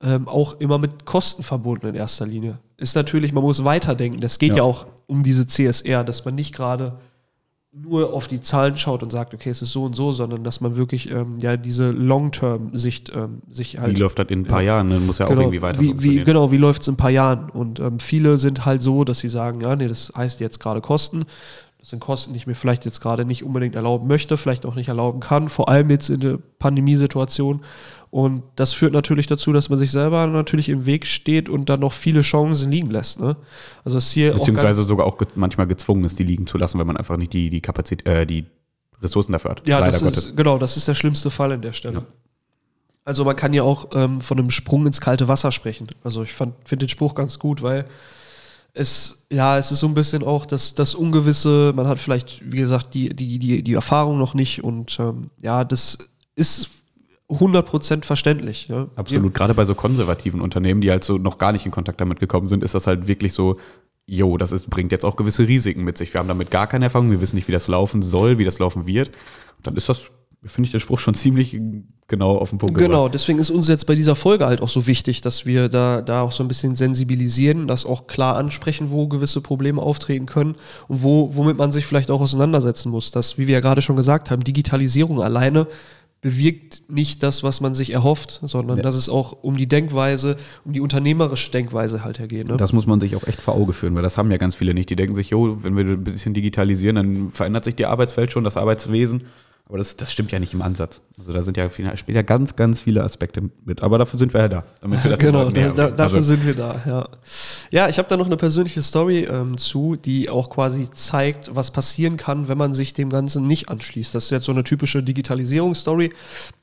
ähm, 0.01 0.27
auch 0.27 0.59
immer 0.59 0.77
mit 0.77 1.05
Kosten 1.05 1.43
verbunden 1.43 1.87
in 1.87 1.95
erster 1.95 2.25
Linie. 2.25 2.59
Ist 2.77 2.95
natürlich, 2.95 3.33
man 3.33 3.43
muss 3.43 3.63
weiterdenken. 3.65 4.21
Das 4.21 4.39
geht 4.39 4.51
ja, 4.51 4.57
Ja. 4.57 4.63
auch 4.63 4.85
um 5.07 5.23
diese 5.23 5.45
CSR, 5.47 6.03
dass 6.03 6.23
man 6.25 6.35
nicht 6.35 6.53
gerade 6.53 6.99
nur 7.71 8.13
auf 8.13 8.27
die 8.27 8.41
Zahlen 8.41 8.77
schaut 8.77 9.03
und 9.03 9.11
sagt, 9.11 9.33
okay, 9.33 9.49
es 9.49 9.61
ist 9.61 9.71
so 9.71 9.83
und 9.83 9.95
so, 9.95 10.11
sondern 10.11 10.43
dass 10.43 10.59
man 10.59 10.75
wirklich 10.75 11.11
ähm, 11.11 11.37
ja 11.39 11.55
diese 11.55 11.91
Long-Term-Sicht 11.91 13.11
ähm, 13.13 13.41
sich 13.47 13.77
halt 13.77 13.95
Wie 13.95 13.99
läuft 13.99 14.17
das 14.17 14.27
in 14.29 14.41
ein 14.41 14.45
paar 14.45 14.63
Jahren? 14.63 14.89
Dann 14.89 15.05
muss 15.05 15.19
ja 15.19 15.27
auch 15.27 15.31
irgendwie 15.31 15.61
weiter 15.61 15.79
wie, 15.79 16.01
wie. 16.01 16.23
Genau, 16.23 16.51
wie 16.51 16.57
läuft 16.57 16.81
es 16.81 16.87
in 16.87 16.95
ein 16.95 16.97
paar 16.97 17.11
Jahren? 17.11 17.49
Und 17.51 17.79
ähm, 17.79 17.99
viele 17.99 18.37
sind 18.37 18.65
halt 18.65 18.81
so, 18.81 19.03
dass 19.03 19.19
sie 19.19 19.29
sagen, 19.29 19.61
ja, 19.61 19.75
nee, 19.75 19.87
das 19.87 20.11
heißt 20.15 20.39
jetzt 20.39 20.59
gerade 20.59 20.81
Kosten. 20.81 21.25
Das 21.79 21.89
sind 21.91 22.01
Kosten, 22.01 22.33
die 22.33 22.37
ich 22.37 22.45
mir 22.47 22.55
vielleicht 22.55 22.83
jetzt 22.85 22.99
gerade 22.99 23.23
nicht 23.23 23.43
unbedingt 23.43 23.73
erlauben 23.75 24.05
möchte, 24.07 24.35
vielleicht 24.35 24.65
auch 24.65 24.75
nicht 24.75 24.89
erlauben 24.89 25.21
kann, 25.21 25.47
vor 25.47 25.69
allem 25.69 25.89
jetzt 25.89 26.09
in 26.09 26.19
der 26.19 26.37
Pandemiesituation. 26.59 27.61
Und 28.11 28.43
das 28.55 28.73
führt 28.73 28.91
natürlich 28.91 29.27
dazu, 29.27 29.53
dass 29.53 29.69
man 29.69 29.79
sich 29.79 29.91
selber 29.91 30.27
natürlich 30.27 30.67
im 30.69 30.85
Weg 30.85 31.05
steht 31.05 31.47
und 31.47 31.69
dann 31.69 31.79
noch 31.79 31.93
viele 31.93 32.21
Chancen 32.21 32.69
liegen 32.71 32.89
lässt. 32.89 33.19
Ne? 33.19 33.37
Also 33.85 33.97
das 33.97 34.11
hier 34.11 34.31
auch 34.33 34.39
Beziehungsweise 34.39 34.79
ganz- 34.81 34.87
sogar 34.87 35.05
auch 35.05 35.17
manchmal 35.35 35.67
gezwungen 35.67 36.03
ist, 36.03 36.19
die 36.19 36.23
liegen 36.23 36.47
zu 36.47 36.57
lassen, 36.57 36.77
weil 36.79 36.85
man 36.85 36.97
einfach 36.97 37.17
nicht 37.17 37.31
die, 37.33 37.49
die 37.49 37.61
Kapazität, 37.61 38.07
äh, 38.07 38.25
die 38.25 38.45
Ressourcen 39.01 39.31
dafür 39.31 39.51
hat. 39.51 39.67
Ja, 39.67 39.79
Leider 39.79 39.91
das 39.93 40.03
Gottes. 40.03 40.25
ist, 40.25 40.35
genau, 40.37 40.57
das 40.57 40.75
ist 40.75 40.87
der 40.87 40.95
schlimmste 40.95 41.29
Fall 41.31 41.51
an 41.53 41.61
der 41.61 41.73
Stelle. 41.73 41.99
Ja. 41.99 42.05
Also 43.05 43.23
man 43.23 43.35
kann 43.35 43.53
ja 43.53 43.63
auch 43.63 43.89
ähm, 43.93 44.19
von 44.21 44.37
einem 44.37 44.49
Sprung 44.51 44.85
ins 44.85 44.99
kalte 45.01 45.27
Wasser 45.27 45.51
sprechen. 45.51 45.87
Also 46.03 46.23
ich 46.23 46.33
finde 46.33 46.53
den 46.77 46.89
Spruch 46.89 47.15
ganz 47.15 47.39
gut, 47.39 47.61
weil 47.61 47.85
es, 48.73 49.25
ja, 49.31 49.57
es 49.57 49.71
ist 49.71 49.79
so 49.79 49.87
ein 49.87 49.93
bisschen 49.93 50.23
auch 50.23 50.45
das, 50.45 50.75
das 50.75 50.95
Ungewisse, 50.95 51.73
man 51.75 51.87
hat 51.87 51.99
vielleicht, 51.99 52.41
wie 52.51 52.57
gesagt, 52.57 52.93
die, 52.93 53.15
die, 53.15 53.39
die, 53.39 53.63
die 53.63 53.73
Erfahrung 53.73 54.17
noch 54.17 54.33
nicht 54.33 54.63
und 54.63 54.99
ähm, 54.99 55.31
ja, 55.41 55.63
das 55.63 55.97
ist 56.35 56.69
100% 57.29 58.05
verständlich. 58.05 58.67
Ja. 58.67 58.87
Absolut. 58.95 59.33
Gerade 59.33 59.53
bei 59.53 59.65
so 59.65 59.75
konservativen 59.75 60.41
Unternehmen, 60.41 60.81
die 60.81 60.89
halt 60.89 61.03
so 61.03 61.17
noch 61.17 61.37
gar 61.37 61.51
nicht 61.51 61.65
in 61.65 61.71
Kontakt 61.71 62.01
damit 62.01 62.19
gekommen 62.19 62.47
sind, 62.47 62.63
ist 62.63 62.73
das 62.73 62.87
halt 62.87 63.07
wirklich 63.07 63.33
so, 63.33 63.57
jo, 64.07 64.37
das 64.37 64.51
ist, 64.51 64.69
bringt 64.69 64.91
jetzt 64.91 65.05
auch 65.05 65.15
gewisse 65.15 65.47
Risiken 65.47 65.83
mit 65.83 65.97
sich. 65.97 66.13
Wir 66.13 66.19
haben 66.19 66.27
damit 66.27 66.49
gar 66.49 66.65
keine 66.65 66.85
Erfahrung, 66.85 67.11
wir 67.11 67.21
wissen 67.21 67.35
nicht, 67.35 67.47
wie 67.47 67.53
das 67.53 67.67
laufen 67.67 68.01
soll, 68.01 68.39
wie 68.39 68.45
das 68.45 68.57
laufen 68.57 68.87
wird. 68.87 69.11
Dann 69.61 69.75
ist 69.75 69.89
das, 69.89 70.09
finde 70.45 70.67
ich, 70.67 70.71
der 70.71 70.79
Spruch 70.79 70.99
schon 70.99 71.13
ziemlich 71.15 71.59
genau 72.07 72.37
auf 72.37 72.49
den 72.49 72.57
Punkt 72.59 72.75
Genau, 72.77 72.99
gebracht. 73.03 73.13
deswegen 73.13 73.39
ist 73.39 73.51
uns 73.51 73.67
jetzt 73.67 73.85
bei 73.85 73.93
dieser 73.95 74.15
Folge 74.15 74.45
halt 74.47 74.61
auch 74.61 74.69
so 74.69 74.87
wichtig, 74.87 75.21
dass 75.21 75.45
wir 75.45 75.69
da, 75.69 76.01
da 76.01 76.21
auch 76.23 76.31
so 76.31 76.43
ein 76.43 76.47
bisschen 76.47 76.75
sensibilisieren, 76.75 77.67
das 77.67 77.85
auch 77.85 78.07
klar 78.07 78.35
ansprechen, 78.37 78.89
wo 78.89 79.07
gewisse 79.07 79.41
Probleme 79.41 79.81
auftreten 79.81 80.25
können 80.25 80.55
und 80.87 81.03
wo, 81.03 81.35
womit 81.35 81.57
man 81.57 81.71
sich 81.71 81.85
vielleicht 81.85 82.09
auch 82.09 82.21
auseinandersetzen 82.21 82.89
muss. 82.89 83.11
Das, 83.11 83.37
wie 83.37 83.45
wir 83.47 83.53
ja 83.53 83.59
gerade 83.59 83.81
schon 83.81 83.95
gesagt 83.95 84.31
haben, 84.31 84.43
Digitalisierung 84.43 85.21
alleine 85.21 85.67
bewirkt 86.21 86.81
nicht 86.89 87.23
das, 87.23 87.43
was 87.43 87.61
man 87.61 87.73
sich 87.73 87.93
erhofft, 87.93 88.41
sondern 88.43 88.77
Ja. 88.77 88.83
dass 88.83 88.95
es 88.95 89.07
auch 89.07 89.37
um 89.41 89.55
die 89.55 89.67
Denkweise, 89.67 90.35
um 90.65 90.73
die 90.73 90.81
unternehmerische 90.81 91.49
Denkweise 91.51 92.03
halt 92.03 92.19
hergeht. 92.19 92.47
Ne? 92.49 92.57
Das 92.57 92.73
muss 92.73 92.85
man 92.85 92.99
sich 92.99 93.15
auch 93.15 93.23
echt 93.25 93.39
vor 93.41 93.53
Auge 93.55 93.71
führen, 93.71 93.95
weil 93.95 94.01
das 94.03 94.17
haben 94.17 94.29
ja 94.29 94.35
ganz 94.37 94.53
viele 94.55 94.73
nicht. 94.73 94.89
Die 94.89 94.97
denken 94.97 95.15
sich, 95.15 95.29
jo, 95.29 95.63
wenn 95.63 95.77
wir 95.77 95.85
ein 95.85 96.03
bisschen 96.03 96.33
digitalisieren, 96.33 96.95
dann 96.97 97.29
verändert 97.31 97.63
sich 97.63 97.75
die 97.75 97.85
Arbeitswelt 97.85 98.31
schon, 98.33 98.43
das 98.43 98.57
Arbeitswesen. 98.57 99.23
Aber 99.69 99.77
das, 99.77 99.95
das 99.95 100.11
stimmt 100.11 100.31
ja 100.31 100.39
nicht 100.39 100.55
im 100.55 100.63
Ansatz. 100.63 100.99
Also 101.19 101.31
da 101.31 101.43
sind 101.43 101.55
ja, 101.55 101.69
viele, 101.69 101.95
spielen 101.95 102.15
ja 102.15 102.23
ganz, 102.23 102.55
ganz 102.55 102.81
viele 102.81 103.03
Aspekte 103.03 103.51
mit. 103.65 103.83
Aber 103.83 103.99
dafür 103.99 104.17
sind 104.17 104.33
wir 104.33 104.41
ja 104.41 104.47
da. 104.47 104.63
Das 104.81 105.19
genau, 105.19 105.47
näher 105.51 105.71
da, 105.73 105.91
dafür 105.91 106.17
Also, 106.17 106.21
sind 106.21 106.43
wir 106.43 106.55
da, 106.55 106.81
ja. 106.87 107.09
Ja, 107.69 107.87
ich 107.87 107.99
habe 107.99 108.09
da 108.09 108.17
noch 108.17 108.25
eine 108.25 108.35
persönliche 108.35 108.81
Story 108.81 109.25
ähm, 109.25 109.59
zu, 109.59 109.95
die 109.95 110.27
auch 110.27 110.49
quasi 110.49 110.89
zeigt, 110.89 111.55
was 111.55 111.69
passieren 111.69 112.17
kann, 112.17 112.47
wenn 112.47 112.57
man 112.57 112.73
sich 112.73 112.95
dem 112.95 113.11
Ganzen 113.11 113.45
nicht 113.45 113.69
anschließt. 113.69 114.15
Das 114.15 114.23
ist 114.23 114.31
jetzt 114.31 114.45
so 114.45 114.51
eine 114.51 114.63
typische 114.63 115.03
Digitalisierungsstory, 115.03 116.13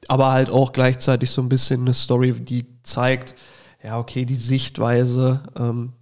aber 0.09 0.33
halt 0.33 0.51
auch 0.51 0.73
gleichzeitig 0.73 1.31
so 1.31 1.40
ein 1.42 1.49
bisschen 1.49 1.83
eine 1.83 1.95
Story, 1.95 2.33
die 2.33 2.66
zeigt, 2.83 3.37
ja, 3.85 4.01
okay, 4.01 4.25
die 4.25 4.35
Sichtweise, 4.35 5.42
ähm, 5.57 5.92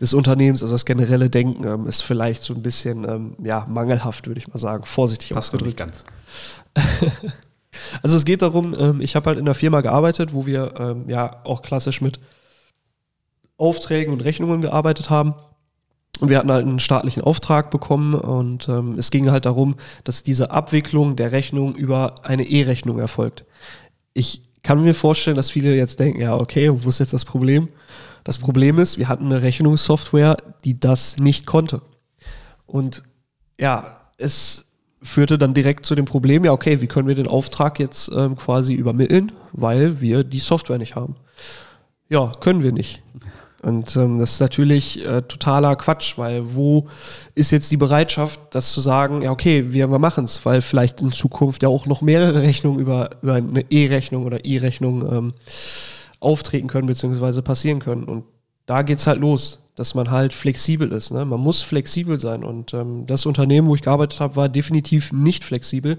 des 0.00 0.14
Unternehmens, 0.14 0.62
also 0.62 0.74
das 0.74 0.84
generelle 0.84 1.28
Denken 1.28 1.66
ähm, 1.66 1.86
ist 1.86 2.02
vielleicht 2.02 2.42
so 2.42 2.54
ein 2.54 2.62
bisschen 2.62 3.04
ähm, 3.04 3.36
ja, 3.42 3.66
mangelhaft, 3.68 4.26
würde 4.26 4.38
ich 4.38 4.48
mal 4.48 4.58
sagen, 4.58 4.84
vorsichtig 4.84 5.30
Passt 5.30 5.48
ausgedrückt. 5.48 5.76
ganz. 5.76 6.04
Also 8.02 8.16
es 8.16 8.24
geht 8.24 8.42
darum, 8.42 8.74
ähm, 8.78 9.00
ich 9.00 9.14
habe 9.14 9.26
halt 9.26 9.38
in 9.38 9.46
einer 9.46 9.54
Firma 9.54 9.80
gearbeitet, 9.82 10.32
wo 10.32 10.46
wir 10.46 10.74
ähm, 10.78 11.04
ja 11.08 11.40
auch 11.44 11.62
klassisch 11.62 12.00
mit 12.00 12.18
Aufträgen 13.56 14.12
und 14.12 14.24
Rechnungen 14.24 14.62
gearbeitet 14.62 15.10
haben. 15.10 15.34
Und 16.20 16.30
wir 16.30 16.38
hatten 16.38 16.50
halt 16.50 16.66
einen 16.66 16.80
staatlichen 16.80 17.22
Auftrag 17.22 17.70
bekommen 17.70 18.14
und 18.14 18.68
ähm, 18.68 18.98
es 18.98 19.10
ging 19.10 19.30
halt 19.30 19.44
darum, 19.44 19.76
dass 20.02 20.24
diese 20.24 20.50
Abwicklung 20.50 21.14
der 21.14 21.30
Rechnung 21.30 21.76
über 21.76 22.24
eine 22.24 22.44
E-Rechnung 22.44 22.98
erfolgt. 22.98 23.44
Ich 24.14 24.42
kann 24.62 24.82
mir 24.82 24.94
vorstellen, 24.94 25.36
dass 25.36 25.50
viele 25.50 25.76
jetzt 25.76 26.00
denken, 26.00 26.20
ja, 26.20 26.34
okay, 26.36 26.70
wo 26.72 26.88
ist 26.88 26.98
jetzt 26.98 27.12
das 27.12 27.24
Problem? 27.24 27.68
Das 28.28 28.36
Problem 28.36 28.78
ist, 28.78 28.98
wir 28.98 29.08
hatten 29.08 29.24
eine 29.24 29.40
Rechnungssoftware, 29.40 30.36
die 30.62 30.78
das 30.78 31.16
nicht 31.16 31.46
konnte. 31.46 31.80
Und 32.66 33.02
ja, 33.58 34.02
es 34.18 34.66
führte 35.00 35.38
dann 35.38 35.54
direkt 35.54 35.86
zu 35.86 35.94
dem 35.94 36.04
Problem, 36.04 36.44
ja, 36.44 36.52
okay, 36.52 36.82
wie 36.82 36.88
können 36.88 37.08
wir 37.08 37.14
den 37.14 37.26
Auftrag 37.26 37.80
jetzt 37.80 38.10
ähm, 38.14 38.36
quasi 38.36 38.74
übermitteln, 38.74 39.32
weil 39.52 40.02
wir 40.02 40.24
die 40.24 40.40
Software 40.40 40.76
nicht 40.76 40.94
haben. 40.94 41.16
Ja, 42.10 42.30
können 42.40 42.62
wir 42.62 42.72
nicht. 42.72 43.02
Und 43.62 43.96
ähm, 43.96 44.18
das 44.18 44.32
ist 44.32 44.40
natürlich 44.40 45.06
äh, 45.06 45.22
totaler 45.22 45.74
Quatsch, 45.76 46.18
weil 46.18 46.54
wo 46.54 46.86
ist 47.34 47.50
jetzt 47.50 47.70
die 47.72 47.78
Bereitschaft, 47.78 48.40
das 48.50 48.74
zu 48.74 48.82
sagen, 48.82 49.22
ja, 49.22 49.30
okay, 49.30 49.72
wir, 49.72 49.90
wir 49.90 49.98
machen 49.98 50.24
es, 50.24 50.44
weil 50.44 50.60
vielleicht 50.60 51.00
in 51.00 51.12
Zukunft 51.12 51.62
ja 51.62 51.70
auch 51.70 51.86
noch 51.86 52.02
mehrere 52.02 52.42
Rechnungen 52.42 52.78
über, 52.78 53.08
über 53.22 53.36
eine 53.36 53.64
E-Rechnung 53.70 54.26
oder 54.26 54.44
E-Rechnung 54.44 55.10
ähm, 55.10 55.34
auftreten 56.20 56.68
können, 56.68 56.86
beziehungsweise 56.86 57.42
passieren 57.42 57.78
können. 57.80 58.04
Und 58.04 58.24
da 58.66 58.82
geht's 58.82 59.06
halt 59.06 59.20
los, 59.20 59.60
dass 59.76 59.94
man 59.94 60.10
halt 60.10 60.34
flexibel 60.34 60.90
ist. 60.92 61.12
Ne? 61.12 61.24
Man 61.24 61.38
muss 61.40 61.62
flexibel 61.62 62.18
sein. 62.18 62.42
Und 62.42 62.74
ähm, 62.74 63.06
das 63.06 63.24
Unternehmen, 63.26 63.68
wo 63.68 63.76
ich 63.76 63.82
gearbeitet 63.82 64.18
habe, 64.20 64.34
war 64.34 64.48
definitiv 64.48 65.12
nicht 65.12 65.44
flexibel. 65.44 65.98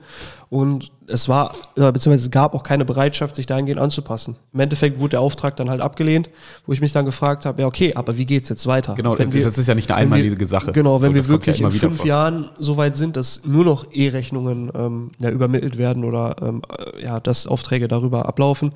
Und 0.49 0.91
es 1.07 1.29
war, 1.29 1.53
äh, 1.77 1.91
beziehungsweise 1.91 2.25
es 2.25 2.31
gab 2.31 2.53
auch 2.53 2.63
keine 2.63 2.83
Bereitschaft, 2.83 3.37
sich 3.37 3.45
dahingehend 3.45 3.79
anzupassen. 3.79 4.35
Im 4.53 4.59
Endeffekt 4.59 4.99
wurde 4.99 5.11
der 5.11 5.21
Auftrag 5.21 5.55
dann 5.55 5.69
halt 5.69 5.79
abgelehnt, 5.81 6.29
wo 6.67 6.73
ich 6.73 6.81
mich 6.81 6.91
dann 6.91 7.05
gefragt 7.05 7.45
habe, 7.45 7.61
ja, 7.61 7.67
okay, 7.67 7.93
aber 7.95 8.17
wie 8.17 8.25
geht's 8.25 8.49
jetzt 8.49 8.67
weiter? 8.67 8.95
Genau, 8.95 9.17
Wenn 9.17 9.31
das 9.31 9.57
ist 9.57 9.67
ja 9.67 9.73
nicht 9.75 9.89
eine 9.89 10.01
wenn 10.01 10.09
wir- 10.09 10.15
einmalige 10.17 10.45
Sache. 10.45 10.73
Genau, 10.73 11.01
wenn 11.01 11.11
So, 11.11 11.15
wir 11.15 11.21
ja 11.21 11.27
wirklich 11.29 11.59
immer 11.61 11.69
in 11.69 11.75
fünf 11.75 11.97
vor. 11.97 12.05
Jahren 12.05 12.49
so 12.57 12.75
weit 12.77 12.95
sind, 12.97 13.15
dass 13.15 13.45
nur 13.45 13.63
noch 13.63 13.91
E-Rechnungen 13.93 14.69
ähm, 14.75 15.11
ja, 15.19 15.29
übermittelt 15.31 15.77
werden 15.77 16.03
oder 16.03 16.35
ähm, 16.41 16.61
äh, 16.97 17.03
ja, 17.05 17.19
dass 17.21 17.47
Aufträge 17.47 17.87
darüber 17.87 18.27
ablaufen, 18.27 18.73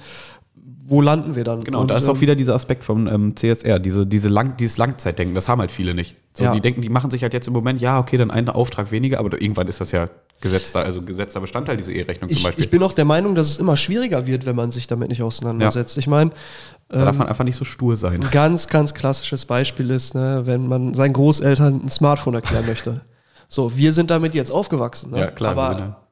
wo 0.85 1.01
landen 1.01 1.35
wir 1.35 1.43
dann? 1.43 1.63
Genau, 1.63 1.81
und 1.81 1.89
da 1.91 1.97
ist 1.97 2.07
ähm, 2.07 2.11
auch 2.15 2.21
wieder 2.21 2.35
dieser 2.35 2.55
Aspekt 2.55 2.83
vom 2.83 3.07
ähm, 3.07 3.35
CSR, 3.35 3.79
diese, 3.79 4.05
diese 4.05 4.27
Lang 4.29 4.57
dieses 4.57 4.77
Langzeitdenken, 4.77 5.33
das 5.33 5.47
haben 5.47 5.59
halt 5.59 5.71
viele 5.71 5.93
nicht. 5.93 6.15
So, 6.33 6.43
Ja. 6.43 6.53
Die 6.53 6.61
denken, 6.61 6.81
die 6.81 6.89
machen 6.89 7.09
sich 7.09 7.23
halt 7.23 7.33
jetzt 7.33 7.47
im 7.47 7.53
Moment, 7.53 7.79
ja, 7.79 7.99
okay, 7.99 8.17
dann 8.17 8.31
einen 8.31 8.49
Auftrag 8.49 8.91
weniger, 8.91 9.19
aber 9.19 9.41
irgendwann 9.41 9.67
ist 9.67 9.79
das 9.79 9.91
ja 9.91 10.09
gesetzter, 10.41 10.83
also 10.83 11.01
gesetzter 11.01 11.39
Bestandteil, 11.39 11.77
diese 11.77 11.93
E-Rechnung 11.93 12.29
zum 12.29 12.37
ich, 12.37 12.43
Beispiel. 12.43 12.65
ich 12.65 12.69
bin 12.69 12.83
auch 12.83 12.93
der 12.93 13.05
Meinung, 13.05 13.33
dass 13.33 13.49
es 13.49 13.57
immer 13.57 13.77
schwieriger 13.77 14.25
wird, 14.27 14.45
wenn 14.45 14.55
man 14.55 14.71
sich 14.71 14.87
damit 14.87 15.09
nicht 15.09 15.21
auseinandersetzt. 15.23 15.97
Ich 15.97 16.07
meine, 16.07 16.31
da 16.89 17.05
darf 17.05 17.15
ähm, 17.15 17.19
man 17.19 17.27
einfach 17.29 17.45
nicht 17.45 17.55
so 17.55 17.63
stur 17.65 17.95
sein. 17.95 18.21
ein 18.21 18.31
ganz, 18.31 18.67
ganz 18.67 18.93
klassisches 18.93 19.45
Beispiel 19.45 19.89
ist, 19.89 20.15
ne, 20.15 20.41
wenn 20.45 20.67
man 20.67 20.93
seinen 20.93 21.13
Großeltern 21.13 21.81
ein 21.85 21.89
Smartphone 21.89 22.33
erklären 22.35 22.65
möchte. 22.65 23.01
So, 23.49 23.77
wir 23.77 23.93
sind 23.93 24.09
damit 24.09 24.33
jetzt 24.33 24.51
aufgewachsen. 24.51 25.11
Ne? 25.11 25.19
Ja, 25.19 25.27
klar, 25.29 25.51
Aber 25.51 25.77
ja- 25.79 26.02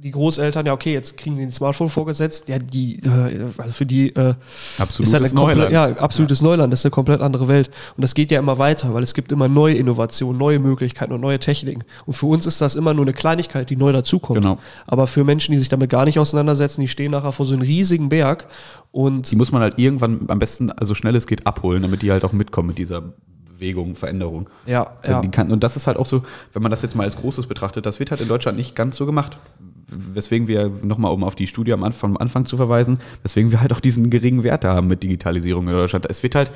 die 0.00 0.12
Großeltern, 0.12 0.64
ja, 0.64 0.72
okay, 0.72 0.92
jetzt 0.92 1.16
kriegen 1.16 1.36
die 1.36 1.42
ein 1.42 1.50
Smartphone 1.50 1.88
vorgesetzt. 1.88 2.48
Ja, 2.48 2.58
die, 2.58 3.00
äh, 3.00 3.50
also 3.58 3.72
für 3.72 3.84
die 3.84 4.14
äh, 4.14 4.34
Absolutes 4.78 4.98
ist 5.00 5.14
halt 5.14 5.24
ein 5.24 5.34
Neuland. 5.34 5.72
Ja, 5.72 5.86
absolutes 5.86 6.40
Neuland. 6.40 6.72
Das 6.72 6.80
ist 6.80 6.86
eine 6.86 6.90
komplett 6.90 7.20
andere 7.20 7.48
Welt. 7.48 7.68
Und 7.96 8.02
das 8.02 8.14
geht 8.14 8.30
ja 8.30 8.38
immer 8.38 8.58
weiter, 8.58 8.94
weil 8.94 9.02
es 9.02 9.12
gibt 9.12 9.32
immer 9.32 9.48
neue 9.48 9.74
Innovationen, 9.74 10.38
neue 10.38 10.60
Möglichkeiten 10.60 11.12
und 11.12 11.20
neue 11.20 11.40
Techniken. 11.40 11.82
Und 12.06 12.14
für 12.14 12.26
uns 12.26 12.46
ist 12.46 12.60
das 12.60 12.76
immer 12.76 12.94
nur 12.94 13.04
eine 13.04 13.12
Kleinigkeit, 13.12 13.70
die 13.70 13.76
neu 13.76 13.90
dazukommt. 13.90 14.40
Genau. 14.40 14.58
Aber 14.86 15.08
für 15.08 15.24
Menschen, 15.24 15.52
die 15.52 15.58
sich 15.58 15.68
damit 15.68 15.90
gar 15.90 16.04
nicht 16.04 16.18
auseinandersetzen, 16.18 16.80
die 16.80 16.88
stehen 16.88 17.10
nachher 17.10 17.32
vor 17.32 17.46
so 17.46 17.54
einem 17.54 17.62
riesigen 17.62 18.08
Berg 18.08 18.46
und 18.92 19.30
Die 19.30 19.36
muss 19.36 19.50
man 19.50 19.62
halt 19.62 19.78
irgendwann 19.78 20.26
am 20.28 20.38
besten, 20.38 20.70
also 20.70 20.94
schnell 20.94 21.16
es 21.16 21.26
geht, 21.26 21.46
abholen, 21.46 21.82
damit 21.82 22.02
die 22.02 22.12
halt 22.12 22.24
auch 22.24 22.32
mitkommen 22.32 22.68
mit 22.68 22.78
dieser 22.78 23.02
Bewegung, 23.48 23.96
Veränderung. 23.96 24.48
ja, 24.66 24.92
ja. 25.04 25.20
Und 25.20 25.64
das 25.64 25.74
ist 25.74 25.88
halt 25.88 25.96
auch 25.96 26.06
so, 26.06 26.22
wenn 26.52 26.62
man 26.62 26.70
das 26.70 26.82
jetzt 26.82 26.94
mal 26.94 27.02
als 27.02 27.16
Großes 27.16 27.48
betrachtet, 27.48 27.84
das 27.84 27.98
wird 27.98 28.12
halt 28.12 28.20
in 28.20 28.28
Deutschland 28.28 28.56
nicht 28.56 28.76
ganz 28.76 28.96
so 28.96 29.04
gemacht. 29.04 29.38
Weswegen 29.88 30.48
wir 30.48 30.68
nochmal, 30.82 31.12
um 31.12 31.24
auf 31.24 31.34
die 31.34 31.46
Studie 31.46 31.72
am 31.72 31.82
Anfang, 31.82 32.10
am 32.10 32.16
Anfang 32.18 32.44
zu 32.44 32.56
verweisen, 32.56 32.98
weswegen 33.22 33.50
wir 33.50 33.60
halt 33.60 33.72
auch 33.72 33.80
diesen 33.80 34.10
geringen 34.10 34.44
Wert 34.44 34.64
da 34.64 34.74
haben 34.74 34.86
mit 34.86 35.02
Digitalisierung 35.02 35.66
in 35.66 35.72
Deutschland. 35.74 36.06
Es 36.10 36.22
wird 36.22 36.34
halt, 36.34 36.52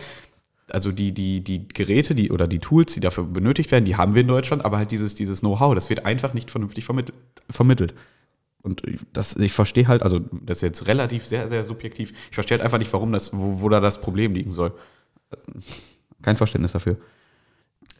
also 0.70 0.92
die, 0.92 1.12
die, 1.12 1.42
die 1.42 1.66
Geräte 1.66 2.14
die, 2.14 2.30
oder 2.30 2.46
die 2.46 2.58
Tools, 2.58 2.92
die 2.94 3.00
dafür 3.00 3.24
benötigt 3.24 3.70
werden, 3.70 3.84
die 3.86 3.96
haben 3.96 4.14
wir 4.14 4.20
in 4.20 4.28
Deutschland, 4.28 4.64
aber 4.64 4.76
halt 4.76 4.90
dieses, 4.90 5.14
dieses 5.14 5.40
Know-how, 5.40 5.74
das 5.74 5.88
wird 5.88 6.04
einfach 6.04 6.34
nicht 6.34 6.50
vernünftig 6.50 6.84
vermittelt. 6.84 7.16
vermittelt. 7.48 7.94
Und 8.62 8.86
ich- 8.86 9.00
das, 9.12 9.34
ich 9.36 9.52
verstehe 9.52 9.88
halt, 9.88 10.02
also 10.02 10.20
das 10.44 10.58
ist 10.58 10.62
jetzt 10.62 10.86
relativ 10.86 11.26
sehr, 11.26 11.48
sehr 11.48 11.64
subjektiv, 11.64 12.12
ich 12.28 12.34
verstehe 12.34 12.58
halt 12.58 12.64
einfach 12.64 12.78
nicht, 12.78 12.92
warum 12.92 13.12
das, 13.12 13.32
wo, 13.32 13.60
wo 13.60 13.68
da 13.68 13.80
das 13.80 14.00
Problem 14.00 14.34
liegen 14.34 14.50
soll. 14.52 14.72
Kein 16.20 16.36
Verständnis 16.36 16.72
dafür. 16.72 16.96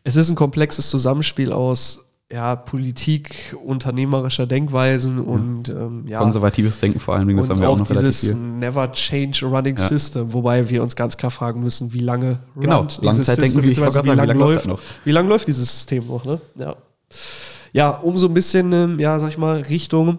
Es 0.05 0.17
ist 0.17 0.29
ein 0.31 0.37
komplexes 0.37 0.91
Zusammenspiel 0.91 1.53
aus 1.53 2.12
ja, 2.33 2.57
Politik, 2.57 3.55
unternehmerischer 3.63 4.47
Denkweisen 4.47 5.19
und 5.21 5.69
ähm, 5.69 6.07
ja, 6.07 6.19
Konservatives 6.19 6.81
Denken 6.81 6.99
vor 6.99 7.15
allen 7.15 7.29
Dingen, 7.29 7.39
das 7.39 7.49
und 7.49 7.57
haben 7.57 7.61
wir 7.61 7.69
auch, 7.69 7.75
auch 7.75 7.79
noch 7.81 7.91
relativ 7.91 8.09
dieses 8.09 8.31
viel. 8.31 8.39
Never 8.39 8.91
Change 8.93 9.45
a 9.45 9.49
Running 9.49 9.77
Ja. 9.77 9.83
System, 9.83 10.33
wobei 10.33 10.71
wir 10.71 10.83
uns 10.83 10.97
ganz 10.97 11.17
klar 11.17 11.31
fragen 11.31 11.63
müssen, 11.63 11.93
wie 11.93 12.01
lange 12.01 12.41
Genau, 12.59 12.87
Langzeitdenken, 13.03 13.63
System, 13.63 13.63
wie 13.65 13.71
ich 13.71 13.93
sagen, 13.93 14.07
wie 14.07 14.11
lange 14.15 14.33
läuft 14.33 14.67
läuft, 14.67 14.81
das 14.81 14.87
wie 15.05 15.13
lange 15.13 15.29
läuft 15.29 15.49
dieses 15.49 15.71
System 15.71 16.07
noch, 16.07 16.25
ne? 16.25 16.41
Ja. 16.57 16.77
Ja, 17.75 17.91
um 17.91 18.17
so 18.17 18.29
ein 18.29 18.35
bisschen, 18.35 18.73
ähm, 18.73 18.99
ja, 18.99 19.19
sag 19.19 19.31
ich 19.31 19.39
mal, 19.39 19.61
Richtung 19.61 20.19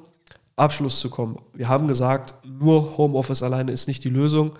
Abschluss 0.55 0.99
zu 0.99 1.09
kommen. 1.09 1.37
Wir 1.53 1.67
haben 1.67 1.87
gesagt, 1.87 2.35
nur 2.45 2.97
Homeoffice 2.97 3.41
alleine 3.41 3.71
ist 3.71 3.87
nicht 3.87 4.03
die 4.03 4.09
Lösung 4.09 4.51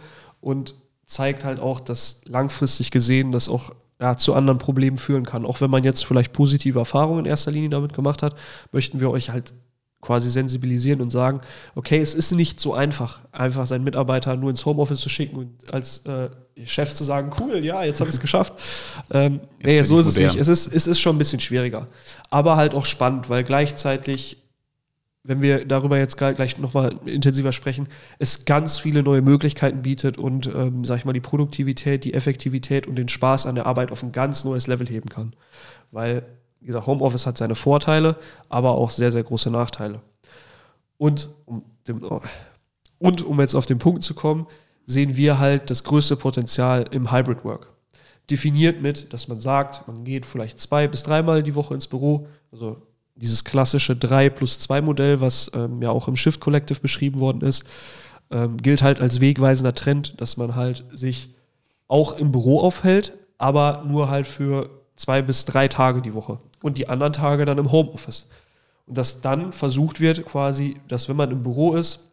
und 0.42 0.76
zeigt 1.06 1.44
halt 1.44 1.60
auch, 1.60 1.80
dass 1.80 2.22
langfristig 2.26 2.90
gesehen 2.90 3.32
das 3.32 3.50
auch 3.50 3.72
ja, 4.04 4.18
zu 4.18 4.34
anderen 4.34 4.58
Problemen 4.58 4.98
führen 4.98 5.26
kann. 5.26 5.46
Auch 5.46 5.62
wenn 5.62 5.72
man 5.72 5.86
jetzt 5.86 6.06
vielleicht 6.06 6.34
positive 6.34 6.78
Erfahrungen 6.78 7.20
in 7.20 7.26
erster 7.26 7.52
Linie 7.52 7.70
damit 7.70 7.94
gemacht 7.94 8.22
hat, 8.22 8.36
möchten 8.74 9.00
wir 9.00 9.10
euch 9.10 9.30
halt 9.30 9.54
quasi 10.02 10.30
sensibilisieren 10.30 11.00
und 11.00 11.10
sagen, 11.10 11.40
okay, 11.74 12.02
es 12.02 12.14
ist 12.14 12.34
nicht 12.34 12.60
so 12.60 12.74
einfach, 12.74 13.22
einfach 13.32 13.66
seinen 13.66 13.86
Mitarbeiter 13.86 14.36
nur 14.36 14.50
ins 14.50 14.66
Homeoffice 14.66 15.00
zu 15.00 15.08
schicken 15.08 15.38
und 15.38 15.74
als 15.74 16.06
äh, 16.06 16.28
Chef 16.66 16.94
zu 16.94 17.06
sagen, 17.06 17.32
cool, 17.40 17.64
ja, 17.64 17.86
jetzt 17.86 18.02
habe 18.02 18.10
ich 18.10 18.18
es 18.18 18.22
geschafft. 18.28 18.54
Ähm, 19.10 19.40
nee, 19.64 19.82
so 19.84 19.98
ist 19.98 20.08
es 20.08 20.18
nicht. 20.18 20.36
Es 20.36 20.50
ist, 20.50 20.68
es 20.68 20.86
ist 20.86 21.00
schon 21.00 21.16
ein 21.16 21.20
bisschen 21.20 21.40
schwieriger. 21.40 21.86
Aber 22.30 22.58
halt 22.58 22.74
auch 22.74 22.86
spannend, 22.86 23.30
weil 23.30 23.46
gleichzeitig, 23.46 24.43
wenn 25.24 25.42
wir 25.42 25.66
darüber 25.66 25.98
jetzt 25.98 26.18
gleich, 26.18 26.58
nochmal 26.58 27.00
intensiver 27.06 27.54
sprechen, 27.54 27.88
es 28.20 28.44
ganz 28.44 28.78
viele 28.78 29.04
neue 29.04 29.22
Möglichkeiten 29.22 29.82
bietet 29.82 30.18
und, 30.18 30.48
ähm, 30.48 30.84
sag 30.84 30.98
ich 30.98 31.06
mal, 31.06 31.14
die 31.14 31.22
Produktivität, 31.22 32.04
die 32.04 32.14
Effektivität 32.14 32.88
und 32.88 32.96
den 32.96 33.08
Spaß 33.08 33.46
an 33.46 33.56
der 33.56 33.66
Arbeit 33.66 33.92
auf 33.92 34.04
ein 34.04 34.12
ganz 34.12 34.44
neues 34.44 34.68
Level 34.68 34.88
heben 34.88 35.08
kann. 35.08 35.34
Weil, 35.92 36.26
wie 36.60 36.68
gesagt, 36.68 36.88
Homeoffice 36.88 37.26
hat 37.26 37.38
seine 37.38 37.56
Vorteile, 37.56 38.18
aber 38.50 38.72
auch 38.72 38.90
sehr, 38.90 39.12
sehr 39.12 39.24
große 39.24 39.50
Nachteile. 39.50 40.02
Und 40.98 41.30
um, 41.46 41.64
dem, 41.88 42.04
und 43.00 43.24
um 43.24 43.40
jetzt 43.40 43.56
auf 43.56 43.66
den 43.66 43.78
Punkt 43.78 44.04
zu 44.04 44.14
kommen, 44.14 44.48
sehen 44.86 45.16
wir 45.16 45.40
halt 45.40 45.70
das 45.70 45.86
größte 45.86 46.18
Potenzial 46.18 46.86
im 46.92 47.14
Hybrid 47.14 47.46
Work. 47.46 47.70
Definiert 48.30 48.82
mit, 48.82 49.14
dass 49.14 49.30
man 49.30 49.40
sagt, 49.40 49.88
man 49.88 50.04
geht 50.04 50.26
vielleicht 50.26 50.60
zwei 50.60 50.88
bis 50.90 51.04
dreimal 51.04 51.44
die 51.44 51.56
Woche 51.56 51.74
ins 51.74 51.88
Büro, 51.88 52.28
also 52.52 52.82
dieses 53.16 53.44
klassische 53.44 53.96
3 53.96 54.30
plus 54.30 54.60
2 54.60 54.82
Modell, 54.82 55.22
was 55.22 55.52
ähm, 55.54 55.82
ja 55.82 55.90
auch 55.90 56.08
im 56.08 56.16
Shift 56.16 56.40
Collective 56.40 56.80
beschrieben 56.80 57.20
worden 57.20 57.42
ist, 57.42 57.64
ähm, 58.32 58.58
gilt 58.58 58.82
halt 58.82 59.00
als 59.00 59.22
wegweisender 59.22 59.74
Trend, 59.74 60.20
dass 60.20 60.38
man 60.38 60.56
halt 60.56 60.84
sich 60.94 61.30
auch 61.88 62.18
im 62.18 62.32
Büro 62.32 62.60
aufhält, 62.60 63.14
aber 63.38 63.84
nur 63.88 64.10
halt 64.10 64.28
für 64.28 64.70
zwei 64.96 65.22
bis 65.22 65.46
drei 65.46 65.68
Tage 65.68 66.02
die 66.02 66.14
Woche 66.14 66.40
und 66.62 66.78
die 66.78 66.90
anderen 66.90 67.14
Tage 67.14 67.46
dann 67.46 67.58
im 67.58 67.72
Homeoffice. 67.72 68.28
Und 68.88 68.98
dass 68.98 69.22
dann 69.22 69.52
versucht 69.52 70.00
wird, 70.00 70.26
quasi, 70.26 70.78
dass 70.88 71.08
wenn 71.08 71.16
man 71.16 71.32
im 71.32 71.44
Büro 71.44 71.76
ist, 71.76 72.12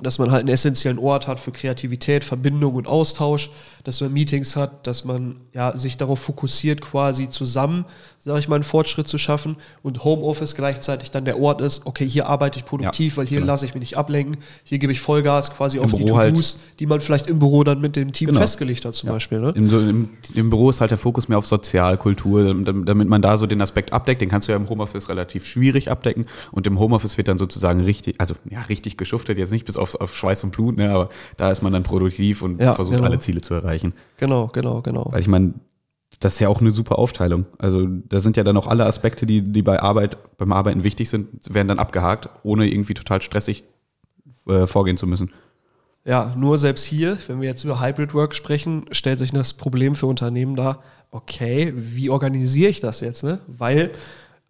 dass 0.00 0.18
man 0.18 0.32
halt 0.32 0.40
einen 0.40 0.48
essentiellen 0.48 0.98
Ort 0.98 1.28
hat 1.28 1.38
für 1.38 1.52
Kreativität, 1.52 2.24
Verbindung 2.24 2.74
und 2.74 2.86
Austausch, 2.88 3.50
dass 3.84 4.00
man 4.00 4.12
Meetings 4.12 4.56
hat, 4.56 4.86
dass 4.86 5.04
man 5.04 5.36
ja, 5.52 5.76
sich 5.76 5.96
darauf 5.96 6.18
fokussiert, 6.18 6.80
quasi 6.80 7.30
zusammen, 7.30 7.84
sage 8.18 8.40
ich 8.40 8.48
mal, 8.48 8.56
einen 8.56 8.64
Fortschritt 8.64 9.06
zu 9.06 9.18
schaffen 9.18 9.56
und 9.82 10.02
Homeoffice 10.02 10.56
gleichzeitig 10.56 11.10
dann 11.10 11.24
der 11.24 11.38
Ort 11.38 11.60
ist, 11.60 11.86
okay, 11.86 12.08
hier 12.08 12.26
arbeite 12.26 12.58
ich 12.58 12.64
produktiv, 12.64 13.12
Ja, 13.12 13.16
weil 13.18 13.26
hier 13.26 13.40
genau. 13.40 13.52
lasse 13.52 13.66
ich 13.66 13.74
mich 13.74 13.80
nicht 13.82 13.96
ablenken, 13.96 14.38
hier 14.64 14.78
gebe 14.78 14.92
ich 14.92 15.00
Vollgas 15.00 15.52
quasi 15.54 15.78
auf 15.78 15.92
die 15.92 16.02
Büro 16.04 16.16
halt- 16.16 16.30
To-Dos, 16.34 16.58
die 16.80 16.86
man 16.86 17.00
vielleicht 17.00 17.28
im 17.28 17.38
Büro 17.38 17.62
dann 17.62 17.80
mit 17.80 17.94
dem 17.94 18.12
Team 18.12 18.28
Genau. 18.28 18.40
festgelegt 18.40 18.84
hat 18.84 18.94
zum 18.94 19.10
Beispiel. 19.10 19.38
Ne? 19.40 19.52
Im, 19.54 19.68
im, 19.88 20.08
Im 20.34 20.50
Büro 20.50 20.70
ist 20.70 20.80
halt 20.80 20.90
der 20.90 20.98
Fokus 20.98 21.28
mehr 21.28 21.38
auf 21.38 21.46
Sozialkultur, 21.46 22.54
dam- 22.64 22.84
damit 22.84 23.08
man 23.08 23.22
da 23.22 23.36
so 23.36 23.46
den 23.46 23.60
Aspekt 23.60 23.92
abdeckt. 23.92 24.20
Den 24.22 24.28
kannst 24.28 24.48
du 24.48 24.52
ja 24.52 24.56
im 24.56 24.68
Homeoffice 24.68 25.08
relativ 25.08 25.46
schwierig 25.46 25.90
abdecken. 25.90 26.26
Und 26.52 26.66
im 26.66 26.78
Homeoffice 26.78 27.16
wird 27.16 27.28
dann 27.28 27.38
sozusagen 27.38 27.80
richtig, 27.80 28.20
also 28.20 28.34
ja, 28.50 28.62
richtig 28.62 28.96
geschuftet, 28.96 29.38
jetzt 29.38 29.52
nicht 29.52 29.66
bis 29.66 29.76
auf, 29.76 29.83
auf 30.00 30.16
Schweiß 30.16 30.44
und 30.44 30.52
Blut, 30.52 30.76
ne, 30.76 30.90
aber 30.90 31.10
da 31.36 31.50
ist 31.50 31.62
man 31.62 31.72
dann 31.72 31.82
produktiv 31.82 32.42
und 32.42 32.60
Ja, 32.60 32.74
versucht 32.74 32.96
genau. 32.96 33.08
alle 33.08 33.18
Ziele 33.18 33.40
zu 33.40 33.54
erreichen. 33.54 33.92
Genau, 34.16 34.48
genau, 34.48 34.80
genau. 34.82 35.08
Weil 35.10 35.20
ich 35.20 35.28
meine, 35.28 35.54
das 36.20 36.34
ist 36.34 36.40
ja 36.40 36.48
auch 36.48 36.60
eine 36.60 36.72
super 36.72 36.98
Aufteilung. 36.98 37.46
Also 37.58 37.86
da 37.86 38.20
sind 38.20 38.36
ja 38.36 38.44
dann 38.44 38.56
auch 38.56 38.66
alle 38.66 38.86
Aspekte, 38.86 39.26
die, 39.26 39.42
die 39.42 39.62
bei 39.62 39.80
Arbeit, 39.80 40.16
beim 40.38 40.52
Arbeiten 40.52 40.84
wichtig 40.84 41.10
sind, 41.10 41.28
werden 41.52 41.68
dann 41.68 41.78
abgehakt, 41.78 42.28
ohne 42.42 42.68
irgendwie 42.68 42.94
total 42.94 43.20
stressig 43.20 43.64
äh, 44.46 44.66
vorgehen 44.66 44.96
zu 44.96 45.06
müssen. 45.06 45.32
Ja, 46.04 46.34
nur 46.36 46.58
selbst 46.58 46.84
hier, 46.84 47.16
wenn 47.26 47.40
wir 47.40 47.48
jetzt 47.48 47.64
über 47.64 47.80
Hybrid 47.80 48.12
Work 48.14 48.34
sprechen, 48.34 48.84
stellt 48.90 49.18
sich 49.18 49.32
das 49.32 49.54
Problem 49.54 49.94
für 49.94 50.06
Unternehmen 50.06 50.54
dar, 50.54 50.82
okay, 51.10 51.72
wie 51.74 52.10
organisiere 52.10 52.70
ich 52.70 52.80
das 52.80 53.00
jetzt? 53.00 53.24
Ne? 53.24 53.38
Weil 53.46 53.90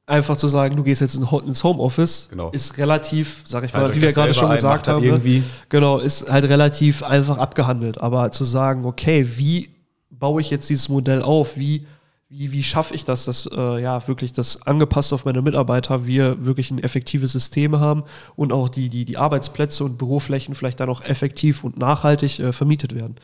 einfach 0.07 0.36
zu 0.36 0.48
sagen, 0.48 0.76
du 0.76 0.82
gehst 0.82 1.00
jetzt 1.00 1.14
ins 1.14 1.64
Homeoffice, 1.64 2.28
Genau. 2.30 2.50
ist 2.50 2.76
relativ, 2.78 3.42
sag 3.46 3.64
ich 3.64 3.72
Halt 3.72 3.88
mal, 3.88 3.94
wie 3.94 4.02
wir 4.02 4.12
gerade 4.12 4.34
schon 4.34 4.50
gesagt 4.50 4.86
das 4.86 4.94
haben, 4.94 5.02
ne? 5.02 5.09
irgendwie. 5.09 5.42
genau, 5.68 5.98
ist 5.98 6.30
halt 6.30 6.44
relativ 6.44 7.02
einfach 7.02 7.38
abgehandelt. 7.38 7.98
Aber 7.98 8.30
zu 8.30 8.44
sagen, 8.44 8.84
okay, 8.84 9.26
wie 9.36 9.70
baue 10.11 10.40
ich 10.40 10.50
jetzt 10.50 10.68
dieses 10.68 10.88
Modell 10.88 11.22
auf? 11.22 11.57
Wie, 11.57 11.86
wie, 12.28 12.52
wie 12.52 12.62
schaffe 12.62 12.94
ich 12.94 13.05
das, 13.05 13.24
dass 13.24 13.46
äh, 13.46 13.80
ja 13.80 14.07
wirklich 14.07 14.32
das 14.34 14.66
angepasst 14.66 15.12
auf 15.14 15.24
meine 15.24 15.40
Mitarbeiter, 15.40 16.07
wir 16.07 16.44
wirklich 16.44 16.70
ein 16.70 16.82
effektives 16.82 17.32
System 17.32 17.80
haben 17.80 18.05
und 18.36 18.52
auch 18.52 18.68
die, 18.68 18.88
die, 18.90 19.05
die 19.07 19.16
Arbeitsplätze 19.16 19.84
und 19.84 19.96
Büroflächen 19.96 20.55
vielleicht 20.55 20.80
dann 20.80 20.90
auch 20.90 21.02
effektiv 21.02 21.64
und 21.64 21.78
nachhaltig 21.78 22.40
äh, 22.40 22.52
vermietet 22.52 22.94
werden. 22.94 23.16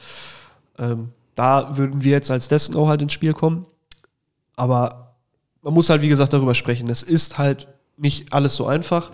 Ähm, 0.78 1.10
da 1.34 1.76
würden 1.76 2.02
wir 2.04 2.12
jetzt 2.12 2.30
als 2.30 2.48
Desk 2.48 2.74
auch 2.74 2.88
halt 2.88 3.02
ins 3.02 3.12
Spiel 3.12 3.34
kommen. 3.34 3.66
Aber 4.56 5.09
man 5.62 5.74
muss 5.74 5.90
halt, 5.90 6.02
wie 6.02 6.08
gesagt, 6.08 6.32
darüber 6.32 6.54
sprechen. 6.54 6.88
Es 6.88 7.02
ist 7.02 7.38
halt 7.38 7.68
nicht 7.96 8.32
alles 8.32 8.56
so 8.56 8.66
einfach. 8.66 9.10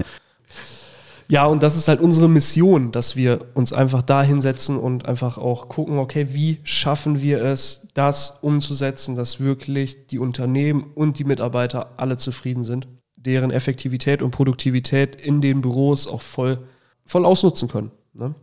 Ja, 1.29 1.47
und 1.47 1.63
das 1.63 1.77
ist 1.77 1.89
halt 1.89 2.01
unsere 2.01 2.29
Mission, 2.29 2.93
dass 2.93 3.17
wir 3.17 3.47
uns 3.55 3.73
einfach 3.73 4.03
da 4.03 4.23
hinsetzen 4.23 4.79
und 4.79 5.07
einfach 5.07 5.39
auch 5.39 5.69
gucken, 5.69 5.99
okay, 5.99 6.29
wie 6.31 6.61
schaffen 6.63 7.21
wir 7.21 7.43
es, 7.43 7.89
das 7.95 8.39
umzusetzen, 8.43 9.17
dass 9.17 9.41
wirklich 9.41 10.07
die 10.07 10.21
Unternehmen 10.21 10.85
und 10.95 11.19
die 11.19 11.25
Mitarbeiter 11.25 11.95
alle 11.97 12.17
zufrieden 12.17 12.63
sind, 12.63 12.87
deren 13.17 13.51
Effektivität 13.51 14.23
und 14.23 14.31
Produktivität 14.31 15.17
in 15.17 15.41
den 15.41 15.63
Büros 15.63 16.07
auch 16.07 16.23
voll, 16.23 16.61
voll 17.05 17.27
ausnutzen 17.27 17.67
können. 17.67 17.91
Ne? 18.15 18.37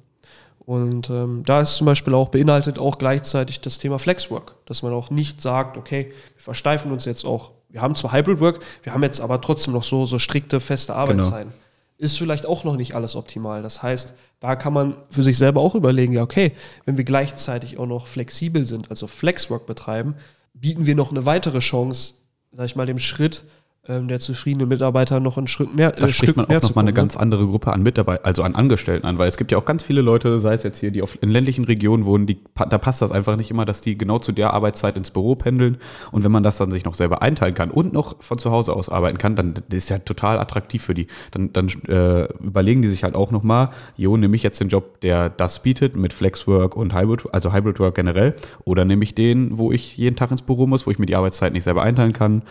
Und 0.66 1.10
ähm, 1.10 1.44
da 1.46 1.62
ist 1.62 1.76
zum 1.76 1.86
Beispiel 1.86 2.14
auch 2.14 2.30
beinhaltet 2.30 2.80
auch 2.80 2.98
gleichzeitig 2.98 3.62
das 3.62 3.80
Thema 3.80 4.00
Flexwork, 4.00 4.56
dass 4.66 4.82
man 4.82 4.94
auch 4.94 5.10
nicht 5.10 5.42
sagt, 5.42 5.78
okay, 5.78 6.12
wir 6.36 6.42
versteifen 6.42 6.92
uns 6.92 7.06
jetzt 7.06 7.26
auch. 7.26 7.52
Wir 7.74 7.82
haben 7.82 7.96
zwar 7.96 8.14
Hybrid 8.14 8.40
Work, 8.40 8.60
wir 8.84 8.94
haben 8.94 9.02
jetzt 9.02 9.20
aber 9.20 9.42
trotzdem 9.42 9.74
noch 9.74 9.84
so, 9.84 10.06
so 10.06 10.20
strikte, 10.20 10.60
feste 10.60 10.94
Arbeitszeiten. 10.94 11.52
Ist 11.98 12.20
vielleicht 12.20 12.46
auch 12.46 12.64
noch 12.64 12.78
nicht 12.78 12.94
alles 12.94 13.16
optimal. 13.16 13.64
Das 13.64 13.82
heißt, 13.82 14.14
da 14.40 14.56
kann 14.56 14.74
man 14.74 14.96
für 15.10 15.24
sich 15.24 15.40
selber 15.40 15.62
auch 15.62 15.74
überlegen, 15.74 16.14
ja, 16.14 16.22
okay, 16.22 16.52
wenn 16.86 16.98
wir 16.98 17.04
gleichzeitig 17.04 17.80
auch 17.80 17.88
noch 17.88 18.06
flexibel 18.06 18.66
sind, 18.66 18.92
also 18.92 19.08
Flexwork 19.08 19.66
betreiben, 19.66 20.14
bieten 20.54 20.86
wir 20.86 20.94
noch 20.94 21.10
eine 21.10 21.26
weitere 21.26 21.60
Chance, 21.60 22.14
sag 22.52 22.68
ich 22.68 22.76
mal, 22.76 22.86
dem 22.86 23.00
Schritt 23.00 23.44
ähm, 23.86 24.08
der 24.08 24.22
zufriedenen 24.22 24.70
Mitarbeiter 24.70 25.20
noch 25.20 25.38
einen 25.38 25.48
Schritt 25.48 25.76
mehr, 25.76 25.92
Da 25.92 26.06
äh, 26.06 26.10
spricht 26.10 26.32
Stück 26.32 26.38
man 26.38 26.46
auch 26.46 26.62
nochmal 26.62 26.62
eine 26.62 26.72
kommen, 26.72 26.86
ne? 26.86 26.94
ganz 26.94 27.18
andere 27.18 27.46
Gruppe 27.48 27.74
an 27.74 27.84
Mitarbeitern, 27.84 28.24
also 28.24 28.42
an 28.44 28.56
Angestellten 28.56 29.06
an, 29.06 29.18
weil 29.18 29.28
es 29.28 29.36
gibt 29.36 29.52
ja 29.52 29.58
auch 29.58 29.66
ganz 29.66 29.84
viele 29.84 30.02
Leute, 30.02 30.40
sei 30.40 30.54
es 30.54 30.64
jetzt 30.64 30.80
hier, 30.80 30.92
die 30.92 31.02
auf, 31.02 31.22
in 31.22 31.30
ländlichen 31.30 31.66
Regionen 31.66 32.06
wohnen, 32.06 32.26
die, 32.26 32.38
da 32.56 32.78
passt 32.78 33.02
das 33.02 33.12
einfach 33.12 33.36
nicht 33.36 33.52
immer, 33.52 33.66
dass 33.66 33.82
die 33.82 33.98
genau 33.98 34.20
zu 34.20 34.32
der 34.32 34.54
Arbeitszeit 34.54 34.96
ins 34.96 35.12
Büro 35.12 35.36
pendeln. 35.36 35.80
Und 36.14 36.24
wenn 36.24 36.32
man 36.32 36.44
das 36.44 36.58
dann 36.58 36.72
sich 36.72 36.86
noch 36.86 36.94
selber 36.94 37.22
einteilen 37.22 37.56
kann 37.56 37.72
und 37.72 37.92
noch 37.92 38.24
von 38.24 38.38
zu 38.38 38.52
Hause 38.52 38.74
aus 38.74 38.88
arbeiten 38.88 39.18
kann, 39.18 39.36
dann 39.36 39.54
das 39.54 39.64
ist 39.70 39.90
ja 39.90 40.00
total 40.00 40.40
attraktiv 40.40 40.82
für 40.82 40.94
die. 40.94 41.08
Dann, 41.32 41.52
dann 41.52 41.68
äh, 41.90 42.32
überlegen 42.42 42.84
die 42.84 42.88
sich 42.88 43.04
halt 43.04 43.16
auch 43.16 43.32
nochmal, 43.32 43.70
jo, 43.98 44.16
nehme 44.16 44.38
ich 44.38 44.44
jetzt 44.44 44.62
den 44.62 44.70
Job, 44.70 45.02
der 45.02 45.30
das 45.30 45.62
bietet, 45.62 45.98
mit 45.98 46.14
Flexwork 46.14 46.78
und 46.78 46.96
Hybrid, 46.96 47.26
also 47.34 47.52
Hybrid 47.52 47.82
Work 47.82 47.96
generell, 47.96 48.36
oder 48.64 48.86
nehme 48.86 49.04
ich 49.04 49.14
den, 49.14 49.58
wo 49.58 49.74
ich 49.74 49.98
jeden 49.98 50.16
Tag 50.16 50.32
ins 50.32 50.42
Büro 50.42 50.68
muss, 50.68 50.88
wo 50.88 50.92
ich 50.92 51.00
mir 51.00 51.06
die 51.06 51.18
Arbeitszeit 51.18 51.52
nicht 51.52 51.64
selber 51.64 51.84
einteilen 51.84 52.14
kann, 52.14 52.44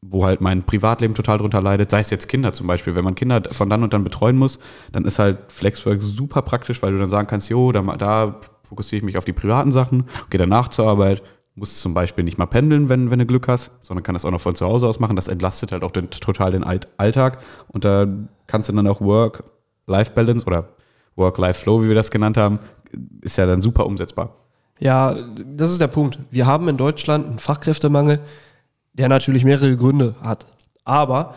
wo 0.00 0.24
halt 0.24 0.40
mein 0.40 0.62
Privatleben 0.62 1.14
total 1.14 1.38
drunter 1.38 1.60
leidet, 1.60 1.90
sei 1.90 2.00
es 2.00 2.10
jetzt 2.10 2.28
Kinder 2.28 2.52
zum 2.52 2.66
Beispiel. 2.66 2.94
Wenn 2.94 3.04
man 3.04 3.14
Kinder 3.14 3.42
von 3.50 3.68
dann 3.68 3.82
und 3.82 3.92
dann 3.92 4.04
betreuen 4.04 4.36
muss, 4.36 4.58
dann 4.92 5.04
ist 5.04 5.18
halt 5.18 5.38
Flexwork 5.48 6.00
super 6.02 6.42
praktisch, 6.42 6.82
weil 6.82 6.92
du 6.92 6.98
dann 6.98 7.10
sagen 7.10 7.26
kannst, 7.26 7.48
jo, 7.48 7.72
da, 7.72 7.82
da 7.96 8.40
fokussiere 8.62 8.98
ich 8.98 9.04
mich 9.04 9.18
auf 9.18 9.24
die 9.24 9.32
privaten 9.32 9.72
Sachen, 9.72 10.04
gehe 10.30 10.38
danach 10.38 10.68
zur 10.68 10.86
Arbeit, 10.86 11.22
muss 11.54 11.80
zum 11.80 11.94
Beispiel 11.94 12.22
nicht 12.22 12.38
mal 12.38 12.46
pendeln, 12.46 12.88
wenn, 12.88 13.10
wenn 13.10 13.18
du 13.18 13.26
Glück 13.26 13.48
hast, 13.48 13.72
sondern 13.80 14.04
kann 14.04 14.14
das 14.14 14.24
auch 14.24 14.30
noch 14.30 14.40
von 14.40 14.54
zu 14.54 14.66
Hause 14.66 14.86
aus 14.86 15.00
machen. 15.00 15.16
Das 15.16 15.26
entlastet 15.26 15.72
halt 15.72 15.82
auch 15.82 15.90
den, 15.90 16.10
total 16.10 16.52
den 16.52 16.64
Alltag 16.64 17.38
und 17.68 17.84
da 17.84 18.06
kannst 18.46 18.68
du 18.68 18.72
dann 18.72 18.86
auch 18.86 19.00
Work-Life-Balance 19.00 20.46
oder 20.46 20.68
Work-Life-Flow, 21.16 21.82
wie 21.82 21.88
wir 21.88 21.96
das 21.96 22.12
genannt 22.12 22.36
haben, 22.36 22.60
ist 23.20 23.36
ja 23.36 23.46
dann 23.46 23.60
super 23.60 23.86
umsetzbar. 23.86 24.36
Ja, 24.80 25.16
das 25.44 25.72
ist 25.72 25.80
der 25.80 25.88
Punkt. 25.88 26.20
Wir 26.30 26.46
haben 26.46 26.68
in 26.68 26.76
Deutschland 26.76 27.26
einen 27.26 27.38
Fachkräftemangel, 27.40 28.20
der 28.92 29.08
natürlich 29.08 29.44
mehrere 29.44 29.76
Gründe 29.76 30.16
hat. 30.20 30.46
Aber 30.84 31.34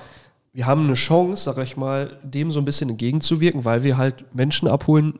wir 0.53 0.65
haben 0.65 0.85
eine 0.85 0.95
Chance, 0.95 1.43
sag 1.43 1.57
ich 1.63 1.77
mal, 1.77 2.19
dem 2.23 2.51
so 2.51 2.59
ein 2.59 2.65
bisschen 2.65 2.89
entgegenzuwirken, 2.89 3.63
weil 3.65 3.83
wir 3.83 3.97
halt 3.97 4.35
Menschen 4.35 4.67
abholen 4.67 5.19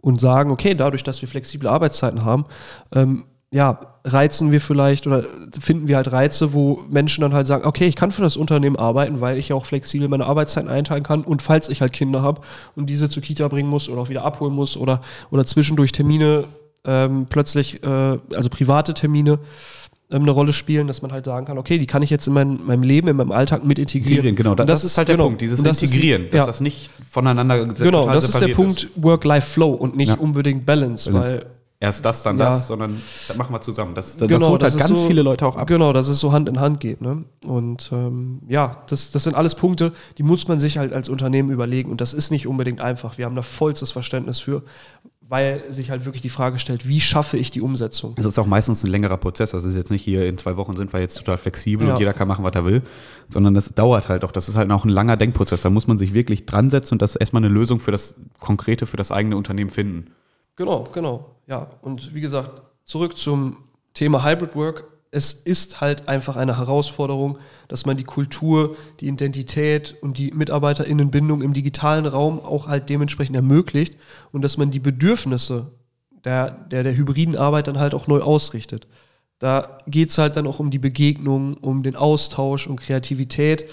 und 0.00 0.20
sagen, 0.20 0.50
okay, 0.50 0.74
dadurch, 0.74 1.02
dass 1.02 1.20
wir 1.20 1.28
flexible 1.28 1.68
Arbeitszeiten 1.68 2.24
haben, 2.24 2.46
ähm, 2.92 3.24
ja, 3.50 3.94
reizen 4.04 4.50
wir 4.50 4.60
vielleicht 4.60 5.06
oder 5.06 5.24
finden 5.60 5.86
wir 5.86 5.96
halt 5.96 6.10
Reize, 6.10 6.52
wo 6.52 6.80
Menschen 6.90 7.22
dann 7.22 7.32
halt 7.32 7.46
sagen, 7.46 7.64
okay, 7.64 7.86
ich 7.86 7.94
kann 7.94 8.10
für 8.10 8.20
das 8.20 8.36
Unternehmen 8.36 8.76
arbeiten, 8.76 9.20
weil 9.20 9.38
ich 9.38 9.48
ja 9.48 9.56
auch 9.56 9.64
flexibel 9.64 10.08
meine 10.08 10.26
Arbeitszeiten 10.26 10.68
einteilen 10.68 11.04
kann 11.04 11.22
und 11.22 11.40
falls 11.40 11.68
ich 11.68 11.80
halt 11.80 11.92
Kinder 11.92 12.20
habe 12.20 12.40
und 12.74 12.86
diese 12.90 13.08
zur 13.08 13.22
Kita 13.22 13.46
bringen 13.46 13.70
muss 13.70 13.88
oder 13.88 14.02
auch 14.02 14.08
wieder 14.08 14.24
abholen 14.24 14.52
muss 14.52 14.76
oder, 14.76 15.00
oder 15.30 15.46
zwischendurch 15.46 15.92
Termine 15.92 16.46
ähm, 16.84 17.26
plötzlich, 17.30 17.82
äh, 17.82 17.86
also 17.86 18.50
private 18.50 18.92
Termine 18.92 19.38
eine 20.10 20.30
Rolle 20.30 20.52
spielen, 20.52 20.86
dass 20.86 21.02
man 21.02 21.12
halt 21.12 21.24
sagen 21.24 21.46
kann, 21.46 21.58
okay, 21.58 21.78
die 21.78 21.86
kann 21.86 22.02
ich 22.02 22.10
jetzt 22.10 22.26
in 22.26 22.34
mein, 22.34 22.64
meinem 22.64 22.82
Leben, 22.82 23.08
in 23.08 23.16
meinem 23.16 23.32
Alltag 23.32 23.64
mit 23.64 23.78
integrieren. 23.78 24.36
genau. 24.36 24.50
Und 24.52 24.60
Das, 24.68 24.84
ist 24.84 24.96
halt 24.98 25.08
der 25.08 25.16
genau. 25.16 25.26
Punkt, 25.28 25.40
dieses 25.40 25.62
das 25.62 25.82
ist- 25.82 25.90
Integrieren, 25.94 26.26
dass 26.30 26.38
ja. 26.38 26.46
das 26.46 26.60
nicht 26.60 26.90
voneinander 27.10 27.64
Genau, 27.66 28.06
das 28.06 28.28
ist 28.28 28.40
der 28.40 28.48
Punkt 28.48 28.88
Work-Life-Flow 28.96 29.70
und 29.72 29.96
nicht 29.96 30.10
Ja. 30.10 30.14
unbedingt 30.16 30.66
Balance, 30.66 31.12
weil 31.12 31.46
Erst 31.80 32.02
das, 32.04 32.22
dann 32.22 32.38
Ja. 32.38 32.46
das, 32.46 32.68
sondern 32.68 32.96
das 33.28 33.36
machen 33.36 33.52
wir 33.52 33.60
zusammen. 33.60 33.94
Das, 33.94 34.16
das 34.16 34.26
Genau, 34.28 34.50
holt 34.50 34.62
halt 34.62 34.72
das 34.74 34.80
ist 34.80 34.88
ganz 34.88 35.00
so- 35.00 35.06
viele 35.06 35.20
Leute 35.20 35.46
auch 35.46 35.56
ab. 35.56 35.66
Genau, 35.66 35.92
dass 35.92 36.08
es 36.08 36.18
so 36.18 36.32
Hand 36.32 36.48
in 36.48 36.58
Hand 36.58 36.80
geht. 36.80 37.02
Ne? 37.02 37.24
Und 37.44 37.90
ähm, 37.92 38.40
ja, 38.48 38.78
das, 38.88 39.10
das 39.10 39.24
sind 39.24 39.34
alles 39.36 39.54
Punkte, 39.54 39.92
die 40.16 40.22
muss 40.22 40.48
man 40.48 40.58
sich 40.60 40.78
halt 40.78 40.94
als 40.94 41.10
Unternehmen 41.10 41.50
überlegen. 41.50 41.90
Und 41.90 42.00
das 42.00 42.14
ist 42.14 42.30
nicht 42.30 42.46
unbedingt 42.46 42.80
einfach. 42.80 43.18
Wir 43.18 43.26
haben 43.26 43.34
da 43.34 43.42
vollstes 43.42 43.90
Verständnis 43.90 44.38
für, 44.38 44.62
weil 45.34 45.64
sich 45.72 45.90
halt 45.90 46.04
wirklich 46.04 46.22
die 46.22 46.28
Frage 46.28 46.60
stellt, 46.60 46.86
wie 46.86 47.00
schaffe 47.00 47.36
ich 47.36 47.50
die 47.50 47.60
Umsetzung? 47.60 48.14
Es 48.16 48.24
ist 48.24 48.38
auch 48.38 48.46
meistens 48.46 48.84
ein 48.84 48.90
längerer 48.92 49.16
Prozess. 49.16 49.50
Das 49.50 49.64
ist 49.64 49.74
jetzt 49.74 49.90
nicht 49.90 50.04
hier 50.04 50.28
in 50.28 50.38
zwei 50.38 50.56
Wochen 50.56 50.76
sind 50.76 50.92
wir 50.92 51.00
jetzt 51.00 51.18
total 51.18 51.38
flexibel 51.38 51.88
Ja. 51.88 51.94
und 51.94 51.98
jeder 51.98 52.12
kann 52.12 52.28
machen, 52.28 52.44
was 52.44 52.54
er 52.54 52.64
will, 52.64 52.82
sondern 53.30 53.52
das 53.52 53.74
dauert 53.74 54.08
halt 54.08 54.24
auch. 54.24 54.30
Das 54.30 54.48
ist 54.48 54.54
halt 54.54 54.70
auch 54.70 54.84
ein 54.84 54.90
langer 54.90 55.16
Denkprozess. 55.16 55.62
Da 55.62 55.70
muss 55.70 55.88
man 55.88 55.98
sich 55.98 56.14
wirklich 56.14 56.46
dran 56.46 56.70
setzen 56.70 56.94
und 56.94 57.02
das 57.02 57.16
erstmal 57.16 57.42
eine 57.44 57.52
Lösung 57.52 57.80
für 57.80 57.90
das 57.90 58.14
Konkrete, 58.38 58.86
für 58.86 58.96
das 58.96 59.10
eigene 59.10 59.36
Unternehmen 59.36 59.70
finden. 59.70 60.12
Genau, 60.54 60.86
genau. 60.92 61.34
Ja, 61.48 61.68
und 61.82 62.14
wie 62.14 62.20
gesagt, 62.20 62.62
zurück 62.84 63.18
zum 63.18 63.56
Thema 63.92 64.24
Hybrid 64.24 64.54
Work. 64.54 64.84
Es 65.14 65.32
ist 65.32 65.80
halt 65.80 66.08
einfach 66.08 66.36
eine 66.36 66.58
Herausforderung, 66.58 67.38
dass 67.68 67.86
man 67.86 67.96
die 67.96 68.04
Kultur, 68.04 68.76
die 69.00 69.06
Identität 69.06 69.96
und 70.02 70.18
die 70.18 70.32
MitarbeiterInnenbindung 70.32 71.42
im 71.42 71.54
digitalen 71.54 72.06
Raum 72.06 72.40
auch 72.40 72.66
halt 72.66 72.88
dementsprechend 72.88 73.36
ermöglicht 73.36 73.96
und 74.32 74.42
dass 74.42 74.56
man 74.56 74.70
die 74.70 74.80
Bedürfnisse 74.80 75.70
der, 76.24 76.50
der, 76.50 76.82
der 76.82 76.96
hybriden 76.96 77.36
Arbeit 77.36 77.68
dann 77.68 77.78
halt 77.78 77.94
auch 77.94 78.06
neu 78.06 78.20
ausrichtet. 78.20 78.88
Da 79.38 79.78
geht 79.86 80.10
es 80.10 80.18
halt 80.18 80.36
dann 80.36 80.46
auch 80.46 80.58
um 80.58 80.70
die 80.70 80.78
Begegnung, 80.78 81.54
um 81.58 81.82
den 81.82 81.96
Austausch, 81.96 82.66
um 82.66 82.76
Kreativität, 82.76 83.66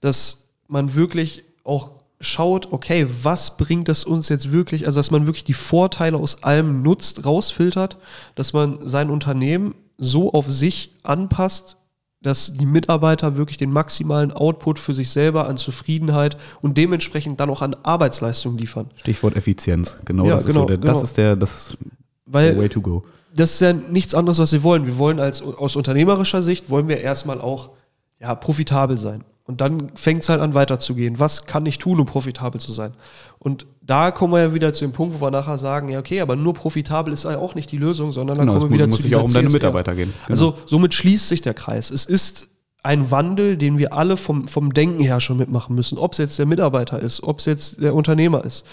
dass 0.00 0.48
man 0.68 0.94
wirklich 0.94 1.44
auch 1.64 1.92
schaut, 2.20 2.72
okay, 2.72 3.06
was 3.22 3.56
bringt 3.56 3.88
das 3.88 4.04
uns 4.04 4.28
jetzt 4.28 4.50
wirklich, 4.52 4.86
also 4.86 4.98
dass 4.98 5.10
man 5.10 5.26
wirklich 5.26 5.44
die 5.44 5.52
Vorteile 5.52 6.16
aus 6.16 6.42
allem 6.42 6.82
nutzt, 6.82 7.26
rausfiltert, 7.26 7.98
dass 8.34 8.52
man 8.52 8.88
sein 8.88 9.10
Unternehmen 9.10 9.74
so 9.98 10.32
auf 10.32 10.46
sich 10.50 10.94
anpasst, 11.02 11.76
dass 12.22 12.54
die 12.54 12.66
Mitarbeiter 12.66 13.36
wirklich 13.36 13.56
den 13.56 13.70
maximalen 13.70 14.32
Output 14.32 14.78
für 14.78 14.94
sich 14.94 15.10
selber 15.10 15.46
an 15.48 15.56
Zufriedenheit 15.56 16.36
und 16.60 16.76
dementsprechend 16.76 17.38
dann 17.40 17.50
auch 17.50 17.62
an 17.62 17.76
Arbeitsleistung 17.82 18.58
liefern. 18.58 18.90
Stichwort 18.96 19.36
Effizienz. 19.36 19.96
Genau, 20.04 20.24
Ja, 20.24 20.34
das, 20.34 20.46
genau, 20.46 20.62
ist 20.62 20.64
so 20.64 20.66
der, 20.68 20.78
das 20.78 20.92
genau. 20.92 21.04
ist 21.04 21.16
der, 21.16 21.36
das 21.36 21.56
ist 21.70 21.78
Weil 22.24 22.52
der 22.52 22.60
Way 22.62 22.68
to 22.68 22.80
go. 22.80 23.04
das 23.34 23.52
ist 23.52 23.60
ja 23.60 23.72
nichts 23.72 24.14
anderes, 24.14 24.38
was 24.38 24.50
wir 24.52 24.62
wollen. 24.62 24.86
Wir 24.86 24.98
wollen 24.98 25.20
als 25.20 25.40
aus 25.42 25.76
unternehmerischer 25.76 26.42
Sicht 26.42 26.68
wollen 26.68 26.88
wir 26.88 27.00
erstmal 27.00 27.40
auch 27.40 27.70
ja, 28.18 28.34
profitabel 28.34 28.96
sein. 28.98 29.22
Und 29.46 29.60
dann 29.60 29.92
fängt 29.94 30.24
es 30.24 30.28
halt 30.28 30.40
an 30.40 30.54
weiterzugehen. 30.54 31.20
Was 31.20 31.46
kann 31.46 31.64
ich 31.66 31.78
tun, 31.78 32.00
um 32.00 32.06
profitabel 32.06 32.60
zu 32.60 32.72
sein? 32.72 32.94
Und 33.38 33.64
da 33.80 34.10
kommen 34.10 34.32
wir 34.32 34.40
ja 34.40 34.54
wieder 34.54 34.72
zu 34.72 34.84
dem 34.84 34.90
Punkt, 34.90 35.14
wo 35.14 35.24
wir 35.24 35.30
nachher 35.30 35.56
sagen, 35.56 35.88
ja, 35.88 36.00
okay, 36.00 36.20
aber 36.20 36.34
nur 36.34 36.52
profitabel 36.52 37.12
ist 37.12 37.24
ja 37.24 37.38
auch 37.38 37.54
nicht 37.54 37.70
die 37.70 37.78
Lösung, 37.78 38.10
sondern 38.10 38.38
dann 38.38 38.46
Genau, 38.48 38.56
es 38.56 38.62
kommen 38.62 38.72
wir 38.72 38.78
wieder 38.78 38.86
muss 38.88 38.96
zu 38.96 39.02
sich 39.02 39.14
auch 39.14 39.22
um 39.22 39.32
deine. 39.32 39.48
Mitarbeiter 39.48 39.94
gehen. 39.94 40.12
Genau. 40.26 40.30
Also 40.30 40.58
somit 40.66 40.94
schließt 40.94 41.28
sich 41.28 41.42
der 41.42 41.54
Kreis. 41.54 41.92
Es 41.92 42.06
ist 42.06 42.48
ein 42.82 43.12
Wandel, 43.12 43.56
den 43.56 43.78
wir 43.78 43.92
alle 43.92 44.16
vom, 44.16 44.48
vom 44.48 44.74
Denken 44.74 45.00
her 45.00 45.20
schon 45.20 45.36
mitmachen 45.36 45.76
müssen. 45.76 45.96
Ob 45.96 46.12
es 46.12 46.18
jetzt 46.18 46.38
der 46.40 46.46
Mitarbeiter 46.46 47.00
ist, 47.00 47.22
ob 47.22 47.38
es 47.38 47.44
jetzt 47.44 47.80
der 47.80 47.94
Unternehmer 47.94 48.44
ist. 48.44 48.64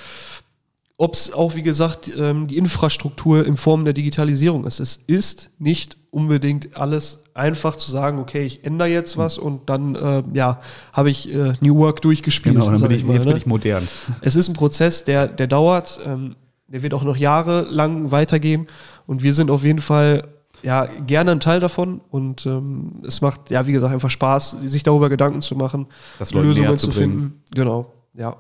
ob 0.98 1.14
es 1.14 1.34
auch, 1.34 1.56
wie 1.56 1.62
gesagt, 1.64 2.12
ähm, 2.18 2.48
die 2.48 2.58
Infrastruktur 2.58 3.46
in 3.46 3.58
Form 3.58 3.84
der 3.84 3.94
Digitalisierung 3.94 4.66
ist. 4.66 4.80
Es 4.80 4.96
ist 4.96 5.52
nicht 5.60 5.98
unbedingt 6.12 6.78
alles 6.78 7.23
einfach 7.34 7.76
zu 7.76 7.90
sagen, 7.90 8.20
okay, 8.20 8.44
ich 8.44 8.64
ändere 8.64 8.90
jetzt 8.90 9.18
was 9.18 9.38
und 9.38 9.70
dann, 9.70 9.96
äh, 9.96 10.24
ja, 10.34 10.60
habe 10.92 11.10
ich 11.10 11.34
äh, 11.34 11.54
New 11.62 11.78
Work 11.78 12.02
durchgespielt. 12.02 12.56
Genau, 12.56 12.70
dann 12.70 12.82
bin 12.82 12.92
ich, 12.92 13.04
mal, 13.04 13.14
jetzt 13.14 13.26
ne? 13.26 13.32
bin 13.32 13.38
ich 13.38 13.46
modern. 13.46 13.88
Es 14.22 14.36
ist 14.36 14.50
ein 14.50 14.54
Prozess, 14.54 15.04
der, 15.04 15.28
der 15.28 15.48
dauert, 15.48 16.00
ähm, 16.06 16.36
der 16.68 16.84
wird 16.84 16.94
auch 16.94 17.04
noch 17.04 17.18
jahrelang 17.18 18.12
weitergehen 18.12 18.68
und 19.06 19.24
wir 19.24 19.34
sind 19.34 19.52
auf 19.52 19.64
jeden 19.64 19.80
Fall 19.80 20.28
ja 20.62 20.86
gerne 20.86 21.32
ein 21.32 21.40
Teil 21.40 21.60
davon 21.60 22.02
und 22.10 22.46
ähm, 22.46 23.02
es 23.06 23.22
macht 23.22 23.52
ja 23.52 23.68
wie 23.68 23.74
gesagt 23.74 23.94
einfach 23.94 24.10
Spaß, 24.10 24.58
sich 24.64 24.84
darüber 24.84 25.10
Gedanken 25.10 25.42
zu 25.42 25.56
machen, 25.56 25.88
Leuten 26.32 26.54
näher 26.54 26.76
zu 26.78 26.92
Genau, 27.54 27.92
ja. 28.14 28.38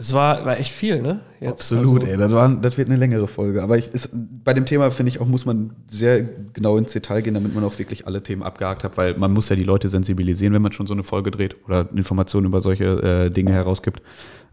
Es 0.00 0.14
war, 0.14 0.46
war 0.46 0.58
echt 0.58 0.72
viel, 0.72 1.02
ne? 1.02 1.20
Jetzt, 1.40 1.70
Absolut, 1.70 2.00
also- 2.00 2.06
ey. 2.06 2.16
Das, 2.16 2.32
war, 2.32 2.48
das 2.48 2.78
wird 2.78 2.88
eine 2.88 2.98
längere 2.98 3.26
Folge. 3.26 3.62
Aber 3.62 3.76
ich, 3.76 3.88
ist, 3.88 4.08
bei 4.12 4.54
dem 4.54 4.64
Thema, 4.64 4.90
finde 4.90 5.10
ich 5.10 5.20
auch, 5.20 5.26
muss 5.26 5.44
man 5.44 5.76
sehr 5.88 6.22
genau 6.22 6.78
ins 6.78 6.94
Detail 6.94 7.20
gehen, 7.20 7.34
damit 7.34 7.54
man 7.54 7.62
auch 7.64 7.78
wirklich 7.78 8.06
alle 8.06 8.22
Themen 8.22 8.42
abgehakt 8.42 8.82
hat, 8.82 8.96
weil 8.96 9.18
man 9.18 9.30
muss 9.30 9.50
ja 9.50 9.56
die 9.56 9.64
Leute 9.64 9.90
sensibilisieren, 9.90 10.54
wenn 10.54 10.62
man 10.62 10.72
schon 10.72 10.86
so 10.86 10.94
eine 10.94 11.04
Folge 11.04 11.30
dreht 11.30 11.56
oder 11.66 11.86
Informationen 11.94 12.46
über 12.46 12.62
solche 12.62 12.84
äh, 13.26 13.30
Dinge 13.30 13.52
herausgibt. 13.52 14.00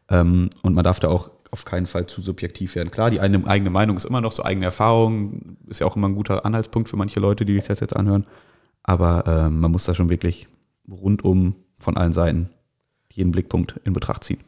Ähm, 0.09 0.49
und 0.63 0.73
man 0.73 0.83
darf 0.83 0.99
da 0.99 1.07
auch 1.07 1.31
auf 1.51 1.63
keinen 1.63 1.85
Fall 1.85 2.07
zu 2.07 2.19
subjektiv 2.19 2.75
werden. 2.75 2.91
Klar, 2.91 3.09
die 3.09 3.21
eine, 3.21 3.47
eigene 3.47 3.69
Meinung 3.69 3.95
ist 3.95 4.03
immer 4.03 4.19
noch 4.19 4.33
so, 4.33 4.43
eigene 4.43 4.65
Erfahrung 4.65 5.55
ist 5.67 5.79
ja 5.79 5.87
auch 5.87 5.95
immer 5.95 6.09
ein 6.09 6.15
guter 6.15 6.45
Anhaltspunkt 6.45 6.89
für 6.89 6.97
manche 6.97 7.21
Leute, 7.21 7.45
die 7.45 7.53
sich 7.53 7.63
das 7.63 7.79
jetzt 7.79 7.95
anhören. 7.95 8.25
Aber 8.83 9.23
ähm, 9.25 9.61
man 9.61 9.71
muss 9.71 9.85
da 9.85 9.95
schon 9.95 10.09
wirklich 10.09 10.47
rundum 10.91 11.55
von 11.79 11.95
allen 11.95 12.11
Seiten 12.11 12.49
jeden 13.13 13.31
Blickpunkt 13.31 13.79
in 13.85 13.93
Betracht 13.93 14.25
ziehen. 14.25 14.39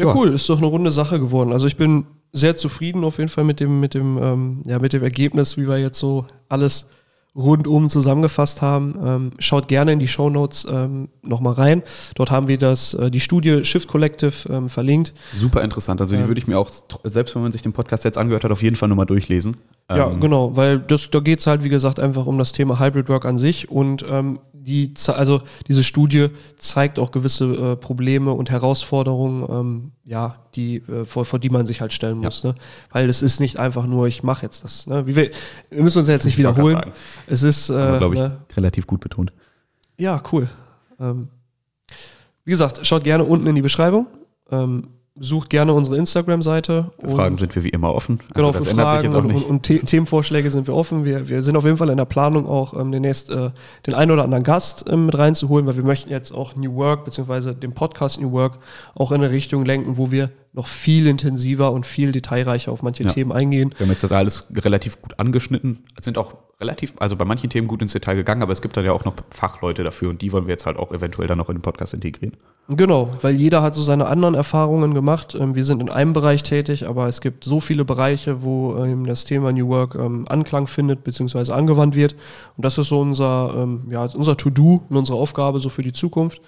Ja, 0.00 0.06
Ja. 0.08 0.14
cool, 0.14 0.30
ist 0.34 0.48
doch 0.48 0.58
eine 0.58 0.66
runde 0.66 0.90
Sache 0.92 1.18
geworden. 1.20 1.52
Also 1.52 1.66
ich 1.66 1.76
bin 1.76 2.06
sehr 2.32 2.56
zufrieden 2.56 3.04
auf 3.04 3.18
jeden 3.18 3.28
Fall 3.28 3.44
mit 3.44 3.60
dem, 3.60 3.80
mit 3.80 3.94
dem, 3.94 4.18
ähm, 4.20 4.62
ja, 4.66 4.78
mit 4.78 4.92
dem 4.92 5.02
Ergebnis, 5.02 5.56
wie 5.56 5.66
wir 5.68 5.78
jetzt 5.78 5.98
so 5.98 6.26
alles 6.48 6.88
rundum 7.36 7.88
zusammengefasst 7.88 8.60
haben. 8.60 8.94
Ähm, 9.04 9.30
schaut 9.38 9.68
gerne 9.68 9.92
in 9.92 10.00
die 10.00 10.08
Show 10.08 10.30
Notes 10.30 10.66
ähm, 10.68 11.08
nochmal 11.22 11.52
rein. 11.54 11.82
Dort 12.16 12.30
haben 12.32 12.48
wir 12.48 12.58
das, 12.58 12.94
äh, 12.94 13.08
die 13.10 13.20
Studie 13.20 13.64
Shift 13.64 13.86
Collective 13.88 14.52
ähm, 14.52 14.68
verlinkt. 14.68 15.14
Super 15.32 15.62
interessant. 15.62 16.00
Also 16.00 16.16
die 16.16 16.22
Ähm. 16.22 16.28
würde 16.28 16.40
ich 16.40 16.48
mir 16.48 16.58
auch, 16.58 16.70
selbst 17.04 17.34
wenn 17.36 17.42
man 17.42 17.52
sich 17.52 17.62
den 17.62 17.72
Podcast 17.72 18.04
jetzt 18.04 18.18
angehört 18.18 18.42
hat, 18.42 18.50
auf 18.50 18.62
jeden 18.64 18.74
Fall 18.74 18.88
nochmal 18.88 19.06
durchlesen. 19.06 19.58
Ja, 19.88 20.10
Ähm, 20.10 20.18
genau, 20.20 20.56
weil 20.56 20.80
das, 20.80 21.08
da 21.10 21.20
geht 21.20 21.38
es 21.38 21.46
halt, 21.46 21.62
wie 21.62 21.68
gesagt, 21.68 22.00
einfach 22.00 22.26
um 22.26 22.36
das 22.36 22.50
Thema 22.52 22.80
Hybrid 22.80 23.08
Work 23.08 23.24
an 23.24 23.38
sich 23.38 23.70
und 23.70 24.04
ähm, 24.10 24.40
die, 24.70 24.94
also 25.08 25.42
diese 25.68 25.82
Studie 25.84 26.28
zeigt 26.56 26.98
auch 26.98 27.10
gewisse 27.10 27.72
äh, 27.72 27.76
Probleme 27.76 28.32
und 28.32 28.50
Herausforderungen, 28.50 29.44
ähm, 29.50 29.92
ja, 30.04 30.36
die, 30.54 30.76
äh, 30.76 31.04
vor, 31.04 31.24
vor 31.24 31.38
die 31.38 31.50
man 31.50 31.66
sich 31.66 31.80
halt 31.80 31.92
stellen 31.92 32.20
Ja. 32.22 32.28
muss, 32.28 32.44
ne? 32.44 32.54
Weil 32.90 33.08
es 33.08 33.22
ist 33.22 33.40
nicht 33.40 33.58
einfach 33.58 33.86
nur, 33.86 34.06
ich 34.06 34.22
mache 34.22 34.46
jetzt 34.46 34.64
das. 34.64 34.86
Ne? 34.86 35.06
Wie 35.06 35.16
wir, 35.16 35.30
wir 35.70 35.82
müssen 35.82 35.98
uns 35.98 36.08
jetzt 36.08 36.24
nicht 36.24 36.38
wiederholen. 36.38 36.80
Es 37.26 37.42
ist, 37.42 37.68
äh, 37.70 37.98
glaube 37.98 38.14
ich, 38.14 38.20
ne? 38.20 38.38
relativ 38.56 38.86
gut 38.86 39.00
betont. 39.00 39.32
ja, 39.98 40.22
cool. 40.32 40.48
Ähm, 40.98 41.28
wie 42.44 42.50
gesagt, 42.52 42.86
schaut 42.86 43.04
gerne 43.04 43.24
unten 43.24 43.46
in 43.46 43.54
die 43.54 43.62
Beschreibung. 43.62 44.06
Ähm, 44.50 44.88
sucht 45.18 45.50
gerne 45.50 45.72
unsere 45.74 45.96
Instagram-Seite. 45.96 46.92
Fragen 47.04 47.36
sind 47.36 47.54
wir 47.54 47.64
wie 47.64 47.68
immer 47.70 47.92
offen. 47.94 48.20
Also 48.20 48.34
Genau, 48.34 48.52
das 48.52 48.64
für 48.64 48.70
ändert 48.70 48.86
Fragen 48.86 48.98
sich 49.00 49.04
jetzt 49.08 49.14
auch 49.16 49.24
und, 49.24 49.26
nicht. 49.34 49.44
und, 49.44 49.50
und 49.50 49.66
The 49.66 49.78
Themenvorschläge 49.80 50.50
sind 50.50 50.66
wir 50.66 50.74
offen. 50.74 51.04
Wir, 51.04 51.28
wir 51.28 51.42
sind 51.42 51.56
auf 51.56 51.64
jeden 51.64 51.76
Fall 51.76 51.90
in 51.90 51.96
der 51.96 52.04
Planung 52.04 52.46
auch 52.46 52.78
ähm, 52.78 52.92
demnächst 52.92 53.28
äh, 53.30 53.50
den 53.86 53.94
einen 53.94 54.12
oder 54.12 54.24
anderen 54.24 54.44
Gast 54.44 54.84
ähm, 54.88 55.06
mit 55.06 55.18
reinzuholen, 55.18 55.66
weil 55.66 55.76
wir 55.76 55.82
möchten 55.84 56.10
jetzt 56.10 56.32
auch 56.32 56.54
New 56.56 56.74
Work 56.76 57.04
beziehungsweise 57.04 57.54
den 57.54 57.72
Podcast 57.72 58.20
New 58.20 58.32
Work 58.32 58.58
auch 58.94 59.10
in 59.12 59.22
eine 59.22 59.30
Richtung 59.32 59.64
lenken, 59.64 59.96
wo 59.96 60.10
wir 60.10 60.30
noch 60.52 60.66
viel 60.66 61.06
intensiver 61.06 61.70
und 61.72 61.86
viel 61.86 62.12
detailreicher 62.12 62.72
auf 62.72 62.82
manche 62.82 63.04
Ja. 63.04 63.10
Themen 63.10 63.30
eingehen. 63.30 63.72
wir 63.76 63.86
haben 63.86 63.90
jetzt 63.92 64.02
das 64.04 64.12
alles 64.12 64.46
relativ 64.54 65.00
gut 65.00 65.18
angeschnitten, 65.18 65.84
sind 66.00 66.18
auch 66.18 66.34
relativ, 66.60 66.94
also 66.98 67.14
bei 67.16 67.24
manchen 67.24 67.50
Themen 67.50 67.68
gut 67.68 67.82
ins 67.82 67.92
Detail 67.92 68.16
gegangen, 68.16 68.42
aber 68.42 68.52
es 68.52 68.60
gibt 68.60 68.76
dann 68.76 68.84
ja 68.84 68.92
auch 68.92 69.04
noch 69.04 69.14
Fachleute 69.30 69.84
dafür 69.84 70.10
und 70.10 70.22
die 70.22 70.32
wollen 70.32 70.46
wir 70.46 70.52
jetzt 70.52 70.66
halt 70.66 70.76
auch 70.76 70.92
eventuell 70.92 71.28
dann 71.28 71.38
noch 71.38 71.48
in 71.50 71.56
den 71.56 71.62
Podcast 71.62 71.94
integrieren. 71.94 72.36
Genau, 72.76 73.08
weil 73.20 73.34
jeder 73.34 73.62
hat 73.62 73.74
so 73.74 73.82
seine 73.82 74.06
anderen 74.06 74.34
Erfahrungen 74.34 74.94
gemacht. 74.94 75.36
Ähm, 75.38 75.54
wir 75.56 75.64
sind 75.64 75.82
in 75.82 75.90
einem 75.90 76.12
Bereich 76.12 76.42
tätig, 76.44 76.86
aber 76.86 77.08
es 77.08 77.20
gibt 77.20 77.42
so 77.44 77.58
viele 77.60 77.84
Bereiche, 77.84 78.42
wo 78.42 78.76
ähm, 78.76 79.06
das 79.06 79.24
Thema 79.24 79.50
New 79.52 79.68
Work 79.68 79.96
ähm, 79.96 80.24
Anklang 80.28 80.66
findet 80.68 81.02
bzw. 81.02 81.52
angewandt 81.52 81.94
wird. 81.96 82.14
Und 82.56 82.64
das 82.64 82.78
ist 82.78 82.88
so 82.88 83.00
unser, 83.00 83.66
ja, 83.90 84.02
unser 84.14 84.36
To-Do 84.36 84.82
und 84.88 84.96
unsere 84.96 85.18
Aufgabe 85.18 85.58
so 85.60 85.68
für 85.68 85.82
die 85.82 85.92
Zukunft. 85.92 86.40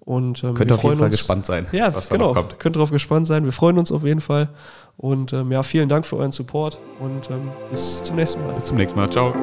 Und 0.00 0.44
ähm, 0.44 0.54
Könnt 0.54 0.70
wir 0.70 0.76
auf 0.76 0.84
jeden 0.84 0.96
Fall 0.98 1.06
uns- 1.06 1.16
gespannt 1.16 1.46
sein, 1.46 1.66
Ja, 1.72 1.92
was 1.92 2.10
da 2.10 2.14
genau. 2.16 2.28
noch 2.28 2.34
kommt. 2.36 2.60
Könnt 2.60 2.76
darauf 2.76 2.92
gespannt 2.92 3.26
sein. 3.26 3.44
Wir 3.44 3.50
freuen 3.52 3.76
uns 3.76 3.90
auf 3.90 4.04
jeden 4.04 4.20
Fall. 4.20 4.50
Und 4.96 5.32
ähm, 5.32 5.50
ja, 5.50 5.64
vielen 5.64 5.88
Dank 5.88 6.06
für 6.06 6.16
euren 6.16 6.30
Support 6.30 6.78
und 7.00 7.28
ähm, 7.28 7.48
bis 7.70 8.04
zum 8.04 8.14
nächsten 8.14 8.40
Mal. 8.44 8.54
Bis 8.54 8.66
zum 8.66 8.76
nächsten 8.76 8.98
Mal. 8.98 9.10
Ciao. 9.10 9.34